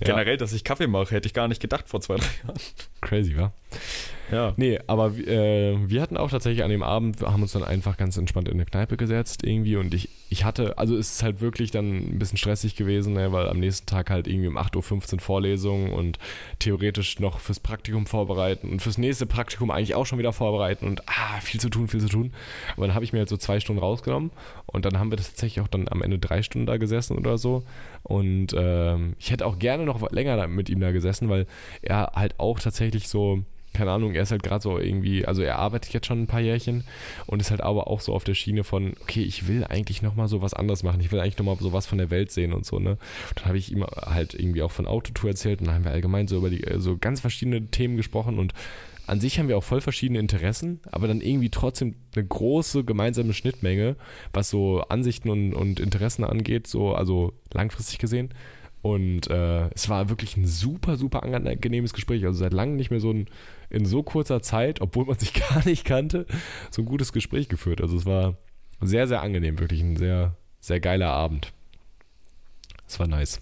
[0.00, 2.58] Generell, dass ich Kaffee mache, hätte ich gar nicht gedacht vor zwei, drei Jahren.
[3.02, 3.52] Crazy, wa?
[4.30, 4.54] Ja.
[4.56, 7.96] Nee, aber äh, wir hatten auch tatsächlich an dem Abend, wir haben uns dann einfach
[7.96, 11.40] ganz entspannt in eine Kneipe gesetzt irgendwie und ich, ich hatte, also es ist halt
[11.40, 15.14] wirklich dann ein bisschen stressig gewesen, ne, weil am nächsten Tag halt irgendwie um 8.15
[15.14, 16.18] Uhr Vorlesungen und
[16.58, 21.02] theoretisch noch fürs Praktikum vorbereiten und fürs nächste Praktikum eigentlich auch schon wieder vorbereiten und
[21.08, 22.32] ah, viel zu tun, viel zu tun.
[22.76, 24.30] Aber dann habe ich mir halt so zwei Stunden rausgenommen
[24.66, 27.38] und dann haben wir das tatsächlich auch dann am Ende drei Stunden da gesessen oder
[27.38, 27.64] so
[28.02, 31.46] und ähm, ich hätte auch gerne noch länger mit ihm da gesessen, weil
[31.82, 33.44] er halt auch tatsächlich so
[33.74, 36.40] keine Ahnung, er ist halt gerade so irgendwie, also er arbeitet jetzt schon ein paar
[36.40, 36.84] Jährchen
[37.26, 40.28] und ist halt aber auch so auf der Schiene von, okay, ich will eigentlich nochmal
[40.28, 42.64] so was anderes machen, ich will eigentlich nochmal so was von der Welt sehen und
[42.64, 42.90] so, ne?
[42.90, 45.92] Und dann habe ich ihm halt irgendwie auch von Autotour erzählt und dann haben wir
[45.92, 48.54] allgemein so über die, so ganz verschiedene Themen gesprochen und
[49.06, 53.34] an sich haben wir auch voll verschiedene Interessen, aber dann irgendwie trotzdem eine große gemeinsame
[53.34, 53.96] Schnittmenge,
[54.32, 58.30] was so Ansichten und, und Interessen angeht, so, also langfristig gesehen.
[58.84, 62.22] Und äh, es war wirklich ein super, super angenehmes Gespräch.
[62.26, 63.30] Also seit langem nicht mehr so ein,
[63.70, 66.26] in so kurzer Zeit, obwohl man sich gar nicht kannte,
[66.70, 67.80] so ein gutes Gespräch geführt.
[67.80, 68.36] Also es war
[68.82, 71.54] sehr, sehr angenehm, wirklich ein sehr, sehr geiler Abend.
[72.86, 73.40] Es war nice.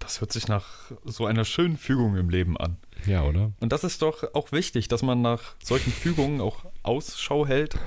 [0.00, 2.76] Das hört sich nach so einer schönen Fügung im Leben an.
[3.06, 3.52] Ja, oder?
[3.60, 7.78] Und das ist doch auch wichtig, dass man nach solchen Fügungen auch Ausschau hält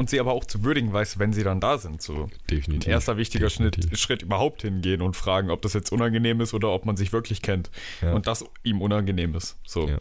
[0.00, 2.00] und sie aber auch zu würdigen weiß, wenn sie dann da sind.
[2.00, 2.88] So definitiv.
[2.88, 6.70] Ein erster wichtiger Schritt, Schritt überhaupt hingehen und fragen, ob das jetzt unangenehm ist oder
[6.70, 7.70] ob man sich wirklich kennt
[8.00, 8.14] ja.
[8.14, 9.58] und das ihm unangenehm ist.
[9.64, 9.88] So.
[9.88, 9.98] Ja.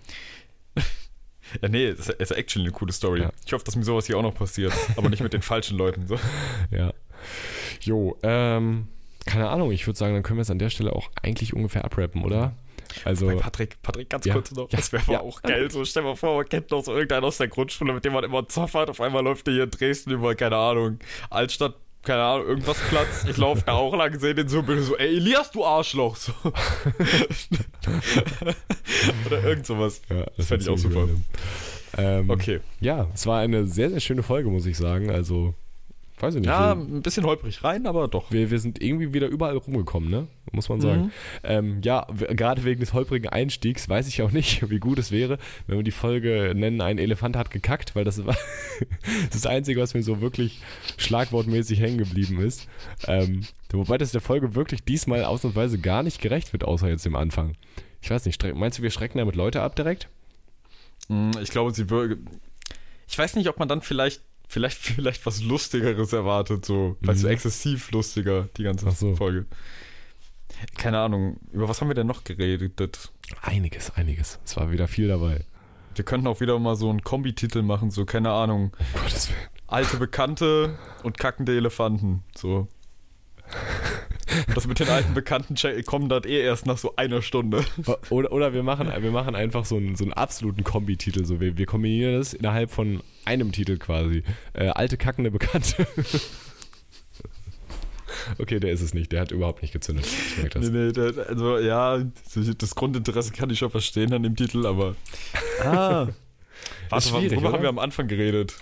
[1.64, 3.22] Ja, nee, das ist actually eine coole Story.
[3.22, 3.32] Ja.
[3.44, 6.06] Ich hoffe, dass mir sowas hier auch noch passiert, aber nicht mit den falschen Leuten.
[6.06, 6.20] So.
[6.70, 6.94] Ja.
[7.82, 8.88] Jo, ähm,
[9.26, 11.86] keine Ahnung, ich würde sagen, dann können wir es an der Stelle auch eigentlich ungefähr
[11.86, 12.54] abrappen, oder?
[13.06, 14.72] Also, Bei Patrick, Patrick, ganz ja, kurz noch.
[14.72, 15.22] Ja, das wäre ja.
[15.22, 15.70] auch geil.
[15.72, 18.24] So, stell mal vor, man kennt noch so irgendeinen aus der Grundschule, mit dem man
[18.24, 18.90] immer zoffert.
[18.90, 23.26] Auf einmal läuft der hier in Dresden über, keine Ahnung, Altstadt, keine Ahnung, irgendwas Platz.
[23.30, 26.16] Ich laufe da auch lang, sehe den so, bin so, ey, Elias, du Arschloch.
[26.16, 26.32] So.
[29.26, 30.02] Oder irgend sowas.
[30.10, 31.08] Ja, das, das fände ich auch super.
[31.98, 32.60] Ähm, okay.
[32.80, 35.10] Ja, es war eine sehr, sehr schöne Folge, muss ich sagen.
[35.10, 35.54] Also,
[36.22, 36.50] Weiß ich nicht.
[36.50, 38.30] Ja, ein bisschen holprig rein, aber doch.
[38.30, 40.28] Wir, wir sind irgendwie wieder überall rumgekommen, ne?
[40.52, 41.04] Muss man sagen.
[41.04, 41.12] Mhm.
[41.44, 45.38] Ähm, ja, gerade wegen des holprigen Einstiegs weiß ich auch nicht, wie gut es wäre,
[45.68, 48.36] wenn wir die Folge nennen, ein Elefant hat gekackt, weil das war
[49.32, 50.62] das Einzige, was mir so wirklich
[50.98, 52.68] schlagwortmäßig hängen geblieben ist.
[53.08, 57.16] Ähm, wobei das der Folge wirklich diesmal ausnahmsweise gar nicht gerecht wird, außer jetzt im
[57.16, 57.56] Anfang.
[58.02, 60.10] Ich weiß nicht, meinst du, wir schrecken damit Leute ab direkt?
[61.08, 62.18] Mm, ich glaube, sie würde.
[63.08, 67.08] Ich weiß nicht, ob man dann vielleicht vielleicht, vielleicht was Lustigeres erwartet, so, mhm.
[67.08, 69.16] weißt du, exzessiv lustiger, die ganze so.
[69.16, 69.46] Folge.
[70.78, 72.74] Keine Ahnung, über was haben wir denn noch geredet?
[73.42, 74.40] Einiges, einiges.
[74.44, 75.46] Es war wieder viel dabei.
[75.96, 78.76] Wir könnten auch wieder mal so einen Kombititel machen, so, keine Ahnung.
[78.94, 79.40] Gottes Willen.
[79.68, 82.68] Alte Bekannte und kackende Elefanten, so.
[84.48, 87.64] Und das mit den alten Bekannten kommen dann eh erst nach so einer Stunde.
[88.10, 91.26] Oder, oder wir, machen, wir machen einfach so einen, so einen absoluten Kombi-Titel.
[91.26, 91.40] So.
[91.40, 94.24] Wir, wir kombinieren das innerhalb von einem Titel quasi.
[94.54, 95.88] Äh, alte kackende Bekannte.
[98.38, 99.12] Okay, der ist es nicht.
[99.12, 100.06] Der hat überhaupt nicht gezündet.
[100.06, 100.70] Ich merke das.
[100.70, 102.04] Nee, nee, der, also ja,
[102.58, 104.96] das Grundinteresse kann ich schon verstehen an dem Titel, aber.
[105.62, 106.08] Ah.
[106.90, 107.52] Warte, worüber oder?
[107.52, 108.56] haben wir am Anfang geredet?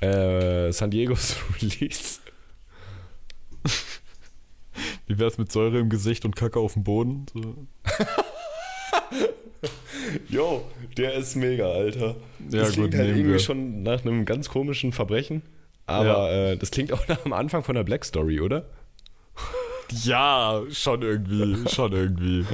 [0.00, 2.20] Äh, San Diego's Release.
[5.06, 7.26] Wie wär's mit Säure im Gesicht und Kacke auf dem Boden?
[7.32, 7.66] So.
[10.28, 10.64] Jo,
[10.96, 12.16] der ist mega, Alter.
[12.50, 13.38] Ja, das klingt halt irgendwie wir.
[13.38, 15.42] schon nach einem ganz komischen Verbrechen.
[15.86, 16.52] Aber ja.
[16.52, 18.66] äh, das klingt auch nach dem Anfang von der Black Story, oder?
[20.02, 21.68] Ja, schon irgendwie.
[21.68, 22.44] schon irgendwie.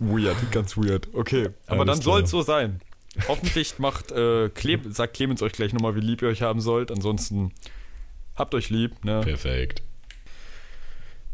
[0.00, 1.08] weird, ganz weird.
[1.14, 2.80] Okay, aber Alles dann soll es so sein.
[3.28, 6.90] Hoffentlich macht, äh, Cle sagt Clemens euch gleich nochmal, wie lieb ihr euch haben sollt.
[6.90, 7.52] Ansonsten
[8.36, 9.04] habt euch lieb.
[9.04, 9.20] Ne?
[9.20, 9.82] Perfekt.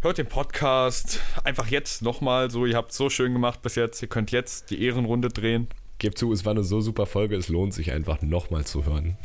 [0.01, 2.67] Hört den Podcast einfach jetzt nochmal so.
[2.67, 4.01] Ihr habt es so schön gemacht bis jetzt.
[4.01, 5.67] Ihr könnt jetzt die Ehrenrunde drehen.
[5.99, 7.35] Gebt zu, es war eine so super Folge.
[7.35, 9.17] Es lohnt sich einfach nochmal zu hören.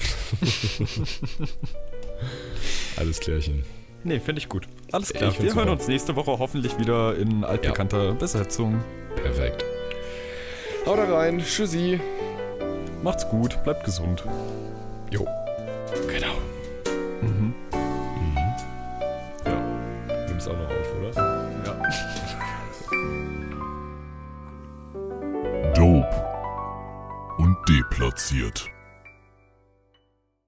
[2.97, 3.63] Alles klärchen.
[4.03, 4.67] Nee, finde ich gut.
[4.91, 5.31] Alles klar.
[5.33, 5.71] Wir hören super.
[5.73, 8.11] uns nächste Woche hoffentlich wieder in altbekannter ja.
[8.13, 8.83] Besetzung.
[9.15, 9.63] Perfekt.
[10.87, 11.37] Haut rein.
[11.37, 11.99] Tschüssi.
[13.03, 13.63] Macht's gut.
[13.63, 14.23] Bleibt gesund.
[15.11, 15.27] Jo.
[16.07, 16.33] Genau.
[20.43, 21.11] Es auch noch auf, oder?
[21.65, 21.73] Ja.
[25.73, 26.15] Dope
[27.37, 28.72] und deplatziert.